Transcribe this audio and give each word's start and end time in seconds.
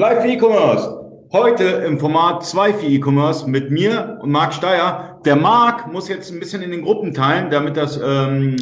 Live 0.00 0.24
E-Commerce. 0.24 1.28
Heute 1.32 1.64
im 1.64 1.98
Format 1.98 2.46
2 2.46 2.72
für 2.74 2.86
E-Commerce 2.86 3.50
mit 3.50 3.72
mir 3.72 4.20
und 4.22 4.30
Marc 4.30 4.54
Steyer. 4.54 5.20
Der 5.24 5.34
Marc 5.34 5.92
muss 5.92 6.08
jetzt 6.08 6.30
ein 6.30 6.38
bisschen 6.38 6.62
in 6.62 6.70
den 6.70 6.82
Gruppen 6.82 7.12
teilen, 7.12 7.50
damit 7.50 7.76
das, 7.76 8.00
ähm, 8.00 8.54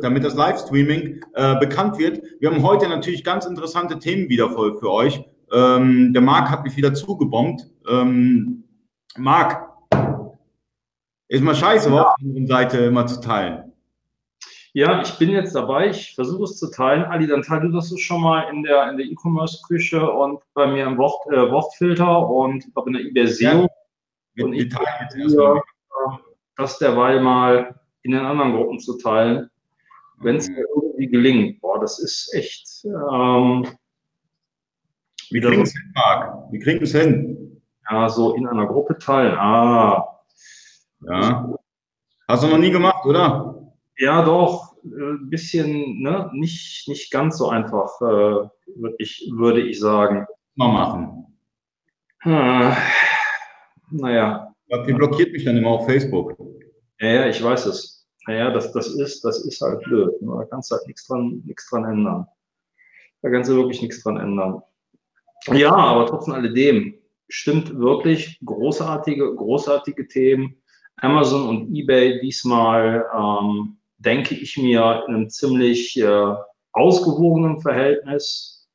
damit 0.00 0.22
das 0.22 0.36
Livestreaming 0.36 1.20
äh, 1.34 1.58
bekannt 1.58 1.98
wird. 1.98 2.22
Wir 2.38 2.48
haben 2.48 2.62
heute 2.62 2.88
natürlich 2.88 3.24
ganz 3.24 3.44
interessante 3.44 3.98
Themen 3.98 4.28
wieder 4.28 4.50
voll 4.50 4.78
für 4.78 4.92
euch. 4.92 5.20
Ähm, 5.52 6.12
der 6.12 6.22
Marc 6.22 6.48
hat 6.48 6.62
mich 6.62 6.76
wieder 6.76 6.94
zugebombt. 6.94 7.68
Ähm, 7.90 8.62
Marc, 9.18 9.68
ist 11.26 11.42
mal 11.42 11.56
scheiße, 11.56 11.90
ja. 11.90 12.02
auf 12.02 12.14
der 12.20 12.46
Seite 12.46 12.78
immer 12.78 13.08
zu 13.08 13.20
teilen. 13.20 13.73
Ja, 14.76 15.00
ich 15.02 15.16
bin 15.18 15.30
jetzt 15.30 15.54
dabei. 15.54 15.90
Ich 15.90 16.16
versuche 16.16 16.42
es 16.42 16.58
zu 16.58 16.68
teilen. 16.68 17.04
Ali, 17.04 17.28
dann 17.28 17.42
teile 17.42 17.68
du 17.68 17.76
das 17.76 17.96
schon 18.00 18.20
mal 18.20 18.48
in 18.52 18.64
der 18.64 18.90
in 18.90 18.96
der 18.96 19.06
E-Commerce-Küche 19.06 20.10
und 20.10 20.40
bei 20.52 20.66
mir 20.66 20.84
im 20.84 20.98
Wort, 20.98 21.24
äh, 21.28 21.48
Wortfilter 21.48 22.28
und 22.28 22.64
glaube 22.74 22.90
in 22.90 22.94
der 22.94 23.04
eBay 23.04 23.26
SEO. 23.28 23.68
Ja, 24.34 24.44
und 24.44 24.52
ich 24.52 24.68
probiere, 24.68 25.58
äh, 25.58 26.16
das 26.56 26.78
derweil 26.78 27.20
mal 27.20 27.78
in 28.02 28.10
den 28.10 28.26
anderen 28.26 28.52
Gruppen 28.52 28.80
zu 28.80 28.98
teilen, 28.98 29.48
wenn 30.18 30.36
es 30.36 30.48
mir 30.48 30.64
irgendwie 30.76 31.06
gelingt. 31.06 31.60
Boah, 31.60 31.78
das 31.78 32.00
ist 32.00 32.34
echt. 32.34 32.84
Ähm, 32.84 33.68
Wir 35.30 35.40
kriegen 35.40 35.62
es 35.62 35.72
hin, 35.72 35.92
Marc. 35.94 36.50
Wir 36.50 36.60
kriegen 36.60 36.82
es 36.82 36.92
hin. 36.92 37.62
Ja, 37.88 38.08
so 38.08 38.34
in 38.34 38.48
einer 38.48 38.66
Gruppe 38.66 38.98
teilen. 38.98 39.36
Ah. 39.38 40.18
Ja. 41.02 41.54
Hast 42.26 42.42
du 42.42 42.48
noch 42.48 42.58
nie 42.58 42.72
gemacht, 42.72 43.06
oder? 43.06 43.53
Ja, 43.96 44.24
doch, 44.24 44.74
ein 44.84 45.24
äh, 45.24 45.30
bisschen, 45.30 46.02
ne, 46.02 46.30
nicht, 46.32 46.88
nicht 46.88 47.10
ganz 47.12 47.38
so 47.38 47.48
einfach, 47.48 48.00
äh, 48.00 48.48
würde 48.76 48.96
ich, 48.98 49.30
würde 49.32 49.62
ich 49.62 49.78
sagen. 49.78 50.26
Mal 50.56 50.72
machen. 50.72 51.26
Hm, 52.20 52.72
naja. 53.90 54.54
Die 54.86 54.92
blockiert 54.92 55.32
mich 55.32 55.44
dann 55.44 55.56
immer 55.56 55.70
auf 55.70 55.86
Facebook. 55.86 56.36
Ja, 57.00 57.08
ja, 57.08 57.26
ich 57.28 57.42
weiß 57.42 57.66
es. 57.66 58.06
Naja, 58.26 58.50
das, 58.50 58.72
das 58.72 58.88
ist, 58.88 59.24
das 59.24 59.44
ist 59.44 59.60
halt 59.60 59.82
blöd. 59.82 60.20
Ne? 60.22 60.32
Da 60.38 60.44
kannst 60.46 60.70
du 60.70 60.76
halt 60.76 60.86
nichts 60.86 61.06
dran, 61.06 61.42
nichts 61.44 61.68
dran 61.68 61.84
ändern. 61.84 62.26
Da 63.22 63.30
kannst 63.30 63.50
du 63.50 63.56
wirklich 63.56 63.82
nichts 63.82 64.02
dran 64.02 64.16
ändern. 64.16 64.62
Ja, 65.52 65.74
aber 65.74 66.06
trotz 66.06 66.28
alledem 66.28 66.94
stimmt 67.28 67.78
wirklich 67.78 68.40
großartige, 68.44 69.34
großartige 69.34 70.08
Themen. 70.08 70.56
Amazon 70.96 71.48
und 71.48 71.74
eBay 71.74 72.20
diesmal 72.20 73.04
ähm, 73.14 73.76
denke 74.04 74.34
ich 74.34 74.56
mir, 74.56 75.04
in 75.06 75.14
einem 75.14 75.30
ziemlich 75.30 75.98
äh, 75.98 76.34
ausgewogenen 76.72 77.60
Verhältnis. 77.60 78.68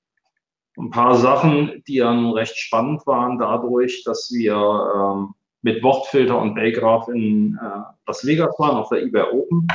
Ein 0.77 0.91
paar 0.91 1.15
Sachen, 1.15 1.83
die 1.87 1.97
dann 1.97 2.31
recht 2.31 2.57
spannend 2.57 3.05
waren, 3.05 3.37
dadurch, 3.37 4.03
dass 4.03 4.31
wir 4.31 4.55
ähm, 4.55 5.33
mit 5.61 5.83
Wortfilter 5.83 6.39
und 6.39 6.55
Baygraph 6.55 7.09
in 7.09 7.59
äh, 7.61 7.81
Las 8.07 8.25
Vegas 8.25 8.57
waren, 8.57 8.77
auf 8.77 8.89
der 8.89 9.03
eBay 9.03 9.23
Open. 9.23 9.67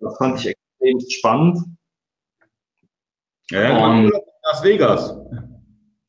Das 0.00 0.16
fand 0.16 0.40
ich 0.40 0.56
extrem 0.80 1.10
spannend. 1.10 1.58
Ja, 3.50 3.86
und, 3.86 4.10
Las 4.44 4.62
Vegas. 4.62 5.14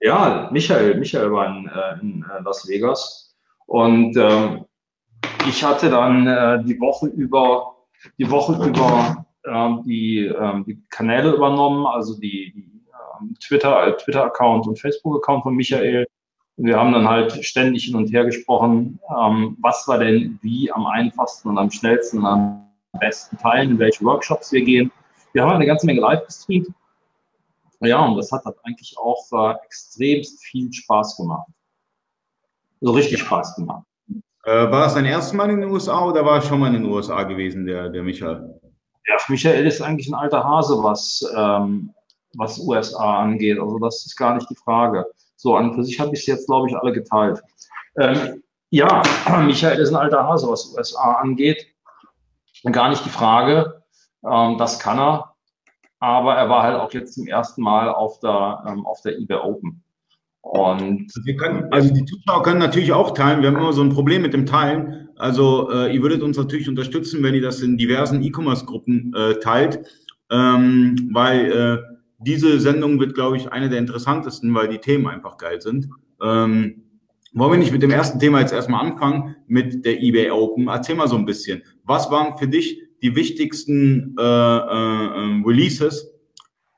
Ja, 0.02 0.50
Michael, 0.52 0.98
Michael 0.98 1.32
war 1.34 1.48
in, 1.48 1.68
äh, 1.68 2.00
in 2.02 2.24
äh, 2.24 2.42
Las 2.44 2.68
Vegas. 2.68 3.36
Und 3.66 4.16
ähm, 4.16 4.66
ich 5.48 5.64
hatte 5.64 5.90
dann 5.90 6.26
äh, 6.28 6.64
die 6.64 6.80
Woche 6.80 7.08
über 7.08 7.76
die 8.18 8.30
Woche 8.30 8.54
über 8.66 9.26
äh, 9.44 9.70
die, 9.86 10.26
äh, 10.26 10.64
die 10.66 10.82
Kanäle 10.90 11.34
übernommen, 11.34 11.86
also 11.86 12.20
die, 12.20 12.54
die 12.54 12.82
äh, 12.92 13.34
Twitter, 13.40 13.88
äh, 13.88 13.98
Twitter-Account 13.98 14.68
und 14.68 14.80
Facebook-Account 14.80 15.44
von 15.44 15.56
Michael. 15.56 16.08
Und 16.58 16.66
wir 16.66 16.78
haben 16.78 16.92
dann 16.92 17.08
halt 17.08 17.32
ständig 17.46 17.86
hin 17.86 17.96
und 17.96 18.12
her 18.12 18.26
gesprochen, 18.26 19.00
ähm, 19.18 19.58
was 19.62 19.88
war 19.88 20.00
denn 20.00 20.40
wie 20.42 20.72
am 20.72 20.86
einfachsten 20.88 21.50
und 21.50 21.58
am 21.58 21.72
schnellsten 21.72 22.20
und 22.20 22.26
am 22.26 22.70
besten 23.00 23.38
teilen, 23.38 23.72
in 23.72 23.80
welche 23.80 24.04
Workshops 24.04 24.52
wir 24.52 24.62
gehen. 24.62 24.92
Wir 25.34 25.44
haben 25.44 25.52
eine 25.54 25.66
ganze 25.66 25.86
Menge 25.86 26.02
live 26.02 26.26
gestreamt. 26.26 26.68
Ja, 27.82 28.04
und 28.06 28.18
das 28.18 28.32
hat 28.32 28.44
halt 28.44 28.58
eigentlich 28.64 28.98
auch 28.98 29.26
äh, 29.32 29.56
extremst 29.64 30.44
viel 30.44 30.72
Spaß 30.72 31.16
gemacht. 31.16 31.48
So 32.82 32.92
richtig 32.92 33.20
Spaß 33.20 33.56
gemacht. 33.56 33.86
Äh, 34.50 34.72
war 34.72 34.82
das 34.82 34.96
dein 34.96 35.06
erstes 35.06 35.34
Mal 35.34 35.52
in 35.52 35.62
den 35.62 35.70
USA 35.70 36.06
oder 36.06 36.26
war 36.26 36.42
schon 36.42 36.60
mal 36.60 36.74
in 36.74 36.82
den 36.82 36.86
USA 36.86 37.22
gewesen, 37.22 37.68
der, 37.68 37.88
der 37.90 38.02
Michael? 38.02 38.60
Ja, 39.06 39.16
Michael 39.28 39.68
ist 39.68 39.80
eigentlich 39.80 40.08
ein 40.08 40.16
alter 40.16 40.44
Hase, 40.44 40.82
was, 40.82 41.24
ähm, 41.38 41.94
was 42.34 42.58
USA 42.58 43.20
angeht. 43.22 43.60
Also 43.60 43.78
das 43.78 44.08
ist 44.08 44.16
gar 44.16 44.34
nicht 44.34 44.50
die 44.50 44.56
Frage. 44.56 45.06
So, 45.36 45.56
an 45.56 45.76
für 45.76 45.84
sich 45.84 46.00
habe 46.00 46.16
ich 46.16 46.22
es 46.22 46.26
jetzt, 46.26 46.48
glaube 46.48 46.68
ich, 46.68 46.76
alle 46.76 46.92
geteilt. 46.92 47.40
Ähm, 48.00 48.42
ja, 48.72 49.04
Michael 49.46 49.80
ist 49.80 49.90
ein 49.90 49.96
alter 49.96 50.28
Hase, 50.28 50.50
was 50.50 50.74
USA 50.76 51.14
angeht. 51.14 51.68
Gar 52.72 52.90
nicht 52.90 53.06
die 53.06 53.10
Frage. 53.10 53.84
Ähm, 54.26 54.58
das 54.58 54.80
kann 54.80 54.98
er. 54.98 55.36
Aber 56.00 56.34
er 56.36 56.50
war 56.50 56.64
halt 56.64 56.80
auch 56.80 56.92
jetzt 56.92 57.14
zum 57.14 57.28
ersten 57.28 57.62
Mal 57.62 57.90
auf 57.90 58.20
der, 58.20 58.64
ähm, 58.66 58.84
auf 58.88 59.02
der 59.02 59.16
eBay 59.16 59.38
Open. 59.38 59.84
Und 60.42 61.12
also, 61.16 61.38
können, 61.38 61.66
also 61.72 61.94
die 61.94 62.06
Zuschauer 62.06 62.44
können 62.44 62.60
natürlich 62.60 62.92
auch 62.94 63.14
teilen. 63.14 63.42
Wir 63.42 63.50
haben 63.50 63.58
immer 63.58 63.74
so 63.74 63.84
ein 63.84 63.90
Problem 63.90 64.22
mit 64.22 64.34
dem 64.34 64.46
Teilen. 64.46 65.10
Also 65.18 65.70
äh, 65.72 65.94
ihr 65.94 66.02
würdet 66.02 66.22
uns 66.22 66.38
natürlich 66.38 66.70
unterstützen, 66.70 67.22
wenn 67.24 67.36
ihr 67.36 67.42
das 67.42 67.62
in 67.62 67.78
diversen 67.78 68.24
E-Commerce-Gruppen 68.24 69.14
äh, 69.16 69.36
teilt, 69.40 69.86
ähm, 70.32 71.10
weil 71.12 71.52
äh, 71.52 71.78
diese 72.20 72.60
Sendung 72.60 73.00
wird, 73.00 73.16
glaube 73.16 73.38
ich, 73.38 73.52
eine 73.52 73.70
der 73.70 73.80
interessantesten, 73.80 74.54
weil 74.54 74.70
die 74.70 74.78
Themen 74.78 75.08
einfach 75.08 75.38
geil 75.38 75.62
sind. 75.62 75.90
Ähm, 76.22 76.84
wollen 77.34 77.52
wir 77.52 77.60
nicht 77.60 77.72
mit 77.72 77.84
dem 77.84 77.92
ersten 77.92 78.20
Thema 78.20 78.40
jetzt 78.40 78.54
erstmal 78.54 78.86
anfangen, 78.86 79.36
mit 79.48 79.86
der 79.86 80.02
eBay 80.02 80.32
Open? 80.32 80.68
Erzähl 80.68 80.96
mal 80.96 81.08
so 81.08 81.16
ein 81.16 81.26
bisschen. 81.26 81.64
Was 81.84 82.10
waren 82.10 82.38
für 82.38 82.48
dich 82.48 82.82
die 83.02 83.16
wichtigsten 83.16 84.16
äh, 84.18 84.24
äh, 84.24 85.24
ähm, 85.24 85.44
Releases 85.46 86.12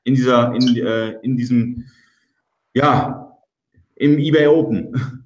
in 0.04 0.14
dieser, 0.14 0.54
in, 0.54 0.76
äh, 0.76 1.12
in 1.22 1.36
diesem, 1.36 1.84
ja, 2.74 3.31
im 4.02 4.18
eBay 4.18 4.48
Open? 4.48 5.24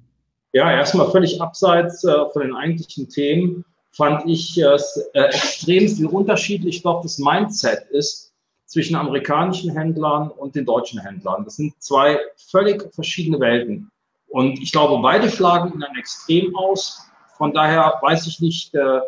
Ja, 0.53 0.71
erstmal 0.71 1.09
völlig 1.09 1.41
abseits 1.41 2.03
äh, 2.03 2.13
von 2.31 2.43
den 2.43 2.55
eigentlichen 2.55 3.09
Themen 3.09 3.65
fand 3.91 4.27
ich 4.27 4.55
es 4.57 5.09
äh, 5.13 5.21
extremst, 5.21 5.99
wie 5.99 6.05
unterschiedlich 6.05 6.83
doch 6.83 7.01
das 7.01 7.17
Mindset 7.17 7.89
ist 7.89 8.33
zwischen 8.65 8.95
amerikanischen 8.95 9.71
Händlern 9.71 10.29
und 10.29 10.55
den 10.55 10.65
deutschen 10.65 10.99
Händlern. 10.99 11.43
Das 11.43 11.55
sind 11.55 11.73
zwei 11.81 12.19
völlig 12.51 12.93
verschiedene 12.93 13.39
Welten. 13.39 13.89
Und 14.27 14.61
ich 14.61 14.71
glaube, 14.71 15.01
beide 15.01 15.29
schlagen 15.29 15.73
in 15.73 15.83
ein 15.83 15.95
Extrem 15.97 16.55
aus. 16.55 17.01
Von 17.37 17.53
daher 17.53 17.95
weiß 18.01 18.27
ich 18.27 18.39
nicht, 18.39 18.75
äh, 18.75 18.99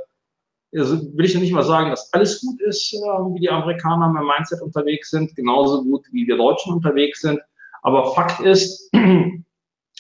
also 0.76 1.00
will 1.16 1.26
ich 1.26 1.34
ja 1.34 1.40
nicht 1.40 1.54
mal 1.54 1.64
sagen, 1.64 1.92
dass 1.92 2.12
alles 2.14 2.42
gut 2.42 2.60
ist, 2.62 2.94
äh, 2.94 2.98
wie 2.98 3.42
die 3.42 3.50
Amerikaner 3.50 4.10
mit 4.10 4.24
Mindset 4.24 4.62
unterwegs 4.62 5.12
sind, 5.12 5.36
genauso 5.36 5.84
gut 5.84 6.06
wie 6.12 6.26
wir 6.26 6.38
Deutschen 6.38 6.74
unterwegs 6.74 7.22
sind. 7.22 7.40
Aber 7.84 8.14
Fakt 8.14 8.40
ist, 8.40 8.90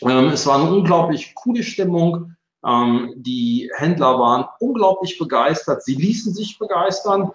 Ähm, 0.01 0.29
es 0.29 0.45
war 0.45 0.59
eine 0.59 0.71
unglaublich 0.71 1.33
coole 1.35 1.63
Stimmung. 1.63 2.35
Ähm, 2.65 3.13
die 3.15 3.69
Händler 3.75 4.19
waren 4.19 4.45
unglaublich 4.59 5.17
begeistert. 5.17 5.83
Sie 5.83 5.95
ließen 5.95 6.33
sich 6.33 6.57
begeistern, 6.57 7.31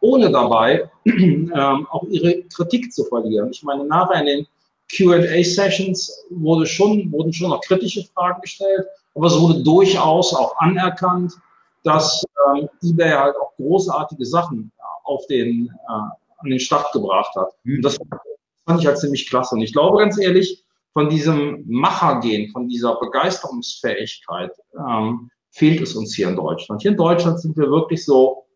ohne 0.00 0.30
dabei 0.30 0.90
ähm, 1.04 1.86
auch 1.90 2.04
ihre 2.08 2.42
Kritik 2.44 2.92
zu 2.92 3.04
verlieren. 3.04 3.50
Ich 3.50 3.62
meine, 3.62 3.84
nachher 3.84 4.20
in 4.20 4.26
den 4.26 4.46
Q&A-Sessions 4.94 6.26
wurde 6.30 6.66
schon, 6.66 7.10
wurden 7.10 7.32
schon 7.32 7.50
noch 7.50 7.60
kritische 7.60 8.04
Fragen 8.14 8.40
gestellt, 8.40 8.86
aber 9.14 9.26
es 9.26 9.40
wurde 9.40 9.62
durchaus 9.62 10.34
auch 10.34 10.56
anerkannt, 10.58 11.34
dass 11.82 12.24
ähm, 12.48 12.68
eBay 12.82 13.10
halt 13.10 13.36
auch 13.36 13.54
großartige 13.56 14.24
Sachen 14.24 14.70
auf 15.04 15.26
den, 15.26 15.68
äh, 15.88 15.92
an 15.92 16.50
den 16.50 16.60
Start 16.60 16.92
gebracht 16.92 17.34
hat. 17.36 17.52
Und 17.64 17.82
das 17.82 17.98
fand 18.66 18.80
ich 18.80 18.86
halt 18.86 18.98
ziemlich 18.98 19.28
klasse. 19.28 19.54
Und 19.54 19.62
ich 19.62 19.72
glaube 19.72 19.98
ganz 19.98 20.18
ehrlich, 20.18 20.64
von 20.96 21.10
diesem 21.10 21.62
Machergehen, 21.68 22.50
von 22.52 22.68
dieser 22.68 22.98
Begeisterungsfähigkeit 22.98 24.50
ähm, 24.78 25.30
fehlt 25.50 25.82
es 25.82 25.94
uns 25.94 26.14
hier 26.14 26.26
in 26.26 26.36
Deutschland. 26.36 26.80
Hier 26.80 26.92
in 26.92 26.96
Deutschland 26.96 27.38
sind 27.38 27.54
wir 27.58 27.68
wirklich 27.68 28.02
so 28.02 28.46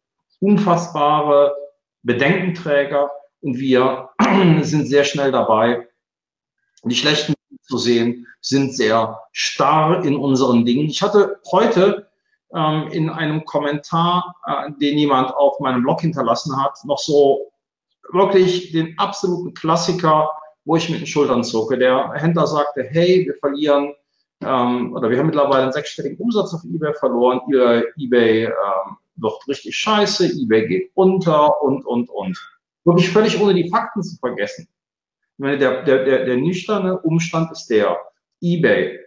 unfassbare 0.41 1.55
Bedenkenträger 2.03 3.11
und 3.43 3.59
wir 3.59 4.09
sind 4.62 4.87
sehr 4.87 5.05
schnell 5.05 5.32
dabei, 5.32 5.87
die 6.85 6.94
schlechten 6.94 7.35
zu 7.61 7.76
sehen, 7.76 8.26
sind 8.41 8.75
sehr 8.75 9.20
starr 9.32 10.03
in 10.03 10.17
unseren 10.17 10.64
Dingen. 10.64 10.87
Ich 10.87 11.03
hatte 11.03 11.41
heute 11.53 12.09
ähm, 12.55 12.88
in 12.91 13.11
einem 13.11 13.44
Kommentar, 13.44 14.35
äh, 14.47 14.70
den 14.81 14.97
jemand 14.97 15.35
auf 15.35 15.61
meinem 15.61 15.82
Blog 15.82 16.00
hinterlassen 16.00 16.56
hat, 16.56 16.79
noch 16.85 17.00
so 17.00 17.53
wirklich 18.12 18.73
den 18.73 18.99
absoluten 18.99 19.53
Klassiker 19.53 20.31
wo 20.70 20.76
ich 20.76 20.88
mit 20.88 21.00
den 21.00 21.06
Schultern 21.08 21.43
zucke. 21.43 21.76
Der 21.76 22.12
Händler 22.12 22.46
sagte, 22.46 22.84
hey, 22.84 23.26
wir 23.26 23.34
verlieren, 23.40 23.93
ähm, 24.40 24.93
oder 24.94 25.11
wir 25.11 25.19
haben 25.19 25.26
mittlerweile 25.26 25.64
einen 25.64 25.72
sechsstelligen 25.72 26.17
Umsatz 26.19 26.55
auf 26.55 26.62
eBay 26.62 26.94
verloren, 26.94 27.40
Ihr 27.50 27.87
eBay 27.99 28.44
ähm, 28.44 28.96
wird 29.17 29.34
richtig 29.49 29.76
scheiße, 29.76 30.26
eBay 30.26 30.69
geht 30.69 30.93
unter 30.94 31.61
und, 31.61 31.84
und, 31.84 32.08
und. 32.08 32.38
Wirklich 32.84 33.11
völlig 33.11 33.40
ohne 33.40 33.52
die 33.52 33.69
Fakten 33.69 34.00
zu 34.00 34.17
vergessen. 34.19 34.69
meine, 35.38 35.58
der, 35.58 35.82
der, 35.82 36.05
der, 36.05 36.25
der 36.25 36.37
nüchterne 36.37 37.00
Umstand 37.00 37.50
ist 37.50 37.66
der, 37.66 37.99
eBay. 38.40 39.00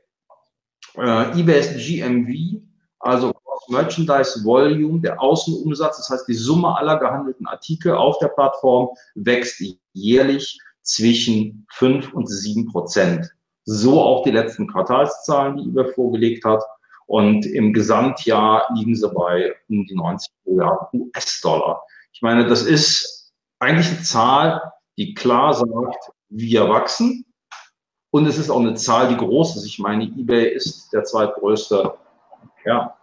Äh, 0.98 1.40
eBay 1.40 1.62
ist 1.62 1.78
GMV, 1.78 2.62
also 3.00 3.32
Merchandise 3.70 4.44
Volume, 4.44 5.00
der 5.00 5.22
Außenumsatz, 5.22 5.96
das 5.96 6.10
heißt 6.10 6.28
die 6.28 6.34
Summe 6.34 6.78
aller 6.78 7.00
gehandelten 7.00 7.48
Artikel 7.48 7.94
auf 7.94 8.18
der 8.20 8.28
Plattform 8.28 8.90
wächst 9.16 9.64
jährlich 9.94 10.60
zwischen 10.84 11.66
5 11.72 12.14
und 12.14 12.30
7 12.30 12.68
Prozent. 12.72 13.30
So 13.66 14.02
auch 14.02 14.24
die 14.24 14.32
letzten 14.32 14.68
Quartalszahlen, 14.68 15.58
die 15.58 15.70
eBay 15.70 15.94
vorgelegt 15.94 16.46
hat. 16.46 16.62
Und 17.06 17.46
im 17.46 17.74
Gesamtjahr 17.74 18.68
liegen 18.76 18.96
sie 18.96 19.10
bei 19.10 19.54
um 19.70 19.86
die 19.86 19.96
90 19.96 20.32
Milliarden 20.46 21.02
US-Dollar. 21.02 21.82
Ich 22.12 22.22
meine, 22.22 22.46
das 22.46 22.64
ist 22.64 23.34
eigentlich 23.60 23.90
eine 23.90 24.02
Zahl, 24.02 24.74
die 24.98 25.14
klar 25.14 25.54
sagt, 25.54 26.12
wir 26.30 26.70
wachsen. 26.70 27.26
Und 28.12 28.28
es 28.28 28.38
ist 28.38 28.50
auch 28.50 28.60
eine 28.60 28.76
Zahl, 28.76 29.08
die 29.08 29.18
groß 29.18 29.56
ist. 29.56 29.66
Ich 29.66 29.80
meine, 29.80 30.04
eBay 30.04 30.54
ist 30.54 30.92
der 30.94 31.04
zweitgrößte, 31.04 31.94
ja, 32.66 32.96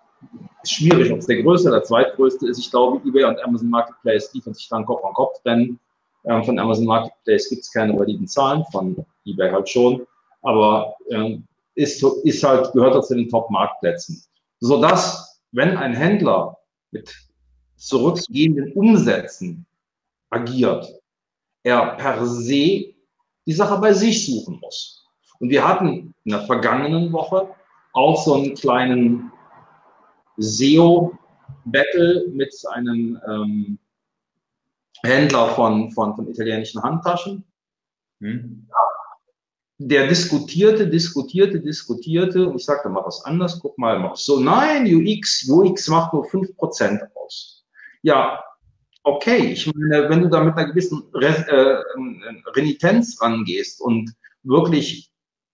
ist 0.62 0.72
schwierig, 0.72 1.10
ob 1.10 1.18
es 1.18 1.26
der 1.26 1.42
größte 1.42 1.68
oder 1.68 1.78
der 1.78 1.86
zweitgrößte 1.86 2.46
ist. 2.46 2.58
Ich 2.58 2.70
glaube, 2.70 3.06
eBay 3.08 3.24
und 3.24 3.42
Amazon 3.42 3.70
Marketplace 3.70 4.32
liefern 4.34 4.54
sich 4.54 4.68
dann 4.68 4.86
Kopf 4.86 5.04
an 5.04 5.14
Kopf, 5.14 5.42
denn 5.44 5.78
ähm, 6.24 6.44
von 6.44 6.58
Amazon 6.58 6.86
Marketplace 6.86 7.48
gibt 7.48 7.62
es 7.62 7.72
keine 7.72 7.98
validen 7.98 8.26
Zahlen, 8.26 8.64
von 8.72 9.04
eBay 9.24 9.50
halt 9.50 9.68
schon. 9.68 10.06
Aber 10.42 10.94
ähm, 11.10 11.46
ist, 11.74 12.02
ist 12.24 12.42
halt, 12.42 12.72
gehört 12.72 12.94
er 12.94 13.02
zu 13.02 13.14
den 13.14 13.28
Top-Marktplätzen. 13.28 14.22
Sodass, 14.60 15.40
wenn 15.52 15.76
ein 15.76 15.94
Händler 15.94 16.58
mit 16.90 17.14
zurückgehenden 17.76 18.72
Umsätzen 18.72 19.66
agiert, 20.30 20.92
er 21.62 21.96
per 21.96 22.26
se 22.26 22.94
die 23.46 23.52
Sache 23.52 23.78
bei 23.80 23.92
sich 23.92 24.26
suchen 24.26 24.58
muss. 24.60 25.04
Und 25.38 25.48
wir 25.50 25.66
hatten 25.66 26.14
in 26.24 26.32
der 26.32 26.42
vergangenen 26.42 27.12
Woche 27.12 27.48
auch 27.92 28.22
so 28.22 28.34
einen 28.34 28.54
kleinen 28.54 29.32
SEO-Battle 30.36 32.28
mit 32.32 32.54
einem 32.70 33.18
ähm, 33.26 33.78
Händler 35.02 35.48
von, 35.48 35.90
von, 35.92 36.14
von 36.14 36.28
italienischen 36.28 36.82
Handtaschen. 36.82 37.44
Hm. 38.20 38.68
Der 39.78 40.08
diskutierte, 40.08 40.88
diskutierte, 40.88 41.60
diskutierte 41.60 42.46
und 42.46 42.56
ich 42.56 42.66
sagte, 42.66 42.90
mach 42.90 43.06
was 43.06 43.24
anders, 43.24 43.58
guck 43.60 43.78
mal, 43.78 43.98
mach 43.98 44.16
so. 44.16 44.38
Nein, 44.38 44.84
UX, 44.86 45.48
UX 45.48 45.88
macht 45.88 46.12
nur 46.12 46.26
5% 46.26 47.00
aus. 47.14 47.64
Ja, 48.02 48.44
okay, 49.04 49.52
ich 49.52 49.72
meine, 49.74 50.10
wenn 50.10 50.20
du 50.20 50.28
da 50.28 50.44
mit 50.44 50.54
einer 50.56 50.68
gewissen 50.68 51.02
Re 51.14 51.28
äh, 51.48 52.50
Renitenz 52.50 53.20
rangehst 53.22 53.80
und 53.80 54.12
wirklich 54.42 55.10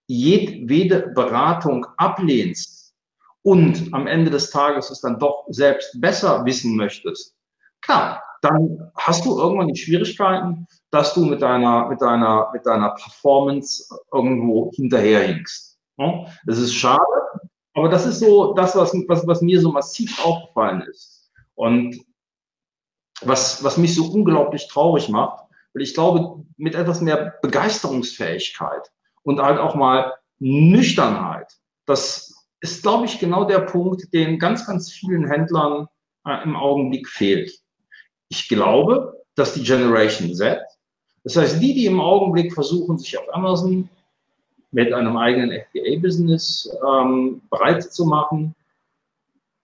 jedwede 0.09 1.13
Beratung 1.15 1.87
ablehnst 1.97 2.95
und 3.43 3.93
am 3.93 4.09
Ende 4.09 4.31
des 4.31 4.51
Tages 4.51 4.91
es 4.91 5.01
dann 5.01 5.21
doch 5.21 5.45
selbst 5.49 6.01
besser 6.01 6.45
wissen 6.45 6.77
möchtest, 6.77 7.37
klar, 7.81 8.23
dann 8.49 8.91
hast 8.97 9.25
du 9.25 9.39
irgendwann 9.39 9.69
die 9.69 9.81
Schwierigkeiten, 9.81 10.67
dass 10.91 11.15
du 11.15 11.25
mit 11.25 11.43
deiner, 11.43 11.89
mit 11.89 12.01
deiner, 12.01 12.51
mit 12.53 12.65
deiner 12.67 12.91
Performance 12.91 13.89
irgendwo 14.13 14.71
hinterherhinkst. 14.75 15.79
Das 16.47 16.59
ist 16.59 16.75
schade, 16.75 17.01
aber 17.75 17.89
das 17.89 18.07
ist 18.07 18.21
so 18.21 18.55
das, 18.55 18.77
was, 18.77 18.93
was, 19.09 19.27
was 19.27 19.43
mir 19.43 19.61
so 19.61 19.73
massiv 19.73 20.25
aufgefallen 20.25 20.83
ist. 20.83 21.31
Und 21.55 21.99
was, 23.23 23.65
was 23.65 23.79
mich 23.79 23.95
so 23.95 24.07
unglaublich 24.07 24.69
traurig 24.69 25.09
macht, 25.09 25.45
weil 25.73 25.83
ich 25.83 25.95
glaube, 25.95 26.45
mit 26.57 26.75
etwas 26.75 27.01
mehr 27.01 27.35
Begeisterungsfähigkeit 27.43 28.91
und 29.23 29.41
halt 29.41 29.59
auch 29.59 29.75
mal 29.75 30.13
Nüchternheit, 30.39 31.51
das 31.87 32.47
ist, 32.61 32.83
glaube 32.83 33.07
ich, 33.07 33.19
genau 33.19 33.45
der 33.45 33.61
Punkt, 33.61 34.13
den 34.13 34.39
ganz, 34.39 34.67
ganz 34.67 34.91
vielen 34.91 35.27
Händlern 35.27 35.87
äh, 36.27 36.43
im 36.43 36.57
Augenblick 36.57 37.09
fehlt. 37.09 37.51
Ich 38.28 38.49
glaube, 38.49 39.23
dass 39.34 39.55
die 39.55 39.62
Generation 39.62 40.34
Z, 40.34 40.61
das 41.25 41.37
heißt, 41.37 41.61
die, 41.61 41.75
die 41.75 41.87
im 41.87 42.00
Augenblick 42.00 42.55
versuchen, 42.55 42.99
sich 42.99 43.19
auf 43.19 43.32
Amazon 43.34 43.88
mit 44.70 44.93
einem 44.93 45.17
eigenen 45.17 45.50
FBA-Business 45.50 46.70
ähm, 46.87 47.43
bereit 47.50 47.82
zu 47.82 48.05
machen, 48.05 48.55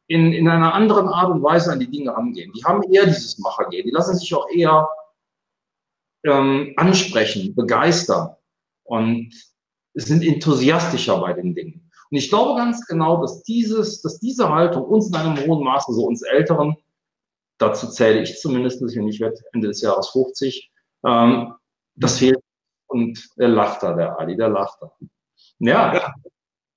in, 0.09 0.33
in 0.33 0.49
einer 0.49 0.75
anderen 0.75 1.09
Art 1.09 1.31
und 1.31 1.43
Weise 1.43 1.73
an 1.73 1.81
die 1.81 1.91
Dinge 1.91 2.15
angehen. 2.15 2.53
Die 2.53 2.65
haben 2.65 2.83
eher 2.93 3.07
dieses 3.07 3.39
Machergehen. 3.39 3.87
Die 3.87 3.93
lassen 3.93 4.17
sich 4.17 4.35
auch 4.35 4.49
eher 4.51 4.89
ähm, 6.25 6.75
ansprechen, 6.77 7.55
begeistern 7.55 8.35
und 8.85 9.33
sind 9.95 10.23
enthusiastischer 10.23 11.21
bei 11.21 11.33
den 11.33 11.55
Dingen. 11.55 11.91
Und 12.11 12.17
ich 12.19 12.29
glaube 12.29 12.59
ganz 12.59 12.87
genau, 12.87 13.21
dass 13.23 13.43
dieses, 13.43 14.03
dass 14.03 14.21
diese 14.21 14.49
Haltung 14.49 14.85
uns 14.85 15.09
in 15.09 15.15
einem 15.15 15.37
hohen 15.47 15.65
Maße, 15.65 15.93
so 15.93 16.05
uns 16.05 16.23
Älteren, 16.23 16.77
dazu 17.63 17.89
zähle 17.89 18.23
ich 18.23 18.39
zumindest, 18.39 18.83
und 18.83 19.09
ich 19.09 19.21
werde 19.21 19.37
Ende 19.53 19.69
des 19.69 19.81
Jahres 19.81 20.11
50, 20.11 20.71
ähm, 21.07 21.55
das 21.95 22.19
fehlt. 22.19 22.41
Und 22.87 23.19
der 23.39 23.49
lacht 23.49 23.83
da, 23.83 23.95
der 23.95 24.19
Ali, 24.19 24.37
der 24.37 24.51
lacht 24.51 24.79
da. 24.83 24.93
Ja, 25.59 25.95
ja. 25.95 26.15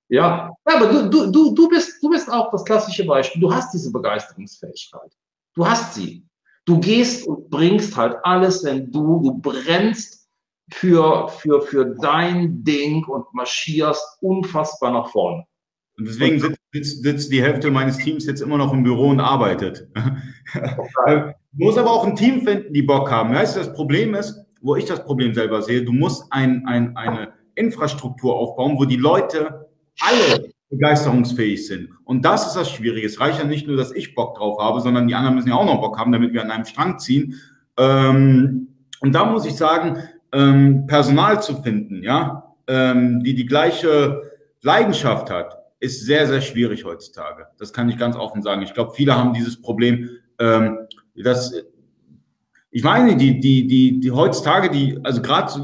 Ja, 0.08 0.56
aber 0.64 0.86
du, 0.86 1.10
du, 1.10 1.32
du, 1.32 1.52
du, 1.52 1.68
bist, 1.68 2.00
du 2.00 2.08
bist 2.08 2.30
auch 2.30 2.50
das 2.52 2.64
klassische 2.64 3.04
Beispiel. 3.04 3.40
Du 3.40 3.52
hast 3.52 3.72
diese 3.74 3.90
Begeisterungsfähigkeit. 3.90 5.10
Du 5.54 5.66
hast 5.66 5.94
sie. 5.94 6.24
Du 6.64 6.78
gehst 6.78 7.26
und 7.26 7.50
bringst 7.50 7.96
halt 7.96 8.16
alles, 8.22 8.62
wenn 8.64 8.90
du, 8.92 9.20
du 9.20 9.38
brennst 9.38 10.28
für, 10.72 11.28
für, 11.28 11.60
für 11.62 11.96
dein 12.00 12.62
Ding 12.62 13.04
und 13.06 13.32
marschierst 13.34 14.18
unfassbar 14.20 14.92
nach 14.92 15.10
vorne. 15.10 15.44
Und 15.98 16.06
deswegen 16.06 16.38
sitzt, 16.40 16.60
sitzt, 16.72 17.02
sitzt 17.02 17.32
die 17.32 17.42
Hälfte 17.42 17.70
meines 17.70 17.96
Teams 17.98 18.26
jetzt 18.26 18.42
immer 18.42 18.58
noch 18.58 18.72
im 18.72 18.82
Büro 18.82 19.08
und 19.08 19.20
arbeitet. 19.20 19.88
Okay. 19.94 21.34
Du 21.58 21.64
musst 21.64 21.78
aber 21.78 21.90
auch 21.90 22.06
ein 22.06 22.16
Team 22.16 22.42
finden, 22.42 22.74
die 22.74 22.82
Bock 22.82 23.10
haben. 23.10 23.34
Weißt 23.34 23.56
du, 23.56 23.60
das 23.60 23.72
Problem 23.72 24.14
ist, 24.14 24.44
wo 24.60 24.76
ich 24.76 24.84
das 24.84 25.02
Problem 25.02 25.32
selber 25.32 25.62
sehe, 25.62 25.82
du 25.82 25.92
musst 25.92 26.30
ein, 26.30 26.66
ein, 26.66 26.94
eine 26.98 27.32
Infrastruktur 27.54 28.36
aufbauen, 28.36 28.76
wo 28.76 28.84
die 28.84 28.96
Leute 28.96 29.66
alle 30.00 30.50
begeisterungsfähig 30.68 31.66
sind. 31.66 31.88
Und 32.04 32.26
das 32.26 32.48
ist 32.48 32.56
das 32.56 32.70
Schwierige. 32.70 33.06
Es 33.06 33.20
reicht 33.20 33.38
ja 33.38 33.44
nicht 33.44 33.66
nur, 33.66 33.76
dass 33.76 33.92
ich 33.92 34.14
Bock 34.14 34.36
drauf 34.36 34.58
habe, 34.58 34.80
sondern 34.80 35.08
die 35.08 35.14
anderen 35.14 35.36
müssen 35.36 35.48
ja 35.48 35.54
auch 35.54 35.64
noch 35.64 35.80
Bock 35.80 35.98
haben, 35.98 36.12
damit 36.12 36.34
wir 36.34 36.42
an 36.42 36.50
einem 36.50 36.66
Strang 36.66 36.98
ziehen. 36.98 37.34
Ähm, 37.78 38.68
und 39.00 39.14
da 39.14 39.24
muss 39.24 39.46
ich 39.46 39.54
sagen, 39.54 39.98
ähm, 40.32 40.86
Personal 40.86 41.42
zu 41.42 41.62
finden, 41.62 42.02
ja, 42.02 42.54
ähm, 42.66 43.22
die 43.22 43.34
die 43.34 43.46
gleiche 43.46 44.22
Leidenschaft 44.62 45.30
hat, 45.30 45.56
ist 45.80 46.04
sehr, 46.04 46.26
sehr 46.26 46.40
schwierig 46.40 46.84
heutzutage. 46.84 47.46
Das 47.58 47.72
kann 47.72 47.88
ich 47.88 47.98
ganz 47.98 48.16
offen 48.16 48.42
sagen. 48.42 48.62
Ich 48.62 48.74
glaube, 48.74 48.92
viele 48.94 49.16
haben 49.16 49.34
dieses 49.34 49.60
Problem, 49.60 50.08
ähm, 50.38 50.78
dass 51.14 51.54
ich 52.70 52.82
meine, 52.82 53.16
die, 53.16 53.40
die, 53.40 53.66
die, 53.66 54.00
die 54.00 54.10
heutzutage, 54.10 54.70
die, 54.70 54.98
also 55.02 55.22
gerade 55.22 55.50
so 55.50 55.60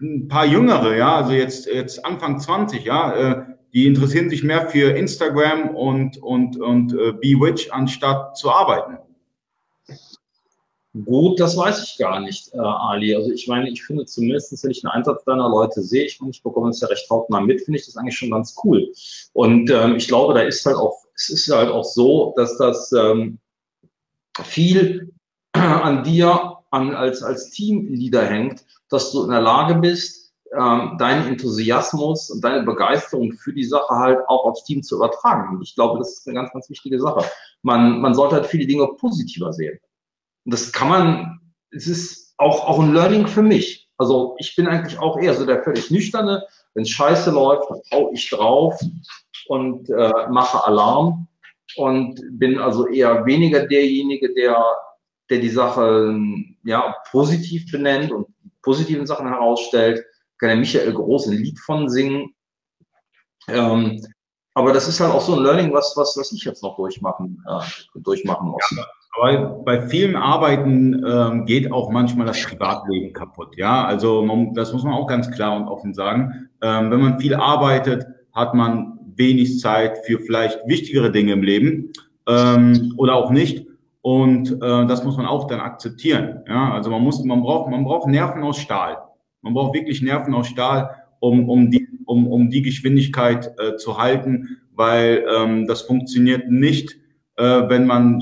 ein 0.00 0.28
paar 0.28 0.46
Jüngere, 0.46 0.96
ja, 0.96 1.16
also 1.16 1.32
jetzt, 1.32 1.66
jetzt 1.66 2.04
Anfang 2.04 2.38
20, 2.38 2.84
ja, 2.84 3.12
äh, 3.12 3.42
die 3.72 3.86
interessieren 3.86 4.30
sich 4.30 4.44
mehr 4.44 4.68
für 4.68 4.96
Instagram 4.96 5.70
und, 5.70 6.22
und, 6.22 6.60
und 6.60 6.92
äh, 6.92 7.12
Bewitch, 7.12 7.72
anstatt 7.72 8.36
zu 8.36 8.52
arbeiten. 8.52 8.98
Gut, 11.04 11.40
das 11.40 11.56
weiß 11.56 11.82
ich 11.82 11.98
gar 11.98 12.20
nicht, 12.20 12.54
äh, 12.54 12.58
Ali. 12.58 13.16
Also 13.16 13.32
ich 13.32 13.48
meine, 13.48 13.68
ich 13.68 13.82
finde 13.82 14.06
zumindest, 14.06 14.62
wenn 14.62 14.70
ich 14.70 14.84
einen 14.84 14.92
Einsatz 14.92 15.24
deiner 15.24 15.48
Leute 15.48 15.82
sehe, 15.82 16.04
ich 16.04 16.20
meine, 16.20 16.30
ich 16.30 16.40
bekomme 16.40 16.68
das 16.68 16.80
ja 16.80 16.86
recht 16.86 17.10
hautnah 17.10 17.40
mit, 17.40 17.62
finde 17.62 17.80
ich 17.80 17.86
das 17.86 17.96
eigentlich 17.96 18.16
schon 18.16 18.30
ganz 18.30 18.54
cool. 18.62 18.92
Und 19.32 19.70
ähm, 19.70 19.96
ich 19.96 20.06
glaube, 20.06 20.34
da 20.34 20.42
ist 20.42 20.64
halt 20.64 20.76
auch, 20.76 21.04
es 21.16 21.30
ist 21.30 21.52
halt 21.52 21.68
auch 21.68 21.82
so, 21.82 22.32
dass 22.36 22.56
das 22.58 22.92
ähm, 22.92 23.38
viel 24.44 25.12
an 25.52 26.04
dir 26.04 26.58
an, 26.70 26.94
als, 26.94 27.24
als 27.24 27.50
Teamleader 27.50 28.26
hängt, 28.26 28.64
dass 28.88 29.10
du 29.10 29.24
in 29.24 29.30
der 29.30 29.40
Lage 29.40 29.74
bist, 29.74 30.32
ähm, 30.56 30.96
deinen 30.98 31.26
Enthusiasmus 31.26 32.30
und 32.30 32.44
deine 32.44 32.62
Begeisterung 32.62 33.32
für 33.32 33.52
die 33.52 33.64
Sache 33.64 33.96
halt 33.96 34.20
auch 34.28 34.44
aufs 34.44 34.62
Team 34.62 34.84
zu 34.84 34.94
übertragen. 34.94 35.56
Und 35.56 35.62
ich 35.62 35.74
glaube, 35.74 35.98
das 35.98 36.18
ist 36.18 36.28
eine 36.28 36.36
ganz, 36.36 36.52
ganz 36.52 36.70
wichtige 36.70 37.00
Sache. 37.00 37.24
Man, 37.62 38.00
man 38.00 38.14
sollte 38.14 38.36
halt 38.36 38.46
viele 38.46 38.66
Dinge 38.66 38.86
positiver 38.96 39.52
sehen. 39.52 39.80
Und 40.44 40.52
das 40.52 40.72
kann 40.72 40.88
man, 40.88 41.40
es 41.70 41.86
ist 41.86 42.34
auch, 42.38 42.66
auch 42.66 42.80
ein 42.80 42.92
Learning 42.92 43.26
für 43.26 43.42
mich. 43.42 43.88
Also 43.96 44.34
ich 44.38 44.56
bin 44.56 44.66
eigentlich 44.66 44.98
auch 44.98 45.18
eher 45.18 45.34
so 45.34 45.46
der 45.46 45.62
völlig 45.62 45.90
nüchterne. 45.90 46.44
Wenn 46.74 46.84
scheiße 46.84 47.30
läuft, 47.30 47.70
dann 47.70 47.80
hau 47.92 48.10
ich 48.12 48.28
drauf 48.28 48.78
und 49.48 49.88
äh, 49.90 50.28
mache 50.30 50.66
Alarm 50.66 51.28
und 51.76 52.20
bin 52.32 52.58
also 52.58 52.88
eher 52.88 53.24
weniger 53.24 53.66
derjenige, 53.66 54.34
der, 54.34 54.62
der 55.30 55.38
die 55.38 55.48
Sache 55.48 56.16
ja, 56.64 56.96
positiv 57.10 57.70
benennt 57.70 58.12
und 58.12 58.26
positiven 58.62 59.06
Sachen 59.06 59.28
herausstellt, 59.28 60.04
kann 60.38 60.48
der 60.48 60.58
Michael 60.58 60.92
Groß 60.92 61.28
ein 61.28 61.34
Lied 61.34 61.58
von 61.60 61.88
singen. 61.88 62.34
Ähm, 63.48 64.04
aber 64.54 64.72
das 64.72 64.88
ist 64.88 65.00
halt 65.00 65.12
auch 65.12 65.20
so 65.20 65.34
ein 65.34 65.42
Learning, 65.42 65.72
was, 65.72 65.94
was, 65.96 66.16
was 66.16 66.32
ich 66.32 66.44
jetzt 66.44 66.62
noch 66.62 66.76
durchmachen, 66.76 67.42
äh, 67.48 68.00
durchmachen 68.00 68.48
muss. 68.48 68.64
Ja, 68.76 68.86
Aber 69.16 69.62
bei 69.64 69.86
vielen 69.86 70.16
Arbeiten 70.16 71.04
ähm, 71.06 71.46
geht 71.46 71.70
auch 71.70 71.90
manchmal 71.90 72.26
das 72.26 72.42
Privatleben 72.42 73.12
kaputt. 73.12 73.56
Ja, 73.56 73.84
also 73.84 74.22
man, 74.22 74.54
das 74.54 74.72
muss 74.72 74.82
man 74.82 74.92
auch 74.92 75.06
ganz 75.06 75.30
klar 75.30 75.56
und 75.56 75.68
offen 75.68 75.94
sagen. 75.94 76.48
Ähm, 76.60 76.90
wenn 76.90 77.00
man 77.00 77.20
viel 77.20 77.34
arbeitet, 77.34 78.06
hat 78.32 78.54
man 78.54 78.98
wenig 79.16 79.60
Zeit 79.60 79.98
für 80.04 80.18
vielleicht 80.18 80.66
wichtigere 80.66 81.12
Dinge 81.12 81.32
im 81.32 81.42
Leben 81.42 81.92
ähm, 82.28 82.94
oder 82.96 83.14
auch 83.14 83.30
nicht. 83.30 83.66
Und 84.02 84.52
äh, 84.52 84.86
das 84.86 85.04
muss 85.04 85.16
man 85.16 85.26
auch 85.26 85.46
dann 85.46 85.60
akzeptieren. 85.60 86.40
Ja, 86.48 86.74
also 86.74 86.90
man 86.90 87.02
muss, 87.02 87.22
man 87.24 87.40
braucht, 87.40 87.70
man 87.70 87.84
braucht 87.84 88.08
Nerven 88.08 88.42
aus 88.42 88.58
Stahl. 88.58 88.98
Man 89.42 89.54
braucht 89.54 89.74
wirklich 89.74 90.02
Nerven 90.02 90.34
aus 90.34 90.48
Stahl, 90.48 90.90
um, 91.20 91.48
um 91.48 91.70
die, 91.70 91.86
um, 92.04 92.26
um 92.26 92.50
die 92.50 92.62
Geschwindigkeit 92.62 93.54
äh, 93.58 93.76
zu 93.76 93.96
halten, 93.96 94.58
weil 94.74 95.24
ähm, 95.34 95.66
das 95.66 95.82
funktioniert 95.82 96.50
nicht, 96.50 96.96
äh, 97.36 97.62
wenn 97.68 97.86
man 97.86 98.20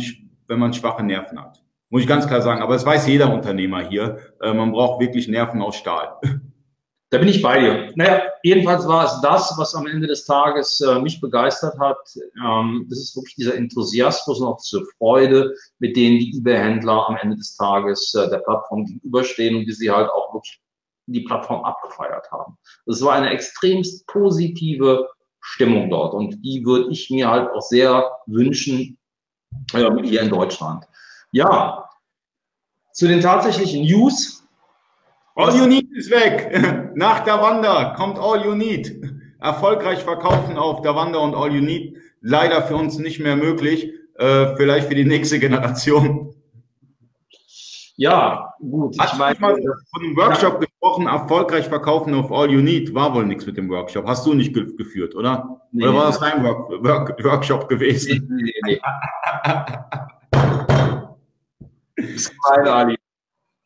wenn 0.53 0.59
man 0.59 0.75
schwache 0.75 1.03
Nerven 1.03 1.41
hat. 1.41 1.63
Muss 1.89 2.03
ich 2.03 2.09
ganz 2.09 2.27
klar 2.27 2.43
sagen. 2.43 2.63
Aber 2.63 2.75
es 2.75 2.85
weiß 2.85 3.07
jeder 3.09 3.33
Unternehmer 3.33 3.81
hier. 3.81 4.19
Äh, 4.41 4.53
man 4.53 4.73
braucht 4.73 5.01
wirklich 5.01 5.29
Nerven 5.29 5.63
aus 5.63 5.77
Stahl. 5.77 6.19
Da 7.11 7.19
bin 7.19 7.29
ich 7.29 7.43
bei 7.43 7.61
dir. 7.61 7.93
Naja, 7.95 8.23
jedenfalls 8.43 8.89
war 8.89 9.05
es 9.05 9.21
das, 9.21 9.53
was 9.59 9.75
am 9.75 9.87
Ende 9.87 10.07
des 10.07 10.25
Tages 10.25 10.81
äh, 10.81 10.99
mich 10.99 11.21
begeistert 11.21 11.79
hat. 11.79 11.99
Ähm, 12.43 12.87
das 12.89 13.01
ist 13.01 13.17
wirklich 13.17 13.35
dieser 13.35 13.55
Enthusiasmus 13.55 14.41
und 14.41 14.47
auch 14.47 14.63
diese 14.63 14.83
Freude, 14.97 15.55
mit 15.79 15.95
denen 15.95 16.19
die 16.19 16.39
eBay-Händler 16.39 17.09
am 17.09 17.19
Ende 17.21 17.37
des 17.37 17.55
Tages 17.57 18.15
äh, 18.15 18.31
der 18.31 18.39
Plattform 18.39 18.87
gegenüberstehen 18.87 19.57
und 19.57 19.67
wie 19.67 19.73
sie 19.73 19.91
halt 19.91 20.09
auch 20.09 20.33
wirklich 20.33 20.63
die 21.07 21.21
Plattform 21.21 21.65
abgefeiert 21.65 22.31
haben. 22.31 22.57
Es 22.87 23.03
war 23.03 23.13
eine 23.13 23.29
extremst 23.29 24.07
positive 24.07 25.07
Stimmung 25.41 25.91
dort 25.91 26.15
und 26.15 26.43
die 26.43 26.65
würde 26.65 26.91
ich 26.91 27.11
mir 27.11 27.29
halt 27.29 27.51
auch 27.51 27.61
sehr 27.61 28.11
wünschen 28.27 28.97
äh, 29.75 29.91
hier 30.03 30.23
in 30.23 30.31
Deutschland. 30.31 30.85
Ja, 31.31 31.89
zu 32.93 33.09
den 33.09 33.21
tatsächlichen 33.21 33.83
News 33.83 34.43
All 35.35 35.57
You 35.57 35.67
Need 35.67 35.91
ist 35.97 36.11
weg. 36.11 36.93
Nach 36.95 37.21
der 37.21 37.41
Wander 37.41 37.95
kommt 37.97 38.19
All 38.19 38.45
You 38.45 38.55
Need. 38.55 38.95
Erfolgreich 39.41 40.01
verkaufen 40.01 40.57
auf 40.57 40.83
der 40.83 40.95
Wander 40.95 41.21
und 41.21 41.35
All 41.35 41.53
You 41.53 41.63
Need. 41.63 41.97
Leider 42.21 42.63
für 42.63 42.77
uns 42.77 42.99
nicht 42.99 43.19
mehr 43.19 43.37
möglich. 43.37 43.93
Äh, 44.19 44.55
vielleicht 44.57 44.89
für 44.89 44.95
die 44.95 45.07
nächste 45.07 45.39
Generation. 45.39 46.32
Ja, 48.03 48.53
gut. 48.59 48.99
Hast 48.99 49.13
ich 49.13 49.19
meine, 49.21 49.39
mal 49.39 49.55
von 49.55 50.03
dem 50.03 50.17
Workshop 50.17 50.55
ja. 50.55 50.59
gesprochen, 50.59 51.07
erfolgreich 51.07 51.69
verkaufen 51.69 52.13
auf 52.15 52.33
All 52.33 52.51
You 52.51 52.61
Need. 52.61 52.93
War 52.93 53.15
wohl 53.15 53.25
nichts 53.25 53.47
mit 53.47 53.57
dem 53.57 53.71
Workshop. 53.71 54.09
Hast 54.09 54.27
du 54.27 54.35
nicht 54.35 54.53
geführt, 54.53 55.15
oder? 55.15 55.61
Nee, 55.71 55.85
oder 55.85 55.95
war 55.95 56.07
das 56.07 56.19
dein 56.19 56.43
Work 56.43 56.83
Work 56.83 57.25
Workshop 57.25 57.69
gewesen? 57.69 58.27
Nee, 58.29 58.53
nee, 58.65 58.81
nee. 58.81 58.81
Ali. 62.69 62.99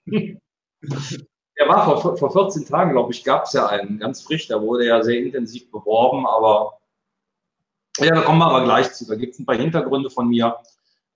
Der 0.05 1.67
war 1.67 1.99
vor, 1.99 2.19
vor 2.19 2.31
14 2.31 2.67
Tagen, 2.67 2.93
glaube 2.93 3.13
ich, 3.15 3.25
gab 3.25 3.45
es 3.45 3.55
ja 3.55 3.69
einen, 3.69 3.99
ganz 3.99 4.21
frisch, 4.21 4.49
da 4.49 4.61
wurde 4.61 4.85
ja 4.85 5.03
sehr 5.03 5.19
intensiv 5.19 5.71
beworben, 5.71 6.27
aber 6.27 6.79
ja, 8.01 8.15
da 8.15 8.21
kommen 8.21 8.41
wir 8.41 8.49
aber 8.49 8.65
gleich 8.65 8.93
zu. 8.93 9.07
Da 9.09 9.15
gibt 9.15 9.33
es 9.33 9.39
ein 9.39 9.47
paar 9.47 9.57
Hintergründe 9.57 10.11
von 10.11 10.29
mir. 10.29 10.57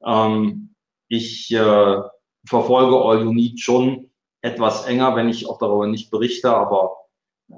Ähm, 0.02 0.74
ich 1.08 1.52
äh, 1.52 2.00
verfolge 2.46 2.96
All 2.96 3.22
You 3.22 3.32
Need 3.32 3.60
schon 3.60 4.10
etwas 4.42 4.86
enger, 4.86 5.16
wenn 5.16 5.28
ich 5.28 5.48
auch 5.48 5.58
darüber 5.58 5.86
nicht 5.86 6.10
berichte, 6.10 6.54
aber 6.54 6.96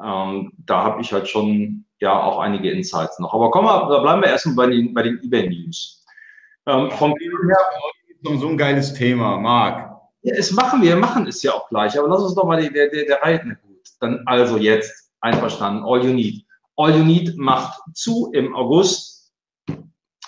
ähm, 0.03 0.53
da 0.59 0.83
habe 0.83 1.01
ich 1.01 1.12
halt 1.12 1.29
schon 1.29 1.85
ja 2.01 2.21
auch 2.21 2.39
einige 2.39 2.71
Insights 2.71 3.19
noch. 3.19 3.33
Aber 3.33 3.51
kommen 3.51 3.69
wir, 3.69 3.89
da 3.89 4.01
bleiben 4.01 4.23
wir 4.23 4.29
erstmal 4.29 4.57
bei 4.57 4.67
den, 4.69 4.93
bei 4.93 5.03
den 5.03 5.23
eBay 5.23 5.49
News. 5.49 6.05
Ähm, 6.67 6.91
vom 6.93 7.15
her, 7.17 8.39
so 8.39 8.49
ein 8.49 8.57
geiles 8.57 8.95
Thema, 8.95 9.39
Marc. 9.39 9.91
Ja, 10.23 10.35
es 10.37 10.53
machen 10.53 10.83
wir, 10.83 10.97
machen 10.97 11.27
es 11.27 11.43
ja 11.43 11.53
auch 11.53 11.69
gleich, 11.69 11.99
aber 11.99 12.09
lass 12.09 12.23
uns 12.23 12.35
doch 12.35 12.45
mal 12.45 12.61
die, 12.61 12.73
der, 12.73 12.89
der, 12.89 13.05
der 13.05 13.23
Reihe. 13.23 13.39
Gut, 13.41 13.89
dann 14.01 14.23
also 14.27 14.57
jetzt 14.57 15.12
einverstanden. 15.21 15.85
All 15.85 16.05
You 16.05 16.12
Need. 16.12 16.45
All 16.77 16.97
You 16.97 17.05
Need 17.05 17.37
macht 17.37 17.81
zu 17.95 18.31
im 18.33 18.55
August. 18.55 19.33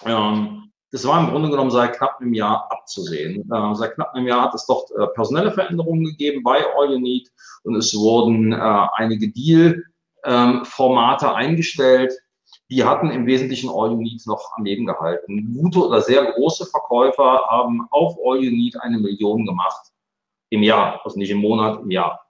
Ähm, 0.04 0.72
das 0.94 1.04
war 1.06 1.18
im 1.18 1.30
Grunde 1.30 1.50
genommen 1.50 1.72
seit 1.72 1.96
knapp 1.96 2.20
einem 2.20 2.34
Jahr 2.34 2.70
abzusehen. 2.70 3.50
Äh, 3.50 3.74
seit 3.74 3.96
knapp 3.96 4.14
einem 4.14 4.28
Jahr 4.28 4.42
hat 4.42 4.54
es 4.54 4.64
dort 4.66 4.90
äh, 4.92 5.08
personelle 5.08 5.50
Veränderungen 5.50 6.04
gegeben 6.04 6.44
bei 6.44 6.64
All 6.76 6.92
You 6.92 7.00
Need 7.00 7.30
und 7.64 7.74
es 7.74 7.94
wurden 7.96 8.52
äh, 8.52 8.86
einige 8.94 9.28
Deal-Formate 9.32 11.26
ähm, 11.26 11.32
eingestellt 11.32 12.12
die 12.70 12.84
hatten 12.84 13.10
im 13.10 13.26
Wesentlichen 13.26 13.68
All 13.68 13.90
You 13.90 14.00
Need 14.00 14.26
noch 14.26 14.52
am 14.56 14.64
Leben 14.64 14.86
gehalten. 14.86 15.54
Gute 15.60 15.86
oder 15.86 16.00
sehr 16.00 16.32
große 16.32 16.66
Verkäufer 16.66 17.46
haben 17.48 17.86
auf 17.90 18.16
All 18.24 18.42
You 18.42 18.50
Need 18.50 18.80
eine 18.80 18.98
Million 18.98 19.44
gemacht 19.44 19.92
im 20.50 20.62
Jahr, 20.62 21.00
also 21.04 21.18
nicht 21.18 21.30
im 21.30 21.38
Monat, 21.38 21.80
im 21.82 21.90
Jahr. 21.90 22.20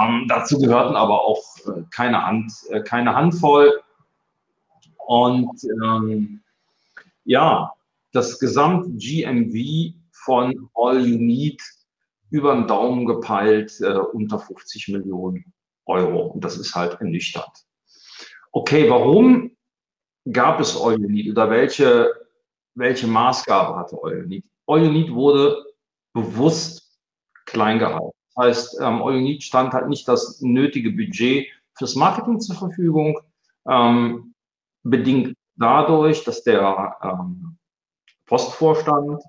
Ähm, 0.00 0.26
dazu 0.28 0.58
gehörten 0.58 0.96
aber 0.96 1.24
auch 1.24 1.42
äh, 1.66 1.82
keine, 1.90 2.26
Hand, 2.26 2.52
äh, 2.70 2.80
keine 2.82 3.14
Handvoll. 3.14 3.80
Und 5.06 5.62
ähm, 5.82 6.42
ja, 7.26 7.72
das 8.12 8.38
Gesamt-GMV 8.38 9.94
von 10.12 10.70
All 10.74 11.06
You 11.06 11.18
Need 11.18 11.62
über 12.30 12.54
den 12.54 12.66
Daumen 12.66 13.06
gepeilt 13.06 13.78
äh, 13.80 13.98
unter 13.98 14.38
50 14.38 14.88
Millionen 14.88 15.52
Euro. 15.84 16.26
Und 16.28 16.42
das 16.44 16.56
ist 16.56 16.74
halt 16.74 16.98
ernüchternd 17.00 17.66
okay, 18.56 18.88
warum 18.88 19.54
gab 20.32 20.60
es 20.60 20.80
All 20.80 20.98
You 20.98 21.08
Need 21.08 21.30
oder 21.30 21.50
welche, 21.50 22.10
welche 22.74 23.06
Maßgabe 23.06 23.76
hatte 23.76 23.98
All 24.02 24.16
You 24.16 24.26
Need? 24.26 24.44
All 24.66 24.82
You 24.82 24.90
Need 24.90 25.12
wurde 25.12 25.62
bewusst 26.14 26.98
klein 27.44 27.78
gehalten. 27.78 28.16
Das 28.34 28.46
heißt, 28.46 28.80
ähm, 28.80 29.02
All 29.02 29.14
You 29.14 29.20
Need 29.20 29.42
stand 29.42 29.74
halt 29.74 29.88
nicht 29.88 30.08
das 30.08 30.40
nötige 30.40 30.90
Budget 30.90 31.48
fürs 31.74 31.94
Marketing 31.96 32.40
zur 32.40 32.56
Verfügung, 32.56 33.20
ähm, 33.68 34.34
bedingt 34.82 35.36
dadurch, 35.56 36.24
dass 36.24 36.42
der 36.42 36.96
ähm, 37.02 37.58
Postvorstand 38.26 39.22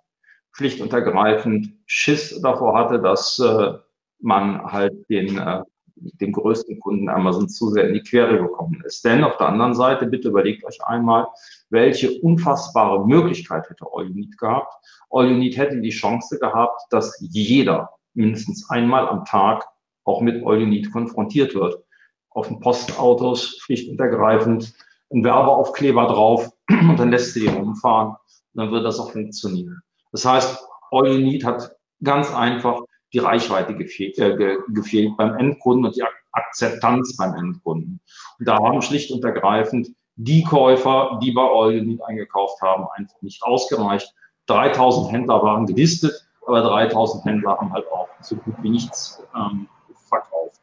schlicht 0.51 0.81
und 0.81 0.93
ergreifend 0.93 1.73
Schiss 1.85 2.39
davor 2.41 2.77
hatte, 2.77 2.99
dass 2.99 3.39
äh, 3.39 3.73
man 4.19 4.63
halt 4.63 5.07
den 5.09 5.37
äh, 5.37 5.61
dem 5.99 6.31
größten 6.31 6.79
Kunden 6.79 7.09
Amazon 7.09 7.49
zu 7.49 7.69
sehr 7.69 7.87
in 7.87 7.95
die 7.95 8.03
Quere 8.03 8.37
gekommen 8.37 8.81
ist. 8.85 9.03
Denn 9.03 9.23
auf 9.23 9.37
der 9.37 9.47
anderen 9.47 9.73
Seite, 9.73 10.05
bitte 10.05 10.29
überlegt 10.29 10.63
euch 10.65 10.83
einmal, 10.83 11.27
welche 11.69 12.19
unfassbare 12.21 13.05
Möglichkeit 13.05 13.69
hätte 13.69 13.85
All 13.91 14.09
Need 14.09 14.37
gehabt. 14.37 14.73
All 15.09 15.33
Need 15.33 15.57
hätte 15.57 15.79
die 15.79 15.89
Chance 15.89 16.39
gehabt, 16.39 16.81
dass 16.91 17.17
jeder 17.19 17.89
mindestens 18.13 18.69
einmal 18.69 19.07
am 19.07 19.25
Tag 19.25 19.65
auch 20.03 20.21
mit 20.21 20.45
All 20.45 20.65
Need 20.65 20.91
konfrontiert 20.91 21.55
wird. 21.55 21.83
Auf 22.29 22.47
den 22.47 22.59
Postautos 22.59 23.57
schlicht 23.59 23.89
und 23.89 23.99
ergreifend 23.99 24.73
ein 25.11 25.23
Werbeaufkleber 25.23 26.07
drauf 26.07 26.49
und 26.69 26.97
dann 26.97 27.11
lässt 27.11 27.33
sie 27.33 27.41
die 27.41 27.47
rumfahren 27.47 28.09
und 28.09 28.17
dann 28.55 28.71
wird 28.71 28.85
das 28.85 28.99
auch 28.99 29.11
funktionieren. 29.11 29.81
Das 30.11 30.25
heißt, 30.25 30.65
All 30.91 31.07
You 31.07 31.19
Need 31.19 31.45
hat 31.45 31.75
ganz 32.03 32.33
einfach 32.33 32.81
die 33.13 33.19
Reichweite 33.19 33.75
gefehlt, 33.75 34.17
äh, 34.19 34.57
gefehlt 34.69 35.15
beim 35.17 35.35
Endkunden 35.37 35.85
und 35.85 35.95
die 35.95 36.03
Akzeptanz 36.31 37.15
beim 37.17 37.33
Endkunden. 37.35 37.99
Und 38.39 38.47
da 38.47 38.57
haben 38.57 38.81
schlicht 38.81 39.11
und 39.11 39.23
ergreifend 39.23 39.89
die 40.15 40.43
Käufer, 40.43 41.19
die 41.21 41.31
bei 41.31 41.41
All 41.41 41.73
You 41.73 41.83
Need 41.83 42.03
eingekauft 42.03 42.61
haben, 42.61 42.85
einfach 42.95 43.21
nicht 43.21 43.43
ausgereicht. 43.43 44.13
3000 44.47 45.11
Händler 45.11 45.41
waren 45.43 45.65
gelistet, 45.65 46.27
aber 46.45 46.61
3000 46.61 47.25
Händler 47.25 47.57
haben 47.57 47.71
halt 47.71 47.85
auch 47.91 48.07
so 48.21 48.35
gut 48.35 48.55
wie 48.61 48.69
nichts 48.69 49.21
ähm, 49.35 49.67
verkauft. 50.07 50.61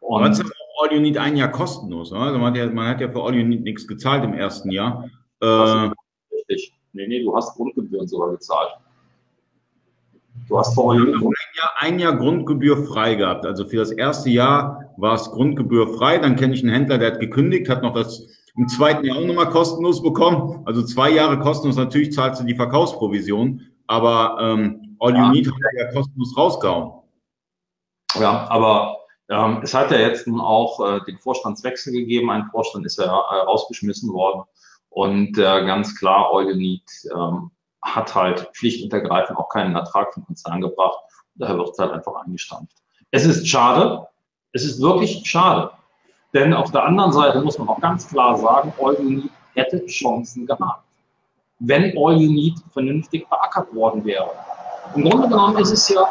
Und 0.00 0.44
All 0.80 0.92
You 0.92 1.00
Need 1.00 1.18
ein 1.18 1.36
Jahr 1.36 1.50
kostenlos, 1.50 2.12
oder? 2.12 2.22
Also 2.22 2.38
man, 2.38 2.52
hat 2.52 2.58
ja, 2.58 2.70
man 2.70 2.88
hat 2.88 3.00
ja 3.00 3.08
für 3.08 3.22
All 3.22 3.34
You 3.34 3.44
Need 3.44 3.62
nichts 3.62 3.86
gezahlt 3.86 4.24
im 4.24 4.34
ersten 4.34 4.70
Jahr. 4.70 5.08
Äh, 5.40 5.46
richtig. 5.46 6.72
Nee, 6.92 7.08
nee, 7.08 7.22
du 7.22 7.34
hast 7.36 7.54
Grundgebühren 7.56 8.06
sogar 8.06 8.30
gezahlt. 8.30 8.70
Du 10.48 10.58
hast 10.58 10.74
vor 10.74 10.92
ein 10.92 11.06
Jahr, 11.06 11.70
ein 11.78 11.98
Jahr 11.98 12.16
Grundgebühr 12.16 12.84
frei 12.86 13.14
gehabt. 13.14 13.46
Also 13.46 13.64
für 13.66 13.76
das 13.76 13.92
erste 13.92 14.30
Jahr 14.30 14.92
war 14.96 15.14
es 15.14 15.30
Grundgebühr 15.30 15.94
frei. 15.94 16.18
Dann 16.18 16.36
kenne 16.36 16.54
ich 16.54 16.62
einen 16.62 16.72
Händler, 16.72 16.98
der 16.98 17.12
hat 17.12 17.20
gekündigt, 17.20 17.68
hat 17.68 17.82
noch 17.82 17.94
das 17.94 18.26
im 18.56 18.68
zweiten 18.68 19.04
Jahr 19.04 19.18
auch 19.18 19.24
nochmal 19.24 19.50
kostenlos 19.50 20.02
bekommen. 20.02 20.62
Also 20.66 20.82
zwei 20.82 21.10
Jahre 21.10 21.38
kostenlos. 21.38 21.76
Natürlich 21.76 22.12
zahlst 22.12 22.40
du 22.40 22.46
die 22.46 22.54
Verkaufsprovision, 22.54 23.62
aber 23.86 24.38
ähm, 24.40 24.96
All 25.00 25.16
You 25.16 25.28
Need 25.30 25.46
hat 25.46 25.58
ja 25.78 25.92
kostenlos 25.92 26.36
rausgehauen. 26.36 26.92
Ja, 28.20 28.46
aber 28.48 28.96
ähm, 29.28 29.60
es 29.62 29.74
hat 29.74 29.90
ja 29.90 29.98
jetzt 29.98 30.26
nun 30.26 30.40
auch 30.40 30.80
äh, 30.80 31.00
den 31.06 31.18
Vorstandswechsel 31.18 31.92
gegeben. 31.92 32.30
Ein 32.30 32.48
Vorstand 32.50 32.84
ist 32.86 32.98
ja 32.98 33.04
äh, 33.04 33.40
rausgeschmissen 33.42 34.12
worden. 34.12 34.42
Und 34.90 35.38
äh, 35.38 35.64
ganz 35.64 35.98
klar, 35.98 36.30
Need 36.54 36.82
ähm, 37.14 37.50
hat 37.82 38.14
halt 38.14 38.48
schlicht 38.52 38.84
und 38.84 38.92
ergreifend 38.92 39.38
auch 39.38 39.48
keinen 39.48 39.74
Ertrag 39.74 40.12
vom 40.14 40.24
Konzern 40.24 40.60
gebracht. 40.60 40.98
Daher 41.34 41.58
wird 41.58 41.70
es 41.70 41.78
halt 41.78 41.92
einfach 41.92 42.14
eingestampft. 42.24 42.76
Es 43.10 43.24
ist 43.24 43.46
schade. 43.48 44.06
Es 44.52 44.64
ist 44.64 44.80
wirklich 44.80 45.22
schade. 45.24 45.70
Denn 46.32 46.52
auf 46.52 46.70
der 46.70 46.84
anderen 46.84 47.12
Seite 47.12 47.40
muss 47.40 47.58
man 47.58 47.68
auch 47.68 47.80
ganz 47.80 48.08
klar 48.08 48.36
sagen, 48.36 48.72
Eugenie 48.78 49.30
hätte 49.54 49.84
Chancen 49.86 50.46
gehabt. 50.46 50.84
wenn 51.60 51.92
Need 51.92 52.58
vernünftig 52.72 53.28
beackert 53.28 53.72
worden 53.74 54.04
wäre. 54.04 54.30
Im 54.94 55.08
Grunde 55.08 55.28
genommen 55.28 55.56
ist 55.58 55.70
es 55.70 55.88
ja, 55.88 56.08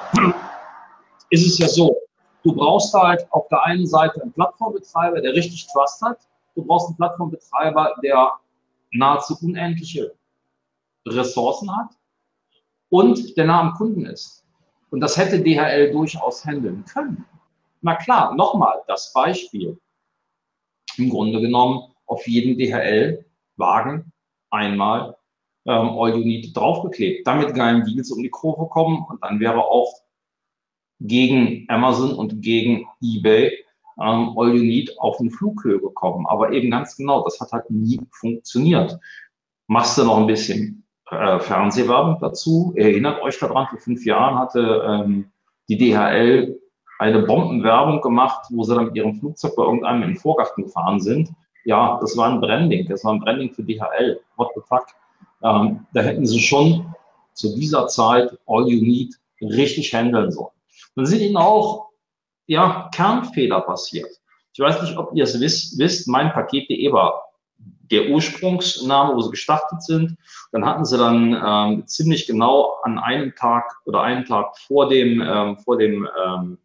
ist 1.30 1.46
es 1.46 1.58
ja 1.58 1.68
so, 1.68 1.96
du 2.44 2.54
brauchst 2.54 2.94
halt 2.94 3.26
auf 3.32 3.48
der 3.48 3.64
einen 3.64 3.88
Seite 3.88 4.22
einen 4.22 4.34
Plattformbetreiber, 4.34 5.22
der 5.22 5.34
richtig 5.34 5.68
Trust 5.68 6.02
hat. 6.02 6.20
Du 6.56 6.64
brauchst 6.64 6.88
einen 6.88 6.98
Plattformbetreiber, 6.98 7.96
der 8.04 8.34
nahezu 8.92 9.36
unendliche 9.42 10.14
Ressourcen 11.08 11.76
hat 11.76 11.90
und 12.90 13.36
der 13.38 13.46
nah 13.46 13.62
am 13.62 13.74
Kunden 13.74 14.06
ist. 14.06 14.46
Und 14.92 15.00
das 15.00 15.18
hätte 15.18 15.42
DHL 15.42 15.92
durchaus 15.92 16.46
handeln 16.46 16.86
können. 16.86 17.26
Na 17.82 17.96
klar, 17.96 18.36
nochmal 18.36 18.82
das 18.88 19.12
Beispiel. 19.12 19.78
Im 20.98 21.10
Grunde 21.10 21.42
genommen 21.42 21.92
auf 22.06 22.28
jeden 22.28 22.58
DHL-Wagen 22.58 24.12
einmal 24.52 25.18
ähm, 25.66 25.90
All 25.90 26.12
You 26.16 26.24
Need 26.24 26.56
draufgeklebt. 26.56 27.26
Damit 27.26 27.56
geilen 27.56 27.84
Deals 27.86 28.12
um 28.12 28.22
die 28.22 28.30
Kurve 28.30 28.68
kommen 28.70 29.04
und 29.10 29.24
dann 29.24 29.40
wäre 29.40 29.66
auch 29.66 30.03
gegen 31.04 31.66
Amazon 31.70 32.14
und 32.14 32.42
gegen 32.42 32.88
eBay 33.02 33.52
ähm, 34.02 34.34
All 34.36 34.56
You 34.56 34.64
Need 34.64 35.00
auf 35.00 35.20
eine 35.20 35.30
Flughöhe 35.30 35.80
gekommen. 35.80 36.26
Aber 36.28 36.52
eben 36.52 36.72
ganz 36.72 36.96
genau, 36.96 37.24
das 37.24 37.40
hat 37.40 37.52
halt 37.52 37.70
nie 37.70 38.00
funktioniert. 38.12 38.98
Machst 39.68 39.98
du 39.98 40.04
noch 40.04 40.18
ein 40.18 40.28
bisschen 40.28 40.86
äh, 41.12 41.40
Fernsehwerbung 41.40 42.18
dazu? 42.20 42.74
Erinnert 42.76 43.22
euch 43.22 43.38
daran, 43.38 43.68
vor 43.68 43.80
fünf 43.80 44.06
Jahren 44.06 44.40
hatte 44.40 44.84
ähm, 44.88 45.32
die 45.70 45.78
DHL 45.78 46.60
eine 47.00 47.20
Bombenwerbung 47.24 48.02
gemacht, 48.02 48.46
wo 48.50 48.64
sie 48.64 48.76
dann 48.76 48.86
mit 48.86 48.96
ihrem 48.96 49.16
Flugzeug 49.16 49.56
bei 49.56 49.64
irgendeinem 49.64 50.04
in 50.04 50.10
den 50.10 50.18
Vorgarten 50.18 50.64
gefahren 50.64 51.00
sind. 51.00 51.32
Ja, 51.66 51.98
das 52.02 52.16
war 52.18 52.30
ein 52.30 52.42
Branding. 52.42 52.88
Das 52.88 53.04
war 53.04 53.14
ein 53.14 53.20
Branding 53.20 53.52
für 53.52 53.64
DHL. 53.64 54.20
What 54.38 54.50
the 54.56 54.62
fuck? 54.68 54.86
Ähm, 55.44 55.86
da 55.94 56.02
hätten 56.02 56.26
sie 56.26 56.40
schon 56.40 56.94
zu 57.34 57.56
dieser 57.56 57.88
Zeit 57.88 58.38
All 58.48 58.68
You 58.68 58.82
Need 58.82 59.16
richtig 59.42 59.94
handeln 59.94 60.32
sollen. 60.32 60.54
Dann 60.96 61.06
sind 61.06 61.22
ihnen 61.22 61.38
auch 61.38 61.90
ja, 62.46 62.90
Kernfehler 62.94 63.62
passiert. 63.62 64.10
Ich 64.54 64.60
weiß 64.60 64.82
nicht, 64.84 64.98
ob 64.98 65.16
ihr 65.16 65.24
es 65.24 65.40
wisst, 65.40 65.80
wisst 65.80 66.08
mein 66.08 66.32
Paket.de 66.32 66.92
war 66.92 67.24
der 67.92 68.10
Ursprungsname, 68.10 69.16
wo 69.16 69.22
sie 69.22 69.32
gestartet 69.32 69.84
sind. 69.84 70.18
Dann 70.52 70.66
hatten 70.66 70.86
sie 70.86 70.98
dann 70.98 71.42
ähm, 71.46 71.86
ziemlich 71.88 72.28
genau 72.28 72.78
an 72.84 72.98
einem 72.98 73.36
Tag 73.36 73.76
oder 73.86 74.02
einen 74.02 74.26
Tag 74.26 74.58
vor 74.58 74.90
dem, 74.90 75.22
ähm, 75.22 75.58
vor 75.60 75.78
dem 75.78 76.08
ähm, 76.26 76.58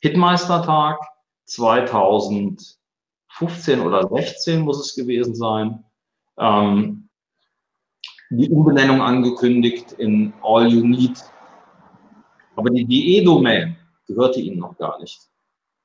Hitmeistertag 0.00 0.98
2015 1.44 3.80
oder 3.80 4.08
16 4.08 4.60
muss 4.60 4.80
es 4.80 4.94
gewesen 4.94 5.34
sein, 5.34 5.84
ähm, 6.38 7.08
die 8.30 8.48
Umbenennung 8.50 9.02
angekündigt 9.02 9.92
in 9.92 10.32
All 10.42 10.66
You 10.66 10.84
Need. 10.84 11.22
Aber 12.56 12.70
die 12.70 12.84
DE-Domain 12.84 13.76
gehörte 14.06 14.40
ihnen 14.40 14.58
noch 14.58 14.76
gar 14.78 14.98
nicht. 15.00 15.20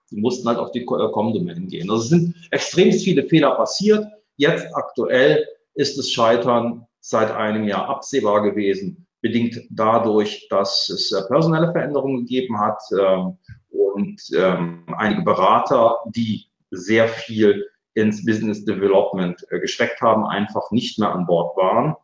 Die 0.10 0.20
mussten 0.20 0.48
halt 0.48 0.58
auf 0.58 0.72
die 0.72 0.82
äh, 0.82 1.12
Com-Domain 1.12 1.68
gehen. 1.68 1.90
Also 1.90 2.04
es 2.04 2.10
sind 2.10 2.36
extrem 2.52 2.92
viele 2.92 3.24
Fehler 3.24 3.52
passiert. 3.56 4.06
Jetzt 4.38 4.68
aktuell 4.76 5.46
ist 5.76 5.98
das 5.98 6.10
Scheitern 6.10 6.86
seit 7.00 7.32
einem 7.32 7.68
Jahr 7.68 7.88
absehbar 7.88 8.42
gewesen, 8.42 9.08
bedingt 9.22 9.60
dadurch, 9.70 10.48
dass 10.50 10.90
es 10.90 11.12
äh, 11.12 11.22
personelle 11.28 11.72
Veränderungen 11.72 12.26
gegeben 12.26 12.60
hat 12.60 12.82
ähm, 12.92 13.38
und 13.70 14.22
ähm, 14.36 14.86
einige 14.98 15.22
Berater, 15.22 15.98
die 16.08 16.46
sehr 16.72 17.08
viel 17.08 17.68
ins 17.94 18.26
Business 18.26 18.64
Development 18.66 19.46
äh, 19.50 19.60
gesteckt 19.60 20.02
haben, 20.02 20.26
einfach 20.26 20.72
nicht 20.72 21.00
mehr 21.00 21.14
an 21.14 21.26
Bord 21.26 21.56
waren. 21.58 21.96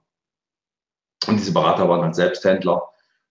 Und 1.28 1.40
diese 1.40 1.54
Berater 1.54 1.88
waren 1.90 2.02
halt 2.02 2.16
Selbsthändler 2.16 2.84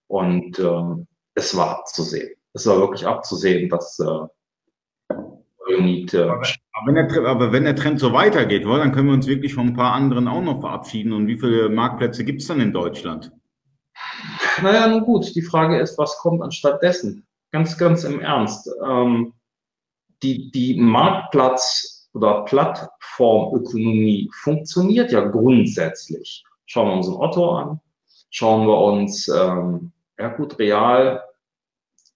und 0.09 0.59
ähm, 0.59 1.07
es 1.37 1.57
war 1.57 1.79
abzusehen. 1.79 2.35
Es 2.53 2.67
war 2.67 2.79
wirklich 2.79 3.07
abzusehen, 3.07 3.69
dass 3.69 4.01
äh, 4.01 4.27
Need, 5.79 6.15
äh, 6.15 6.23
aber, 6.23 6.43
wenn 6.87 6.95
der, 6.95 7.27
aber 7.27 7.53
wenn 7.53 7.65
der 7.65 7.77
Trend 7.77 8.01
so 8.01 8.13
weitergeht, 8.13 8.65
dann 8.65 8.93
können 8.93 9.09
wir 9.09 9.15
uns 9.15 9.27
wirklich 9.27 9.55
von 9.55 9.69
ein 9.69 9.75
paar 9.75 9.93
anderen 9.93 10.29
auch 10.29 10.43
noch 10.43 10.61
verabschieden. 10.61 11.13
Und 11.13 11.27
wie 11.27 11.39
viele 11.39 11.69
Marktplätze 11.69 12.25
gibt 12.25 12.41
es 12.41 12.49
dann 12.49 12.61
in 12.61 12.73
Deutschland? 12.73 13.33
Naja, 14.63 14.87
nun 14.87 15.03
gut, 15.03 15.35
die 15.35 15.43
Frage 15.43 15.79
ist, 15.79 15.99
was 15.99 16.17
kommt 16.19 16.43
anstatt 16.43 16.83
dessen? 16.83 17.27
Ganz, 17.53 17.77
ganz 17.77 18.05
im 18.05 18.21
Ernst. 18.21 18.71
Ähm, 18.85 19.35
die, 20.23 20.51
die 20.51 20.81
Marktplatz- 20.81 22.09
oder 22.15 22.45
Plattformökonomie 22.45 24.31
funktioniert 24.43 25.13
ja 25.13 25.21
grundsätzlich. 25.21 26.45
Schauen 26.65 26.89
wir 26.89 26.95
uns 26.95 27.09
ein 27.09 27.15
Otto 27.15 27.51
an, 27.51 27.81
schauen 28.31 28.67
wir 28.67 28.79
uns, 28.79 29.29
ähm, 29.29 29.93
ja 30.19 30.29
gut, 30.29 30.59
real, 30.59 31.23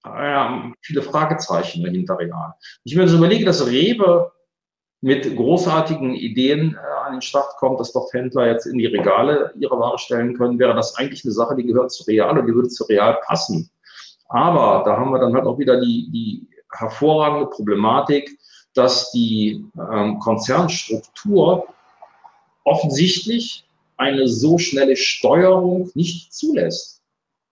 äh, 0.05 0.73
viele 0.81 1.03
Fragezeichen 1.03 1.83
dahinter 1.83 2.19
real. 2.19 2.55
Ich 2.85 2.97
mir 2.97 3.09
so 3.09 3.19
überlege, 3.19 3.45
dass 3.45 3.67
Rewe 3.67 4.33
mit 5.03 5.35
großartigen 5.35 6.15
Ideen 6.15 6.75
äh, 6.75 7.07
an 7.07 7.13
den 7.13 7.23
Start 7.23 7.57
kommt, 7.57 7.81
dass 7.81 7.93
dort 7.93 8.13
Händler 8.13 8.47
jetzt 8.47 8.67
in 8.67 8.79
die 8.79 8.87
Regale 8.87 9.53
ihre 9.59 9.79
Ware 9.79 9.99
stellen 9.99 10.37
können, 10.37 10.59
wäre 10.59 10.75
das 10.75 10.97
eigentlich 10.97 11.25
eine 11.25 11.33
Sache, 11.33 11.57
die 11.57 11.65
gehört 11.65 11.91
zu 11.91 12.05
Real 12.05 12.39
und 12.39 12.47
die 12.47 12.55
würde 12.55 12.69
zu 12.69 12.85
Real 12.85 13.19
passen. 13.27 13.71
Aber 14.29 14.83
da 14.85 14.97
haben 14.97 15.11
wir 15.11 15.19
dann 15.19 15.35
halt 15.35 15.47
auch 15.47 15.59
wieder 15.59 15.81
die, 15.81 16.11
die 16.11 16.49
hervorragende 16.73 17.47
Problematik, 17.47 18.39
dass 18.75 19.11
die 19.11 19.65
ähm, 19.93 20.19
Konzernstruktur 20.21 21.67
offensichtlich 22.65 23.67
eine 23.97 24.29
so 24.29 24.59
schnelle 24.59 24.97
Steuerung 24.97 25.91
nicht 25.95 26.33
zulässt. 26.33 27.00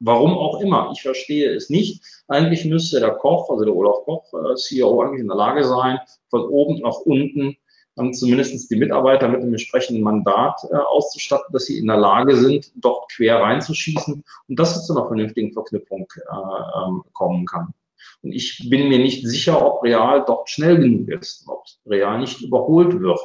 Warum 0.01 0.33
auch 0.39 0.61
immer, 0.61 0.91
ich 0.93 1.03
verstehe 1.03 1.51
es 1.55 1.71
nicht. 1.71 2.03
Eigentlich 2.29 2.65
müsste 2.65 3.01
der 3.01 3.13
Koch, 3.17 3.51
also 3.51 3.65
der 3.65 3.75
Olaf 3.75 4.05
Koch, 4.05 4.33
äh, 4.33 4.55
CEO, 4.55 5.03
eigentlich 5.03 5.23
in 5.23 5.29
der 5.29 5.37
Lage 5.37 5.65
sein, 5.65 5.99
von 6.31 6.43
oben 6.43 6.81
nach 6.81 6.99
unten 7.01 7.57
dann 7.99 8.15
zumindest 8.15 8.71
die 8.71 8.77
Mitarbeiter 8.77 9.29
mit 9.29 9.41
einem 9.41 9.53
entsprechenden 9.53 10.03
Mandat 10.03 10.61
äh, 10.71 10.77
auszustatten, 10.77 11.53
dass 11.53 11.67
sie 11.67 11.79
in 11.79 11.89
der 11.89 11.97
Lage 11.97 12.37
sind, 12.37 12.71
dort 12.77 13.11
quer 13.11 13.41
reinzuschießen 13.41 14.25
und 14.49 14.59
dass 14.59 14.77
es 14.77 14.87
zu 14.87 14.97
einer 14.97 15.07
vernünftigen 15.07 15.53
Verknüpfung 15.53 16.07
äh, 16.17 16.87
ähm, 16.87 17.03
kommen 17.13 17.45
kann. 17.45 17.75
Und 18.23 18.33
ich 18.33 18.69
bin 18.71 18.89
mir 18.89 18.99
nicht 18.99 19.27
sicher, 19.27 19.65
ob 19.65 19.83
Real 19.83 20.25
dort 20.25 20.49
schnell 20.49 20.79
genug 20.79 21.09
ist, 21.09 21.45
ob 21.49 21.65
Real 21.87 22.19
nicht 22.21 22.41
überholt 22.41 23.01
wird. 23.01 23.21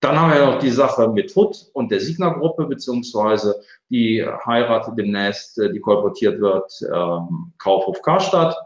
Dann 0.00 0.18
haben 0.18 0.32
wir 0.32 0.46
noch 0.46 0.58
die 0.60 0.70
Sache 0.70 1.08
mit 1.08 1.34
Hood 1.34 1.70
und 1.72 1.90
der 1.90 2.00
Signa-Gruppe, 2.00 2.66
beziehungsweise 2.66 3.60
die 3.90 4.24
Heirat 4.46 4.96
demnächst, 4.96 5.58
äh, 5.58 5.72
die 5.72 5.80
kolportiert 5.80 6.40
wird, 6.40 6.72
ähm, 6.94 7.52
Kaufhof 7.58 8.00
Karstadt. 8.02 8.56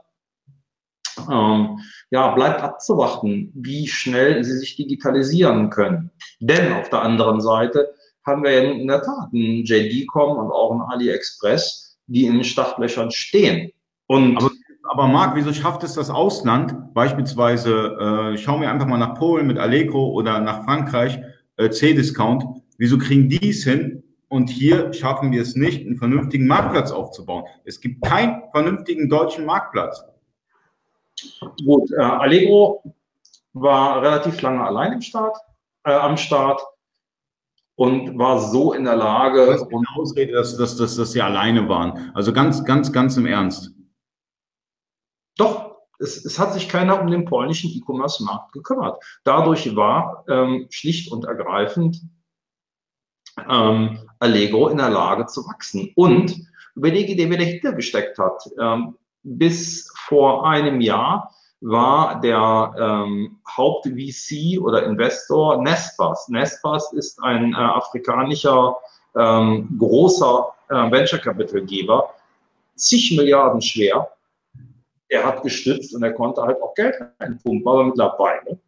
Ähm, 1.31 1.79
ja, 2.11 2.35
bleibt 2.35 2.63
abzuwarten, 2.63 3.53
wie 3.55 3.87
schnell 3.87 4.45
sie 4.45 4.59
sich 4.59 4.77
digitalisieren 4.77 5.71
können. 5.71 6.11
Denn 6.41 6.73
auf 6.73 6.89
der 6.91 7.03
anderen 7.03 7.41
Seite 7.41 7.95
haben 8.25 8.43
wir 8.45 8.51
ja 8.53 8.71
in 8.71 8.87
der 8.87 9.03
Tat 9.03 9.29
einen 9.33 9.65
JD.com 9.65 10.39
und 10.39 10.51
auch 10.51 10.71
einen 10.71 10.83
AliExpress, 10.83 11.99
die 12.07 12.27
in 12.27 12.35
den 12.35 12.45
Startlöchern 12.45 13.11
stehen. 13.11 13.73
Und 14.07 14.37
aber, 14.37 14.51
aber 14.93 15.09
Marc, 15.09 15.35
wieso 15.37 15.55
schafft 15.55 15.85
es 15.85 15.95
das 15.95 16.11
Ausland? 16.11 16.93
Beispielsweise, 16.93 18.35
äh, 18.35 18.37
schauen 18.37 18.61
wir 18.61 18.71
einfach 18.71 18.87
mal 18.87 18.99
nach 18.99 19.15
Polen 19.15 19.47
mit 19.47 19.57
Allegro 19.57 20.11
oder 20.11 20.39
nach 20.39 20.65
Frankreich, 20.65 21.19
äh, 21.57 21.71
C-Discount. 21.71 22.45
Wieso 22.77 22.99
kriegen 22.99 23.31
die 23.31 23.49
es 23.49 23.65
hin? 23.65 24.03
Und 24.29 24.51
hier 24.51 24.93
schaffen 24.93 25.33
wir 25.33 25.41
es 25.41 25.57
nicht, 25.57 25.87
einen 25.87 25.97
vernünftigen 25.97 26.47
Marktplatz 26.47 26.91
aufzubauen. 26.91 27.45
Es 27.65 27.81
gibt 27.81 28.03
keinen 28.03 28.43
vernünftigen 28.51 29.09
deutschen 29.09 29.47
Marktplatz. 29.47 30.05
Gut, 31.65 31.91
äh, 31.93 32.03
Allegro 32.03 32.83
war 33.55 34.03
relativ 34.03 34.43
lange 34.43 34.63
allein 34.63 34.93
im 34.93 35.01
Start, 35.01 35.39
äh, 35.85 35.93
am 35.93 36.19
Start 36.19 36.61
und 37.77 38.19
war 38.19 38.41
so 38.41 38.75
in 38.75 38.85
der 38.85 38.97
Lage. 38.97 39.47
Das 39.47 39.63
ist 39.63 39.73
eine 39.73 39.87
Ausrede, 39.97 40.33
dass, 40.33 40.55
dass, 40.59 40.77
dass, 40.77 40.97
dass 40.97 41.13
sie 41.13 41.23
alleine 41.23 41.67
waren. 41.67 42.11
Also 42.13 42.35
ganz, 42.35 42.63
ganz, 42.63 42.93
ganz 42.93 43.17
im 43.17 43.25
Ernst. 43.25 43.73
Doch, 45.37 45.77
es, 45.99 46.25
es 46.25 46.39
hat 46.39 46.53
sich 46.53 46.69
keiner 46.69 47.01
um 47.01 47.11
den 47.11 47.25
polnischen 47.25 47.71
E-Commerce-Markt 47.71 48.53
gekümmert. 48.53 49.03
Dadurch 49.25 49.75
war 49.77 50.25
ähm, 50.29 50.67
schlicht 50.71 51.13
und 51.13 51.25
ergreifend 51.25 52.03
ähm, 53.49 53.99
Allegro 54.19 54.69
in 54.69 54.79
der 54.79 54.91
Lage 54.91 55.27
zu 55.27 55.47
wachsen. 55.47 55.93
Und 55.95 56.35
überlege 56.75 57.17
dir, 57.17 57.31
wer 57.31 57.39
dahinter 57.39 57.73
gesteckt 57.73 58.19
hat. 58.19 58.49
Ähm, 58.59 58.97
bis 59.23 59.93
vor 59.97 60.47
einem 60.47 60.81
Jahr 60.81 61.33
war 61.61 62.21
der 62.21 62.75
ähm, 62.77 63.39
Haupt-VC 63.57 64.61
oder 64.61 64.85
Investor 64.85 65.63
Nespas. 65.63 66.29
Nespas 66.29 66.93
ist 66.93 67.23
ein 67.23 67.53
äh, 67.53 67.57
afrikanischer 67.57 68.79
ähm, 69.15 69.69
großer 69.79 70.53
äh, 70.71 70.91
Venture 70.91 71.21
Capital 71.21 71.63
Geber, 71.63 72.15
zig 72.75 73.17
Milliarden 73.17 73.63
schwer. 73.63 74.09
Er 75.13 75.27
hat 75.27 75.43
gestützt 75.43 75.95
und 75.95 76.03
er 76.03 76.15
konnte 76.15 76.41
halt 76.41 76.61
auch 76.63 76.75
Geld 76.75 76.95
reinpumpen. 77.21 77.69
Aber 77.69 77.85
mittlerweile 77.85 78.59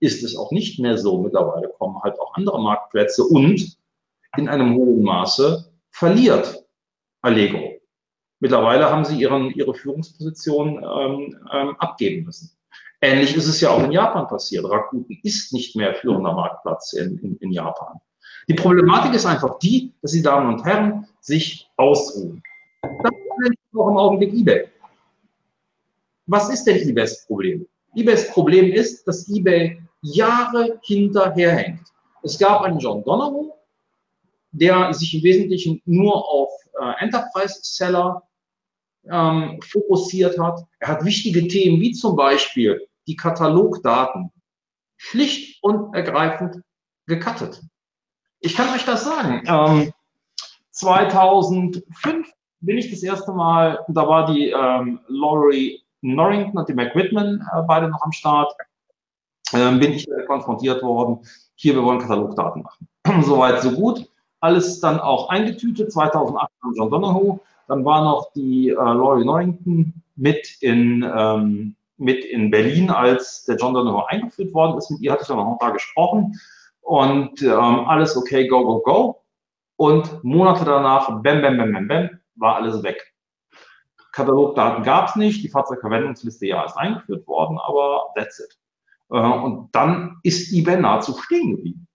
ist 0.00 0.24
es 0.24 0.36
auch 0.36 0.50
nicht 0.50 0.80
mehr 0.80 0.98
so. 0.98 1.22
Mittlerweile 1.22 1.68
kommen 1.78 2.02
halt 2.02 2.18
auch 2.18 2.34
andere 2.34 2.60
Marktplätze 2.60 3.22
und 3.22 3.76
in 4.36 4.48
einem 4.48 4.74
hohen 4.74 5.04
Maße 5.04 5.72
verliert 5.92 6.64
Allegro. 7.20 7.78
Mittlerweile 8.40 8.90
haben 8.90 9.04
sie 9.04 9.20
ihren, 9.20 9.50
ihre 9.50 9.74
Führungsposition 9.74 10.82
ähm, 10.82 11.38
ähm, 11.52 11.76
abgeben 11.78 12.24
müssen. 12.24 12.50
Ähnlich 13.00 13.36
ist 13.36 13.46
es 13.46 13.60
ja 13.60 13.70
auch 13.70 13.84
in 13.84 13.92
Japan 13.92 14.26
passiert. 14.26 14.68
Rakuten 14.68 15.20
ist 15.22 15.52
nicht 15.52 15.76
mehr 15.76 15.94
führender 15.94 16.32
Marktplatz 16.32 16.94
in, 16.94 17.16
in, 17.18 17.36
in 17.36 17.52
Japan. 17.52 18.00
Die 18.48 18.54
Problematik 18.54 19.14
ist 19.14 19.26
einfach 19.26 19.60
die, 19.60 19.92
dass 20.02 20.10
die 20.10 20.22
Damen 20.22 20.52
und 20.52 20.64
Herren 20.64 21.06
sich 21.20 21.70
ausruhen. 21.76 22.42
Das 22.82 23.12
ist 23.44 23.78
auch 23.78 23.88
im 23.88 23.96
Augenblick 23.96 24.34
eBay. 24.34 24.71
Was 26.26 26.50
ist 26.50 26.64
denn 26.64 26.88
eBays 26.88 27.26
Problem? 27.26 27.66
eBays 27.94 28.30
Problem 28.30 28.72
ist, 28.72 29.06
dass 29.06 29.28
eBay 29.28 29.82
Jahre 30.02 30.78
hinterherhängt. 30.82 31.80
Es 32.22 32.38
gab 32.38 32.62
einen 32.62 32.78
John 32.78 33.02
Donovan, 33.04 33.50
der 34.52 34.92
sich 34.92 35.14
im 35.14 35.22
Wesentlichen 35.22 35.82
nur 35.84 36.28
auf 36.28 36.50
äh, 36.80 37.04
Enterprise-Seller 37.04 38.22
ähm, 39.10 39.60
fokussiert 39.62 40.38
hat. 40.38 40.64
Er 40.78 40.88
hat 40.88 41.04
wichtige 41.04 41.46
Themen 41.48 41.80
wie 41.80 41.92
zum 41.92 42.16
Beispiel 42.16 42.86
die 43.06 43.16
Katalogdaten 43.16 44.30
schlicht 44.96 45.62
und 45.62 45.94
ergreifend 45.94 46.62
gecuttet. 47.06 47.62
Ich 48.40 48.54
kann 48.56 48.72
euch 48.74 48.84
das 48.84 49.04
sagen. 49.04 49.42
Ähm, 49.46 49.92
2005 50.70 52.30
bin 52.60 52.78
ich 52.78 52.90
das 52.90 53.02
erste 53.02 53.32
Mal, 53.32 53.84
da 53.88 54.08
war 54.08 54.32
die 54.32 54.50
ähm, 54.50 55.00
Laurie 55.08 55.81
Norrington 56.02 56.58
und 56.58 56.68
die 56.68 56.74
Mac 56.74 56.94
Whitman 56.94 57.46
äh, 57.52 57.62
beide 57.62 57.88
noch 57.88 58.02
am 58.02 58.12
Start, 58.12 58.52
ähm, 59.54 59.80
bin 59.80 59.92
ich 59.92 60.06
konfrontiert 60.26 60.82
worden. 60.82 61.20
Hier, 61.54 61.74
wir 61.74 61.82
wollen 61.82 62.00
Katalogdaten 62.00 62.62
machen. 62.62 62.88
Soweit, 63.22 63.62
so 63.62 63.72
gut. 63.72 64.08
Alles 64.40 64.80
dann 64.80 64.98
auch 64.98 65.28
eingetütet. 65.28 65.92
2008 65.92 66.50
kam 66.60 66.74
John 66.74 66.90
Donoghue. 66.90 67.40
Dann 67.68 67.84
war 67.84 68.02
noch 68.02 68.32
die 68.32 68.70
äh, 68.70 68.74
Laurie 68.74 69.24
Norrington 69.24 69.94
mit 70.16 70.56
in, 70.60 71.08
ähm, 71.16 71.76
mit 71.96 72.24
in 72.24 72.50
Berlin, 72.50 72.90
als 72.90 73.44
der 73.44 73.56
John 73.56 73.74
Donoghue 73.74 74.08
eingeführt 74.08 74.52
worden 74.52 74.78
ist. 74.78 74.90
Mit 74.90 75.00
ihr 75.00 75.12
hatte 75.12 75.22
ich 75.22 75.28
dann 75.28 75.36
noch 75.36 75.58
da 75.60 75.70
gesprochen. 75.70 76.38
Und 76.80 77.40
ähm, 77.42 77.52
alles 77.86 78.16
okay, 78.16 78.48
go, 78.48 78.64
go, 78.64 78.80
go. 78.80 79.22
Und 79.76 80.22
Monate 80.24 80.64
danach, 80.64 81.08
bam, 81.22 81.42
bam, 81.42 81.56
bam, 81.56 81.72
bam, 81.72 81.88
bam, 81.88 82.10
war 82.36 82.56
alles 82.56 82.82
weg. 82.82 83.11
Katalogdaten 84.12 84.84
gab 84.84 85.08
es 85.08 85.16
nicht, 85.16 85.42
die 85.42 85.48
Fahrzeugverwendungsliste 85.48 86.46
ja 86.46 86.64
ist 86.64 86.76
eingeführt 86.76 87.26
worden, 87.26 87.58
aber 87.58 88.12
that's 88.14 88.38
it. 88.38 88.58
Äh, 89.10 89.16
und 89.16 89.70
dann 89.72 90.18
ist 90.22 90.52
eBay 90.52 90.80
nahezu 90.80 91.16
stehen 91.18 91.56
geblieben. 91.56 91.88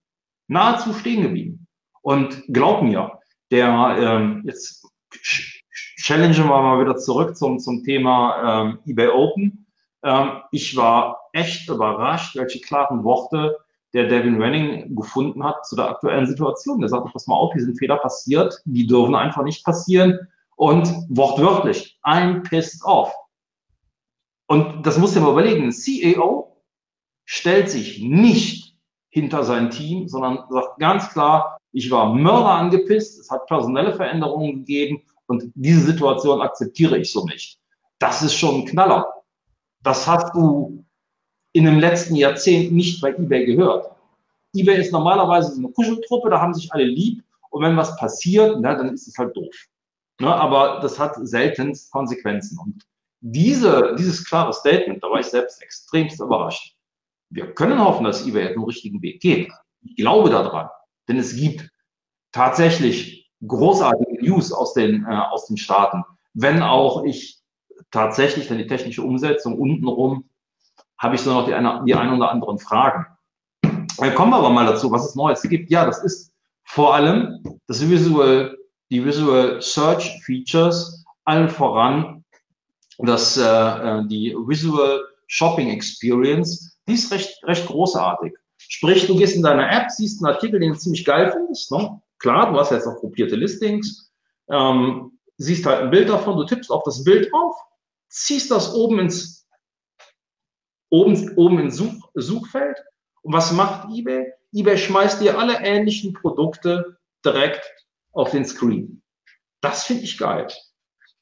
Nahezu 0.48 0.92
stehen 0.92 1.22
geblieben. 1.22 1.66
Und 2.02 2.42
glaub 2.48 2.82
mir, 2.82 3.18
der 3.50 3.96
ähm, 3.98 4.42
jetzt 4.44 4.86
challengen 5.96 6.48
wir 6.48 6.62
mal 6.62 6.80
wieder 6.80 6.96
zurück 6.96 7.36
zum, 7.36 7.58
zum 7.58 7.84
Thema 7.84 8.62
ähm, 8.62 8.78
eBay 8.86 9.08
Open. 9.08 9.66
Ähm, 10.02 10.42
ich 10.52 10.76
war 10.76 11.28
echt 11.32 11.68
überrascht, 11.68 12.36
welche 12.36 12.60
klaren 12.60 13.04
Worte 13.04 13.56
der 13.94 14.08
Devin 14.08 14.40
Renning 14.40 14.94
gefunden 14.94 15.42
hat 15.44 15.66
zu 15.66 15.76
der 15.76 15.90
aktuellen 15.90 16.26
Situation. 16.26 16.80
Der 16.80 16.88
sagte, 16.88 17.10
pass 17.12 17.26
mal 17.26 17.36
auf, 17.36 17.52
hier 17.52 17.62
sind 17.62 17.78
Fehler 17.78 17.96
passiert, 17.96 18.60
die 18.64 18.86
dürfen 18.86 19.14
einfach 19.14 19.42
nicht 19.42 19.64
passieren. 19.64 20.18
Und 20.58 20.88
wortwörtlich, 21.08 22.00
I'm 22.04 22.42
pissed 22.42 22.84
off. 22.84 23.14
Und 24.48 24.84
das 24.84 24.98
muss 24.98 25.14
ich 25.14 25.22
mal 25.22 25.30
überlegen. 25.30 25.62
Ein 25.62 25.72
CEO 25.72 26.56
stellt 27.26 27.70
sich 27.70 28.02
nicht 28.02 28.76
hinter 29.08 29.44
sein 29.44 29.70
Team, 29.70 30.08
sondern 30.08 30.40
sagt 30.50 30.80
ganz 30.80 31.10
klar, 31.10 31.58
ich 31.70 31.92
war 31.92 32.12
Mörder 32.12 32.50
angepisst, 32.50 33.20
es 33.20 33.30
hat 33.30 33.46
personelle 33.46 33.94
Veränderungen 33.94 34.56
gegeben 34.64 35.02
und 35.26 35.44
diese 35.54 35.82
Situation 35.82 36.42
akzeptiere 36.42 36.98
ich 36.98 37.12
so 37.12 37.24
nicht. 37.26 37.60
Das 38.00 38.22
ist 38.22 38.34
schon 38.34 38.56
ein 38.56 38.66
Knaller. 38.66 39.06
Das 39.84 40.08
hast 40.08 40.34
du 40.34 40.84
in 41.52 41.66
dem 41.66 41.78
letzten 41.78 42.16
Jahrzehnt 42.16 42.72
nicht 42.72 43.00
bei 43.00 43.10
eBay 43.10 43.46
gehört. 43.46 43.92
eBay 44.56 44.80
ist 44.80 44.90
normalerweise 44.90 45.52
so 45.52 45.58
eine 45.60 45.70
Kuscheltruppe, 45.70 46.30
da 46.30 46.40
haben 46.40 46.54
sich 46.54 46.72
alle 46.72 46.84
lieb 46.84 47.22
und 47.50 47.62
wenn 47.62 47.76
was 47.76 47.96
passiert, 47.96 48.56
na, 48.60 48.74
dann 48.74 48.92
ist 48.92 49.06
es 49.06 49.16
halt 49.16 49.36
doof. 49.36 49.54
Ne, 50.20 50.34
aber 50.34 50.80
das 50.80 50.98
hat 50.98 51.14
selten 51.20 51.76
Konsequenzen. 51.90 52.58
Und 52.58 52.84
diese, 53.20 53.94
dieses 53.98 54.24
klare 54.24 54.52
Statement, 54.52 55.02
da 55.02 55.10
war 55.10 55.20
ich 55.20 55.26
selbst 55.26 55.62
extremst 55.62 56.20
überrascht. 56.20 56.76
Wir 57.30 57.52
können 57.54 57.78
hoffen, 57.78 58.04
dass 58.04 58.26
eBay 58.26 58.52
den 58.54 58.64
richtigen 58.64 59.00
Weg 59.02 59.20
geht. 59.20 59.52
Ich 59.82 59.96
glaube 59.96 60.30
daran, 60.30 60.68
denn 61.06 61.18
es 61.18 61.36
gibt 61.36 61.70
tatsächlich 62.32 63.30
großartige 63.46 64.24
News 64.24 64.52
aus 64.52 64.74
den, 64.74 65.04
äh, 65.04 65.14
aus 65.14 65.46
den 65.46 65.56
Staaten, 65.56 66.02
wenn 66.34 66.62
auch 66.62 67.04
ich 67.04 67.40
tatsächlich 67.90 68.48
dann 68.48 68.58
die 68.58 68.66
technische 68.66 69.02
Umsetzung 69.02 69.58
untenrum 69.58 70.28
habe 70.98 71.14
ich 71.14 71.20
so 71.20 71.32
noch 71.32 71.46
die 71.46 71.54
eine, 71.54 71.82
die 71.86 71.94
ein 71.94 72.12
oder 72.12 72.30
anderen 72.30 72.58
Fragen. 72.58 73.06
Dann 73.62 74.14
kommen 74.14 74.32
wir 74.32 74.38
aber 74.38 74.50
mal 74.50 74.66
dazu, 74.66 74.90
was 74.90 75.08
es 75.08 75.14
Neues 75.14 75.42
gibt. 75.42 75.70
Ja, 75.70 75.86
das 75.86 76.02
ist 76.02 76.32
vor 76.64 76.94
allem 76.94 77.42
das 77.66 77.88
Visual, 77.88 78.57
die 78.90 79.04
Visual 79.04 79.60
Search 79.60 80.20
Features, 80.24 81.04
allen 81.24 81.48
voran 81.48 82.24
das, 82.98 83.36
äh, 83.36 83.42
äh, 83.42 84.06
die 84.08 84.34
Visual 84.34 85.06
Shopping 85.26 85.70
Experience, 85.70 86.78
die 86.86 86.94
ist 86.94 87.12
recht, 87.12 87.42
recht 87.44 87.66
großartig. 87.66 88.34
Sprich, 88.56 89.06
du 89.06 89.16
gehst 89.16 89.36
in 89.36 89.42
deine 89.42 89.68
App, 89.70 89.90
siehst 89.90 90.22
einen 90.24 90.34
Artikel, 90.34 90.58
den 90.58 90.72
du 90.72 90.78
ziemlich 90.78 91.04
geil 91.04 91.30
findest. 91.30 91.70
Ne? 91.70 92.00
Klar, 92.18 92.52
du 92.52 92.58
hast 92.58 92.72
jetzt 92.72 92.86
auch 92.86 92.96
gruppierte 92.96 93.36
Listings, 93.36 94.10
ähm, 94.50 95.18
siehst 95.36 95.64
halt 95.64 95.82
ein 95.82 95.90
Bild 95.90 96.08
davon, 96.08 96.36
du 96.36 96.44
tippst 96.44 96.70
auf 96.70 96.82
das 96.82 97.04
Bild 97.04 97.30
drauf, 97.30 97.54
ziehst 98.08 98.50
das 98.50 98.74
oben 98.74 98.98
ins 98.98 99.46
oben, 100.90 101.36
oben 101.36 101.60
ins 101.60 101.76
Such, 101.76 102.10
Suchfeld. 102.14 102.78
Und 103.22 103.32
was 103.32 103.52
macht 103.52 103.88
eBay? 103.94 104.32
eBay 104.52 104.78
schmeißt 104.78 105.20
dir 105.20 105.38
alle 105.38 105.60
ähnlichen 105.60 106.14
Produkte 106.14 106.98
direkt 107.24 107.62
auf 108.12 108.30
den 108.30 108.44
Screen. 108.44 109.02
Das 109.60 109.84
finde 109.84 110.04
ich 110.04 110.18
geil. 110.18 110.48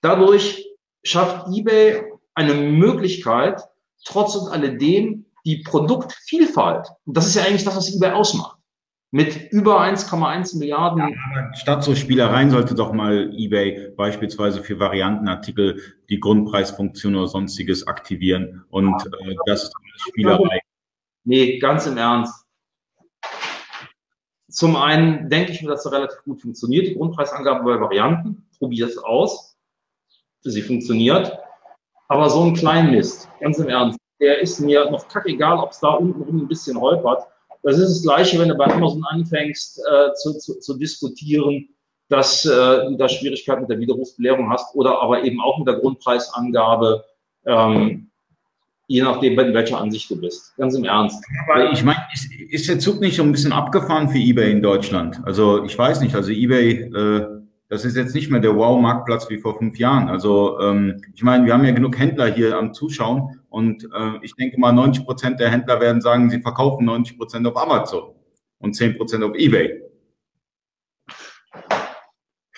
Dadurch 0.01 0.67
schafft 1.05 1.49
eBay 1.55 2.05
eine 2.35 2.55
Möglichkeit, 2.55 3.61
trotz 4.05 4.37
und 4.37 4.53
alledem 4.53 5.27
die 5.45 5.63
Produktvielfalt, 5.63 6.89
und 7.05 7.17
das 7.17 7.27
ist 7.27 7.37
ja 7.37 7.45
eigentlich 7.45 7.65
das, 7.65 7.77
was 7.77 7.95
eBay 7.95 8.11
ausmacht, 8.11 8.59
mit 9.13 9.53
über 9.53 9.81
1,1 9.81 10.59
Milliarden. 10.59 10.99
Ja, 11.09 11.55
statt 11.55 11.85
so 11.85 11.95
Spielereien 11.95 12.51
sollte 12.51 12.75
doch 12.75 12.93
mal 12.93 13.33
eBay 13.33 13.93
beispielsweise 13.97 14.63
für 14.63 14.79
Variantenartikel 14.81 15.81
die 16.11 16.19
Grundpreisfunktion 16.19 17.15
oder 17.15 17.29
sonstiges 17.29 17.87
aktivieren 17.87 18.65
und 18.71 18.95
äh, 19.07 19.37
das 19.47 19.65
ist 19.65 19.73
Spielerei. 20.09 20.61
Nee, 21.25 21.59
ganz 21.59 21.87
im 21.87 21.97
Ernst. 21.97 22.46
Zum 24.57 24.75
einen 24.75 25.29
denke 25.29 25.53
ich 25.53 25.61
mir, 25.61 25.69
dass 25.69 25.83
das 25.83 25.93
relativ 25.93 26.23
gut 26.25 26.41
funktioniert, 26.41 26.87
die 26.87 26.95
Grundpreisangabe 26.95 27.63
bei 27.63 27.79
Varianten. 27.79 28.49
Probier 28.59 28.87
es 28.87 28.97
aus. 28.97 29.55
Sie 30.41 30.63
funktioniert. 30.63 31.39
Aber 32.09 32.31
so 32.31 32.43
ein 32.43 32.55
Kleinmist, 32.55 33.29
ganz 33.39 33.59
im 33.59 33.69
Ernst, 33.69 33.99
der 34.19 34.41
ist 34.41 34.59
mir 34.61 34.91
noch 34.91 35.09
kackegal, 35.09 35.59
ob 35.59 35.73
es 35.73 35.81
da 35.81 35.91
unten 35.91 36.23
rum 36.23 36.39
ein 36.39 36.49
bisschen 36.49 36.81
holpert. 36.81 37.27
Das 37.65 37.77
ist 37.77 37.97
das 37.97 38.03
Gleiche, 38.03 38.39
wenn 38.39 38.49
du 38.49 38.55
bei 38.55 38.65
Amazon 38.65 39.05
anfängst 39.05 39.79
äh, 39.79 40.15
zu, 40.15 40.39
zu, 40.39 40.59
zu 40.59 40.79
diskutieren, 40.79 41.69
dass 42.09 42.47
äh, 42.47 42.49
du 42.49 42.97
da 42.97 43.11
Schwierigkeiten 43.11 43.63
mit 43.63 43.71
der 43.71 43.79
Widerrufsbelehrung 43.79 44.49
hast 44.49 44.75
oder 44.75 45.03
aber 45.03 45.23
eben 45.23 45.39
auch 45.39 45.59
mit 45.59 45.69
der 45.69 45.81
Grundpreisangabe, 45.81 47.05
ähm, 47.45 48.11
je 48.87 49.03
nachdem, 49.03 49.39
in 49.39 49.55
welcher 49.55 49.79
Ansicht 49.81 50.11
du 50.11 50.21
bist. 50.21 50.57
Ganz 50.57 50.75
im 50.75 50.85
Ernst. 50.85 51.25
Aber 51.45 51.73
ich 51.73 51.83
meine, 51.83 52.01
ist, 52.15 52.33
ist 52.33 52.69
der 52.69 52.79
Zug 52.79 53.01
nicht 53.01 53.17
so 53.17 53.23
ein 53.23 53.33
bisschen 53.33 53.53
abgefahren 53.53 54.09
für 54.09 54.19
eBay 54.19 54.53
in 54.53 54.63
Deutschland? 54.63 55.21
Also 55.25 55.65
ich 55.65 55.77
weiß 55.77 56.01
nicht, 56.01 56.15
also 56.15 56.31
eBay, 56.31 56.83
äh, 56.83 57.27
das 57.69 57.85
ist 57.85 57.97
jetzt 57.97 58.15
nicht 58.15 58.31
mehr 58.31 58.41
der 58.41 58.55
Wow-Marktplatz 58.55 59.29
wie 59.29 59.39
vor 59.39 59.59
fünf 59.59 59.79
Jahren. 59.79 60.09
Also 60.09 60.61
ähm, 60.61 61.03
ich 61.15 61.23
meine, 61.23 61.45
wir 61.45 61.53
haben 61.53 61.65
ja 61.65 61.73
genug 61.73 61.99
Händler 61.99 62.33
hier 62.33 62.57
am 62.57 62.73
Zuschauen 62.73 63.41
und 63.49 63.85
äh, 63.85 64.19
ich 64.23 64.35
denke 64.37 64.59
mal, 64.61 64.73
90 64.73 65.05
Prozent 65.05 65.41
der 65.41 65.51
Händler 65.51 65.81
werden 65.81 66.01
sagen, 66.01 66.31
sie 66.31 66.41
verkaufen 66.41 66.85
90 66.85 67.19
Prozent 67.19 67.47
auf 67.47 67.57
Amazon 67.57 68.15
und 68.59 68.75
10 68.75 68.97
Prozent 68.97 69.25
auf 69.25 69.35
eBay. 69.35 69.83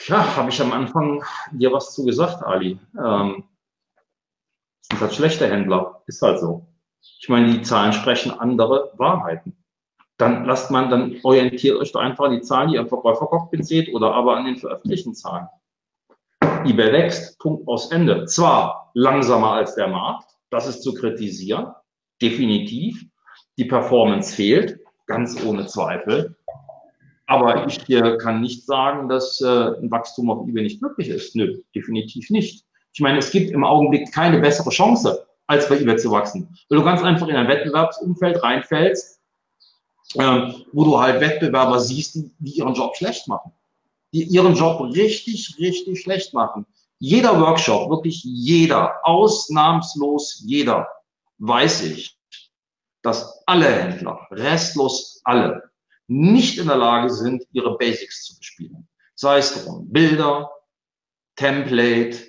Ja, 0.07 0.37
habe 0.37 0.51
ich 0.51 0.61
am 0.61 0.73
Anfang 0.73 1.23
dir 1.53 1.73
was 1.73 1.95
zu 1.95 2.05
gesagt, 2.05 2.43
Ali. 2.43 2.79
Ähm, 3.03 3.45
sind 4.91 5.01
halt 5.01 5.15
schlechte 5.15 5.49
Händler, 5.49 6.03
ist 6.07 6.23
halt 6.23 6.41
so. 6.41 6.67
Ich 7.21 7.29
meine, 7.29 7.53
die 7.53 7.63
Zahlen 7.63 7.93
sprechen 7.93 8.33
andere 8.33 8.93
Wahrheiten 8.97 9.59
dann 10.19 10.45
lasst 10.45 10.71
man, 10.71 10.91
dann 10.91 11.17
orientiert 11.23 11.79
euch 11.79 11.93
doch 11.93 12.01
einfach 12.01 12.27
an 12.27 12.33
die 12.33 12.41
Zahlen, 12.41 12.69
die 12.69 12.75
ihr 12.75 12.81
im 12.81 12.89
Verkäufercockpit 12.89 13.65
seht 13.65 13.95
oder 13.95 14.13
aber 14.15 14.37
an 14.37 14.45
den 14.45 14.57
veröffentlichten 14.57 15.15
Zahlen. 15.15 15.47
eBay 16.65 16.93
wächst, 16.93 17.39
Punkt 17.39 17.67
aus 17.69 17.93
Ende. 17.93 18.27
Zwar 18.27 18.91
langsamer 18.95 19.53
als 19.53 19.77
der 19.77 19.87
Markt, 19.87 20.33
das 20.51 20.67
ist 20.67 20.83
zu 20.83 20.93
kritisieren, 20.93 21.73
definitiv. 22.21 23.07
Die 23.59 23.65
Performance 23.65 24.35
fehlt, 24.35 24.81
ganz 25.07 25.43
ohne 25.45 25.67
Zweifel. 25.67 26.37
Aber 27.27 27.67
ich 27.67 27.89
äh, 27.89 28.17
kann 28.17 28.41
nicht 28.41 28.67
sagen, 28.67 29.09
dass 29.09 29.41
äh, 29.41 29.47
ein 29.47 29.91
Wachstum 29.91 30.31
auf 30.31 30.49
eBay 30.49 30.63
nicht 30.63 30.83
möglich 30.83 31.09
ist. 31.11 31.37
Nö, 31.37 31.63
definitiv 31.75 32.31
nicht. 32.31 32.65
Ich 32.99 33.01
meine, 33.01 33.19
es 33.19 33.31
gibt 33.31 33.53
im 33.53 33.63
Augenblick 33.63 34.13
keine 34.13 34.41
bessere 34.41 34.71
Chance, 34.71 35.25
als 35.47 35.69
bei 35.69 35.79
eBay 35.79 35.97
zu 35.99 36.11
wachsen. 36.11 36.59
Weil 36.69 36.79
du 36.81 36.85
ganz 36.85 37.01
einfach 37.01 37.29
in 37.29 37.37
ein 37.37 37.47
Wettbewerbsumfeld 37.47 38.43
reinfällst, 38.43 39.21
äh, 40.15 40.53
wo 40.73 40.85
du 40.85 40.99
halt 40.99 41.21
Wettbewerber 41.21 41.79
siehst, 41.79 42.17
die, 42.17 42.35
die 42.41 42.59
ihren 42.59 42.75
Job 42.75 42.97
schlecht 42.97 43.29
machen. 43.29 43.53
Die 44.13 44.25
ihren 44.25 44.57
Job 44.57 44.81
richtig, 44.81 45.55
richtig 45.61 46.01
schlecht 46.01 46.35
machen. 46.35 46.67
Jeder 46.99 47.41
Workshop, 47.41 47.89
wirklich 47.89 48.25
jeder, 48.25 48.97
ausnahmslos 49.05 50.43
jeder, 50.45 50.89
weiß 51.39 51.85
ich, 51.85 52.19
dass 53.03 53.45
alle 53.47 53.71
Händler, 53.71 54.27
restlos 54.33 55.21
alle, 55.23 55.71
nicht 56.09 56.59
in 56.59 56.67
der 56.67 56.79
Lage 56.79 57.11
sind, 57.11 57.45
ihre 57.53 57.79
Basics 57.79 58.25
zu 58.25 58.39
bespielen. 58.39 58.89
Sei 59.15 59.39
es 59.39 59.63
drum 59.63 59.89
Bilder, 59.89 60.51
Template, 61.37 62.29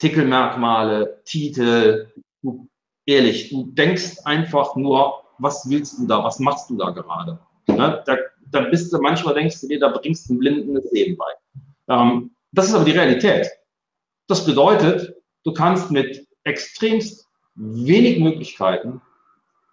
Titelmerkmale, 0.00 1.22
Titel. 1.24 2.10
Du, 2.42 2.68
ehrlich, 3.06 3.50
du 3.50 3.70
denkst 3.70 4.18
einfach 4.24 4.74
nur, 4.74 5.22
was 5.38 5.68
willst 5.68 5.98
du 5.98 6.06
da, 6.06 6.24
was 6.24 6.40
machst 6.40 6.70
du 6.70 6.76
da 6.76 6.90
gerade? 6.90 7.38
Ne? 7.68 8.02
Da, 8.04 8.16
da 8.50 8.60
bist 8.62 8.92
du, 8.92 8.98
manchmal 8.98 9.34
denkst 9.34 9.60
du 9.60 9.68
dir, 9.68 9.78
da 9.78 9.88
bringst 9.88 10.28
du 10.28 10.34
ein 10.34 10.38
blindendes 10.38 10.90
Leben 10.90 11.16
bei. 11.16 11.94
Ähm, 11.94 12.30
das 12.52 12.68
ist 12.68 12.74
aber 12.74 12.84
die 12.84 12.92
Realität. 12.92 13.48
Das 14.26 14.44
bedeutet, 14.44 15.14
du 15.44 15.52
kannst 15.52 15.90
mit 15.90 16.26
extremst 16.44 17.28
wenig 17.54 18.18
Möglichkeiten 18.18 19.00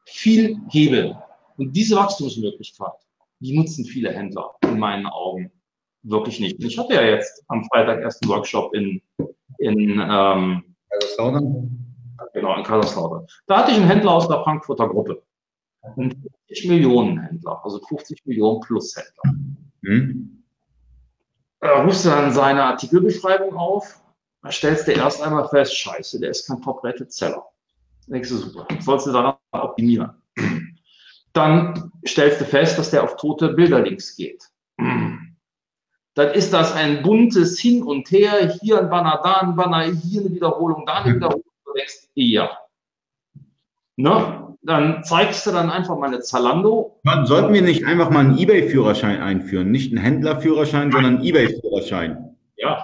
viel 0.05 0.59
hebeln. 0.69 1.15
Und 1.57 1.73
diese 1.73 1.95
Wachstumsmöglichkeit, 1.95 2.91
die 3.39 3.57
nutzen 3.57 3.85
viele 3.85 4.11
Händler 4.11 4.55
in 4.61 4.77
meinen 4.77 5.05
Augen 5.05 5.51
wirklich 6.03 6.39
nicht. 6.39 6.63
Ich 6.63 6.77
hatte 6.77 6.93
ja 6.93 7.03
jetzt 7.03 7.43
am 7.47 7.63
Freitag 7.65 8.01
erst 8.01 8.21
einen 8.23 8.31
Workshop 8.31 8.73
in, 8.73 9.01
in 9.59 9.99
ähm, 9.99 10.63
Kaiserslautern. 10.89 11.95
Genau, 12.33 12.55
in 12.55 12.63
Kaiserslautern. 12.63 13.27
Da 13.47 13.57
hatte 13.59 13.71
ich 13.71 13.77
einen 13.77 13.87
Händler 13.87 14.11
aus 14.11 14.27
der 14.27 14.43
Frankfurter 14.43 14.87
Gruppe. 14.87 15.23
50 15.95 16.67
Millionen 16.67 17.19
Händler, 17.19 17.61
also 17.63 17.79
50 17.79 18.25
Millionen 18.25 18.59
plus 18.61 18.95
Händler. 18.95 19.39
Hm. 19.83 20.43
Da 21.59 21.83
rufst 21.83 22.05
du 22.05 22.09
dann 22.09 22.31
seine 22.33 22.63
Artikelbeschreibung 22.63 23.55
auf, 23.55 23.99
da 24.43 24.51
stellst 24.51 24.87
du 24.87 24.91
erst 24.91 25.21
einmal 25.21 25.47
fest, 25.49 25.75
scheiße, 25.75 26.19
der 26.19 26.29
ist 26.29 26.47
kein 26.47 26.61
top-rated 26.61 27.11
Seller. 27.11 27.43
Denkst 28.07 28.29
du, 28.29 28.37
super, 28.37 28.67
sollst 28.79 29.07
du 29.07 29.11
daran 29.11 29.35
optimieren. 29.51 30.11
Dann 31.33 31.91
stellst 32.07 32.39
du 32.41 32.45
fest, 32.45 32.77
dass 32.77 32.91
der 32.91 33.03
auf 33.03 33.15
tote 33.17 33.49
Bilderlinks 33.49 34.15
geht. 34.15 34.43
Dann 36.17 36.31
ist 36.31 36.51
das 36.51 36.73
ein 36.73 37.03
buntes 37.03 37.59
Hin 37.59 37.83
und 37.83 38.09
Her, 38.09 38.57
hier 38.59 38.79
ein 38.79 38.89
Banner, 38.89 39.21
da 39.23 39.35
ein 39.41 39.55
Banner, 39.55 39.83
hier 39.83 40.21
eine 40.21 40.31
Wiederholung, 40.31 40.83
da 40.87 41.03
eine 41.03 41.15
Wiederholung. 41.15 41.43
Du 41.63 41.73
denkst, 41.73 42.09
ja. 42.15 42.49
Ne? 43.97 44.55
Dann 44.63 45.03
zeigst 45.03 45.45
du 45.45 45.51
dann 45.51 45.69
einfach 45.69 45.95
mal 45.95 46.07
eine 46.07 46.21
Zalando. 46.21 46.99
Sollten 47.25 47.53
wir 47.53 47.61
nicht 47.61 47.85
einfach 47.85 48.09
mal 48.09 48.21
einen 48.21 48.37
Ebay-Führerschein 48.37 49.21
einführen? 49.21 49.69
Nicht 49.69 49.91
einen 49.91 50.01
Händlerführerschein, 50.03 50.91
sondern 50.91 51.17
einen 51.17 51.23
Ebay-Führerschein. 51.23 52.35
Ja, 52.55 52.83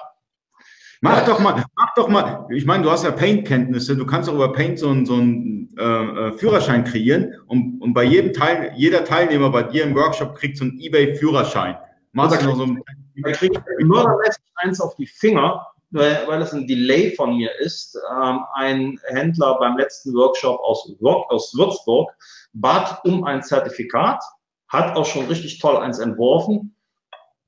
Mach 1.02 1.26
doch 1.26 1.40
mal, 1.40 1.66
mach 1.76 1.94
doch 1.98 2.08
mal, 2.08 2.48
ich 2.50 2.66
meine, 2.66 2.84
du 2.84 2.90
hast 2.90 3.04
ja 3.04 3.12
Paint-Kenntnisse, 3.12 3.98
du 3.98 4.06
kannst 4.06 4.30
auch 4.30 4.36
über 4.36 4.54
Paint 4.54 4.80
so 4.80 4.88
einen, 4.88 5.06
so 5.06 5.16
einen 5.16 5.70
äh, 5.78 5.84
äh, 5.84 6.32
Führerschein 6.38 6.86
kreieren 6.86 7.34
und, 7.48 7.82
und 7.82 7.94
bei 7.94 8.06
jedem 8.06 8.32
Teil, 8.32 8.72
jeder 8.78 9.04
Teilnehmer 9.04 9.50
bei 9.50 9.64
dir 9.64 9.84
im 9.84 9.96
Workshop 9.96 10.36
kriegt 10.36 10.56
so 10.56 10.64
einen 10.64 10.80
Ebay-Führerschein. 10.80 11.76
Da 12.14 12.42
noch 12.44 12.56
so 12.56 12.64
ein. 12.64 12.84
Da 13.16 13.32
kriegt 13.32 13.62
nur 13.80 14.20
eins 14.56 14.82
auf 14.82 14.96
die 14.96 15.08
Finger, 15.08 15.68
weil, 15.92 16.28
weil 16.28 16.40
das 16.40 16.54
ein 16.54 16.68
Delay 16.68 17.16
von 17.16 17.38
mir 17.38 17.52
ist. 17.60 17.98
Ähm, 18.12 18.40
ein 18.56 19.00
Händler 19.08 19.58
beim 19.60 19.78
letzten 19.78 20.14
Workshop 20.14 20.60
aus, 20.62 20.92
aus 21.02 21.54
Würzburg 21.56 22.12
bat 22.54 23.04
um 23.06 23.24
ein 23.24 23.44
Zertifikat, 23.44 24.24
hat 24.68 24.96
auch 24.96 25.06
schon 25.06 25.26
richtig 25.28 25.60
toll 25.60 25.78
eins 25.78 26.00
entworfen 26.00 26.76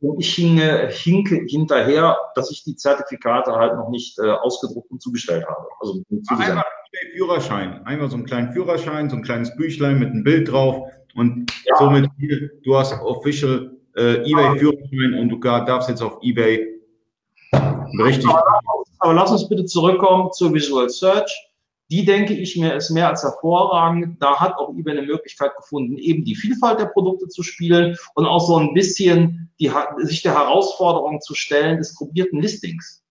und 0.02 0.20
ich 0.20 0.34
hinge, 0.34 0.88
hinke 0.90 1.46
hinterher, 1.48 2.18
dass 2.36 2.52
ich 2.52 2.64
die 2.64 2.76
Zertifikate 2.76 3.54
halt 3.54 3.76
noch 3.76 3.90
nicht 3.90 4.20
äh, 4.20 4.30
ausgedruckt 4.30 4.92
und 4.92 5.02
zugestellt 5.02 5.46
habe. 5.48 5.68
Also 5.80 6.04
einmal 6.30 6.64
Führerschein, 7.16 7.86
einmal 7.86 8.10
so 8.10 8.16
einen 8.16 8.26
kleinen 8.26 8.54
Führerschein, 8.54 9.10
so 9.10 9.18
ein 9.18 9.24
kleines 9.24 9.56
Büchlein 9.56 10.00
mit 10.00 10.12
einem 10.12 10.24
Bild 10.24 10.52
drauf 10.52 10.88
und 11.16 11.52
ja. 11.66 11.76
somit 11.78 12.10
du 12.64 12.78
hast 12.78 12.94
official 13.02 13.75
äh, 13.96 14.30
eBay 14.30 14.60
Führerschein 14.60 15.20
und 15.20 15.30
du 15.30 15.38
darfst 15.40 15.90
jetzt 15.90 16.02
auf 16.02 16.20
eBay 16.22 16.82
richtig. 18.00 18.30
Aber, 18.30 18.44
aber 19.00 19.14
lass 19.14 19.32
uns 19.32 19.48
bitte 19.48 19.66
zurückkommen 19.66 20.32
zur 20.32 20.54
Visual 20.54 20.90
Search 20.90 21.32
die 21.92 22.04
denke 22.04 22.34
ich 22.34 22.56
mir 22.58 22.74
ist 22.74 22.90
mehr 22.90 23.10
als 23.10 23.24
hervorragend. 23.24 24.22
Da 24.22 24.40
hat 24.40 24.58
auch 24.58 24.70
eBay 24.70 24.98
eine 24.98 25.06
Möglichkeit 25.06 25.56
gefunden, 25.56 25.98
eben 25.98 26.24
die 26.26 26.36
Vielfalt 26.36 26.80
der 26.80 26.88
Produkte 26.88 27.28
zu 27.28 27.44
spielen 27.44 27.96
und 28.16 28.26
auch 28.26 28.46
so 28.46 28.58
ein 28.58 28.74
bisschen 28.74 29.52
die, 29.60 29.72
sich 29.98 30.24
der 30.24 30.34
Herausforderung 30.34 31.22
zu 31.22 31.36
stellen 31.36 31.78
des 31.78 31.96
gruppierten 31.96 32.42
Listings. 32.42 33.04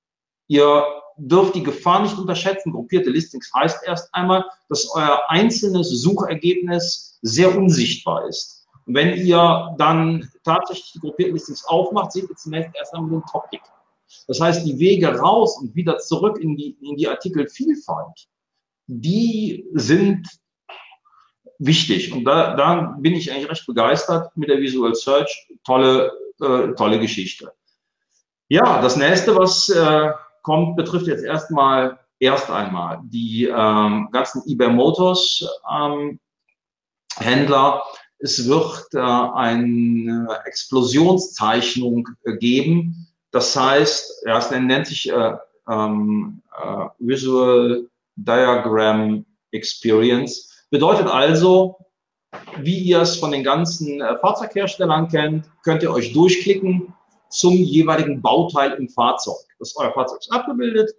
Ihr 0.48 0.84
dürft 1.16 1.54
die 1.54 1.62
Gefahr 1.62 2.02
nicht 2.02 2.18
unterschätzen. 2.18 2.72
Gruppierte 2.72 3.10
Listings 3.10 3.50
heißt 3.54 3.86
erst 3.86 4.12
einmal, 4.12 4.44
dass 4.68 4.90
euer 4.92 5.20
einzelnes 5.28 5.88
Suchergebnis 5.90 7.18
sehr 7.22 7.56
unsichtbar 7.56 8.28
ist. 8.28 8.53
Und 8.86 8.94
wenn 8.94 9.16
ihr 9.16 9.74
dann 9.78 10.30
tatsächlich 10.44 10.92
die 10.92 11.00
gruppierten 11.00 11.34
Listings 11.34 11.64
aufmacht, 11.64 12.12
seht 12.12 12.28
ihr 12.28 12.36
zunächst 12.36 12.74
erst 12.76 12.94
einmal 12.94 13.10
den 13.10 13.24
Topic. 13.30 13.62
Das 14.28 14.40
heißt, 14.40 14.66
die 14.66 14.78
Wege 14.78 15.08
raus 15.18 15.58
und 15.60 15.74
wieder 15.74 15.98
zurück 15.98 16.38
in 16.38 16.56
die, 16.56 16.76
in 16.80 16.96
die 16.96 17.08
Artikelvielfalt, 17.08 18.28
die 18.86 19.66
sind 19.72 20.28
wichtig. 21.58 22.12
Und 22.12 22.24
da, 22.24 22.54
da 22.54 22.96
bin 22.98 23.14
ich 23.14 23.30
eigentlich 23.32 23.50
recht 23.50 23.66
begeistert 23.66 24.36
mit 24.36 24.48
der 24.48 24.58
Visual 24.58 24.94
Search. 24.94 25.48
Tolle, 25.64 26.12
äh, 26.40 26.74
tolle 26.74 27.00
Geschichte. 27.00 27.52
Ja, 28.48 28.82
das 28.82 28.96
nächste, 28.96 29.36
was 29.36 29.68
äh, 29.70 30.12
kommt, 30.42 30.76
betrifft 30.76 31.06
jetzt 31.06 31.24
erstmal 31.24 31.98
erst 32.18 32.50
einmal 32.50 33.00
die 33.04 33.46
ähm, 33.46 34.08
ganzen 34.12 34.42
eBay 34.46 34.68
Motors 34.68 35.46
ähm, 35.70 36.20
Händler. 37.16 37.82
Es 38.24 38.48
wird 38.48 38.86
äh, 38.94 39.00
eine 39.00 40.26
Explosionszeichnung 40.46 42.08
äh, 42.24 42.38
geben. 42.38 43.06
Das 43.32 43.54
heißt, 43.54 44.24
ja, 44.24 44.38
es 44.38 44.50
nennt 44.50 44.86
sich 44.86 45.10
äh, 45.10 45.34
ähm, 45.68 46.40
äh, 46.58 46.86
Visual 47.00 47.86
Diagram 48.16 49.26
Experience. 49.50 50.64
Bedeutet 50.70 51.06
also, 51.06 51.76
wie 52.62 52.78
ihr 52.78 53.02
es 53.02 53.16
von 53.16 53.30
den 53.30 53.44
ganzen 53.44 54.00
äh, 54.00 54.18
Fahrzeugherstellern 54.20 55.08
kennt, 55.08 55.44
könnt 55.62 55.82
ihr 55.82 55.92
euch 55.92 56.14
durchklicken 56.14 56.94
zum 57.28 57.52
jeweiligen 57.52 58.22
Bauteil 58.22 58.72
im 58.72 58.88
Fahrzeug. 58.88 59.36
Das 59.58 59.76
euer 59.76 59.92
Fahrzeug 59.92 60.20
ist 60.20 60.32
abgebildet, 60.32 60.90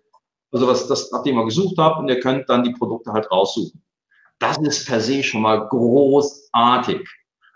also 0.52 0.68
was, 0.68 0.88
das, 0.88 1.12
nachdem 1.12 1.40
ihr 1.40 1.46
gesucht 1.46 1.80
habt, 1.80 1.98
und 1.98 2.08
ihr 2.08 2.20
könnt 2.20 2.48
dann 2.50 2.64
die 2.64 2.74
Produkte 2.74 3.14
halt 3.14 3.32
raussuchen. 3.32 3.82
Das 4.40 4.58
ist 4.58 4.86
per 4.86 5.00
se 5.00 5.24
schon 5.24 5.42
mal 5.42 5.68
großartig. 5.68 7.08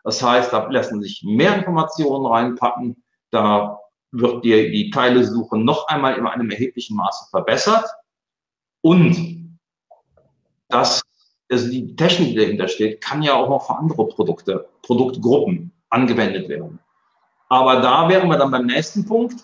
Das 0.03 0.23
heißt, 0.23 0.53
da 0.53 0.67
lassen 0.69 1.01
sich 1.01 1.23
mehr 1.23 1.55
Informationen 1.55 2.25
reinpacken, 2.25 3.03
da 3.31 3.79
wird 4.11 4.43
dir 4.43 4.71
die 4.71 4.89
Teilesuche 4.89 5.57
noch 5.57 5.87
einmal 5.87 6.15
in 6.15 6.25
einem 6.25 6.49
erheblichen 6.49 6.95
Maße 6.95 7.29
verbessert. 7.29 7.85
Und 8.81 9.59
dass 10.69 11.03
also 11.51 11.69
die 11.69 11.95
Technik, 11.95 12.29
die 12.29 12.35
dahinter 12.35 12.67
steht, 12.67 13.01
kann 13.01 13.23
ja 13.23 13.33
auch 13.33 13.49
noch 13.49 13.65
für 13.65 13.75
andere 13.75 14.07
Produkte, 14.07 14.69
Produktgruppen 14.83 15.71
angewendet 15.89 16.47
werden. 16.47 16.79
Aber 17.49 17.81
da 17.81 18.07
wären 18.07 18.29
wir 18.29 18.37
dann 18.37 18.51
beim 18.51 18.67
nächsten 18.67 19.05
Punkt. 19.05 19.43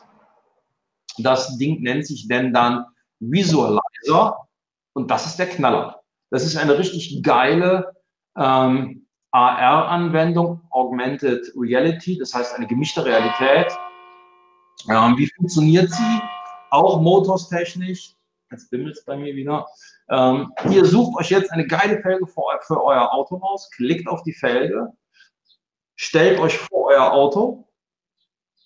Das 1.18 1.58
Ding 1.58 1.82
nennt 1.82 2.06
sich 2.06 2.28
denn 2.28 2.54
dann 2.54 2.86
Visualizer 3.20 4.48
und 4.94 5.10
das 5.10 5.26
ist 5.26 5.40
der 5.40 5.50
Knaller. 5.50 6.04
Das 6.30 6.44
ist 6.44 6.58
eine 6.58 6.78
richtig 6.78 7.22
geile 7.24 7.96
ähm, 8.38 9.08
AR-Anwendung, 9.32 10.62
Augmented 10.70 11.52
Reality, 11.56 12.18
das 12.18 12.34
heißt 12.34 12.56
eine 12.56 12.68
gemischte 12.68 13.04
Realität. 13.04 13.78
Ähm, 14.90 15.18
wie 15.18 15.30
funktioniert 15.36 15.92
sie? 15.92 16.22
Auch 16.72 17.02
motorstechnisch. 17.02 18.14
Jetzt 18.52 18.70
bimmelt 18.70 18.98
es 18.98 19.06
bei 19.06 19.18
mir 19.18 19.36
wieder. 19.36 19.66
Ähm, 20.10 20.52
ihr 20.70 20.86
sucht 20.86 21.18
euch 21.18 21.32
jetzt 21.32 21.52
eine 21.52 21.66
geile 21.68 22.02
Felge 22.02 22.28
für, 22.28 22.44
für 22.62 22.84
euer 22.84 23.12
Auto 23.12 23.38
raus, 23.38 23.70
klickt 23.76 24.08
auf 24.08 24.24
die 24.24 24.34
Felge, 24.34 24.94
stellt 25.96 26.40
euch 26.40 26.58
vor 26.58 26.86
euer 26.86 27.12
Auto 27.12 27.68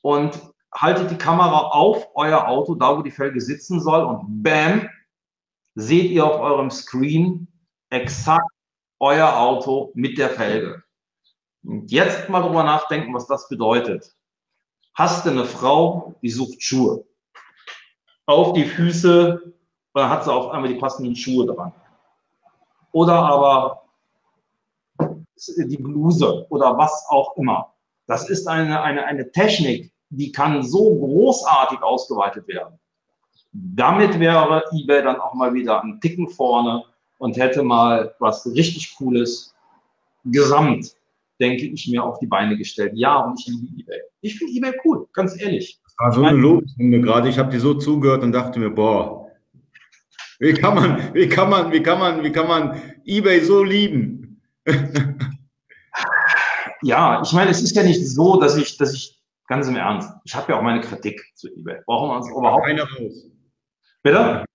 und 0.01 0.39
haltet 0.73 1.11
die 1.11 1.17
Kamera 1.17 1.69
auf 1.69 2.09
euer 2.13 2.47
Auto, 2.47 2.75
da 2.75 2.97
wo 2.97 3.01
die 3.01 3.11
Felge 3.11 3.41
sitzen 3.41 3.79
soll 3.79 4.03
und 4.03 4.43
bam, 4.43 4.89
seht 5.75 6.11
ihr 6.11 6.25
auf 6.25 6.39
eurem 6.39 6.69
Screen 6.69 7.47
exakt 7.89 8.51
euer 8.99 9.37
Auto 9.37 9.91
mit 9.95 10.17
der 10.17 10.29
Felge. 10.29 10.83
Und 11.63 11.91
jetzt 11.91 12.29
mal 12.29 12.41
drüber 12.41 12.63
nachdenken, 12.63 13.13
was 13.13 13.27
das 13.27 13.47
bedeutet. 13.49 14.15
hast 14.93 15.25
du 15.25 15.29
eine 15.29 15.45
Frau, 15.45 16.15
die 16.21 16.29
sucht 16.29 16.61
Schuhe. 16.61 17.05
Auf 18.25 18.53
die 18.53 18.65
Füße, 18.65 19.53
dann 19.93 20.09
hat 20.09 20.23
sie 20.25 20.33
auf 20.33 20.51
einmal 20.51 20.71
die 20.71 20.79
passenden 20.79 21.15
Schuhe 21.15 21.45
dran. 21.45 21.73
Oder 22.91 23.13
aber 23.13 23.83
die 25.57 25.77
Bluse 25.77 26.45
oder 26.49 26.77
was 26.77 27.05
auch 27.09 27.37
immer. 27.37 27.73
Das 28.07 28.29
ist 28.29 28.47
eine, 28.47 28.81
eine, 28.81 29.05
eine 29.05 29.31
Technik, 29.31 29.93
die 30.09 30.31
kann 30.31 30.63
so 30.63 30.95
großartig 30.95 31.81
ausgeweitet 31.81 32.47
werden. 32.47 32.79
Damit 33.51 34.19
wäre 34.19 34.63
eBay 34.73 35.03
dann 35.03 35.19
auch 35.19 35.33
mal 35.33 35.53
wieder 35.53 35.81
einen 35.81 36.01
Ticken 36.01 36.27
vorne 36.29 36.83
und 37.19 37.37
hätte 37.37 37.61
mal 37.61 38.15
was 38.19 38.45
richtig 38.47 38.95
Cooles 38.97 39.53
gesamt, 40.25 40.95
denke 41.39 41.65
ich 41.65 41.87
mir, 41.87 42.03
auf 42.03 42.19
die 42.19 42.27
Beine 42.27 42.57
gestellt. 42.57 42.93
Ja, 42.95 43.19
und 43.19 43.39
ich 43.39 43.47
liebe 43.47 43.81
eBay. 43.81 44.01
Ich 44.21 44.37
finde 44.37 44.53
eBay 44.53 44.73
cool, 44.83 45.07
ganz 45.13 45.39
ehrlich. 45.39 45.79
Das 45.83 45.95
war 45.99 46.11
so 46.11 46.23
eine 46.23 46.37
Lobeshymne 46.37 47.01
gerade. 47.01 47.29
Ich 47.29 47.37
habe 47.37 47.51
dir 47.51 47.59
so 47.59 47.75
zugehört 47.75 48.23
und 48.23 48.31
dachte 48.31 48.59
mir, 48.59 48.69
boah, 48.69 49.27
wie 50.39 50.53
kann 50.53 50.75
man, 50.75 51.13
wie 51.13 51.27
kann 51.27 51.49
man, 51.49 51.71
wie 51.71 51.83
kann 51.83 51.99
man, 51.99 52.23
wie 52.23 52.31
kann 52.31 52.47
man 52.47 52.81
eBay 53.05 53.41
so 53.41 53.63
lieben? 53.63 54.41
ja, 56.81 57.21
ich 57.21 57.33
meine, 57.33 57.51
es 57.51 57.61
ist 57.61 57.75
ja 57.75 57.83
nicht 57.83 58.05
so, 58.07 58.39
dass 58.39 58.57
ich, 58.57 58.77
dass 58.77 58.93
ich 58.93 59.21
ganz 59.47 59.67
im 59.67 59.75
Ernst, 59.75 60.09
ich 60.23 60.33
habe 60.35 60.51
ja 60.51 60.57
auch 60.57 60.63
meine 60.63 60.79
Kritik 60.81 61.21
zu 61.35 61.49
eBay. 61.49 61.81
Brauchen 61.85 62.09
wir 62.09 62.15
uns 62.17 62.29
überhaupt 62.29 62.65
keine 62.65 62.83
raus. 62.83 63.29
Bitte? 64.03 64.45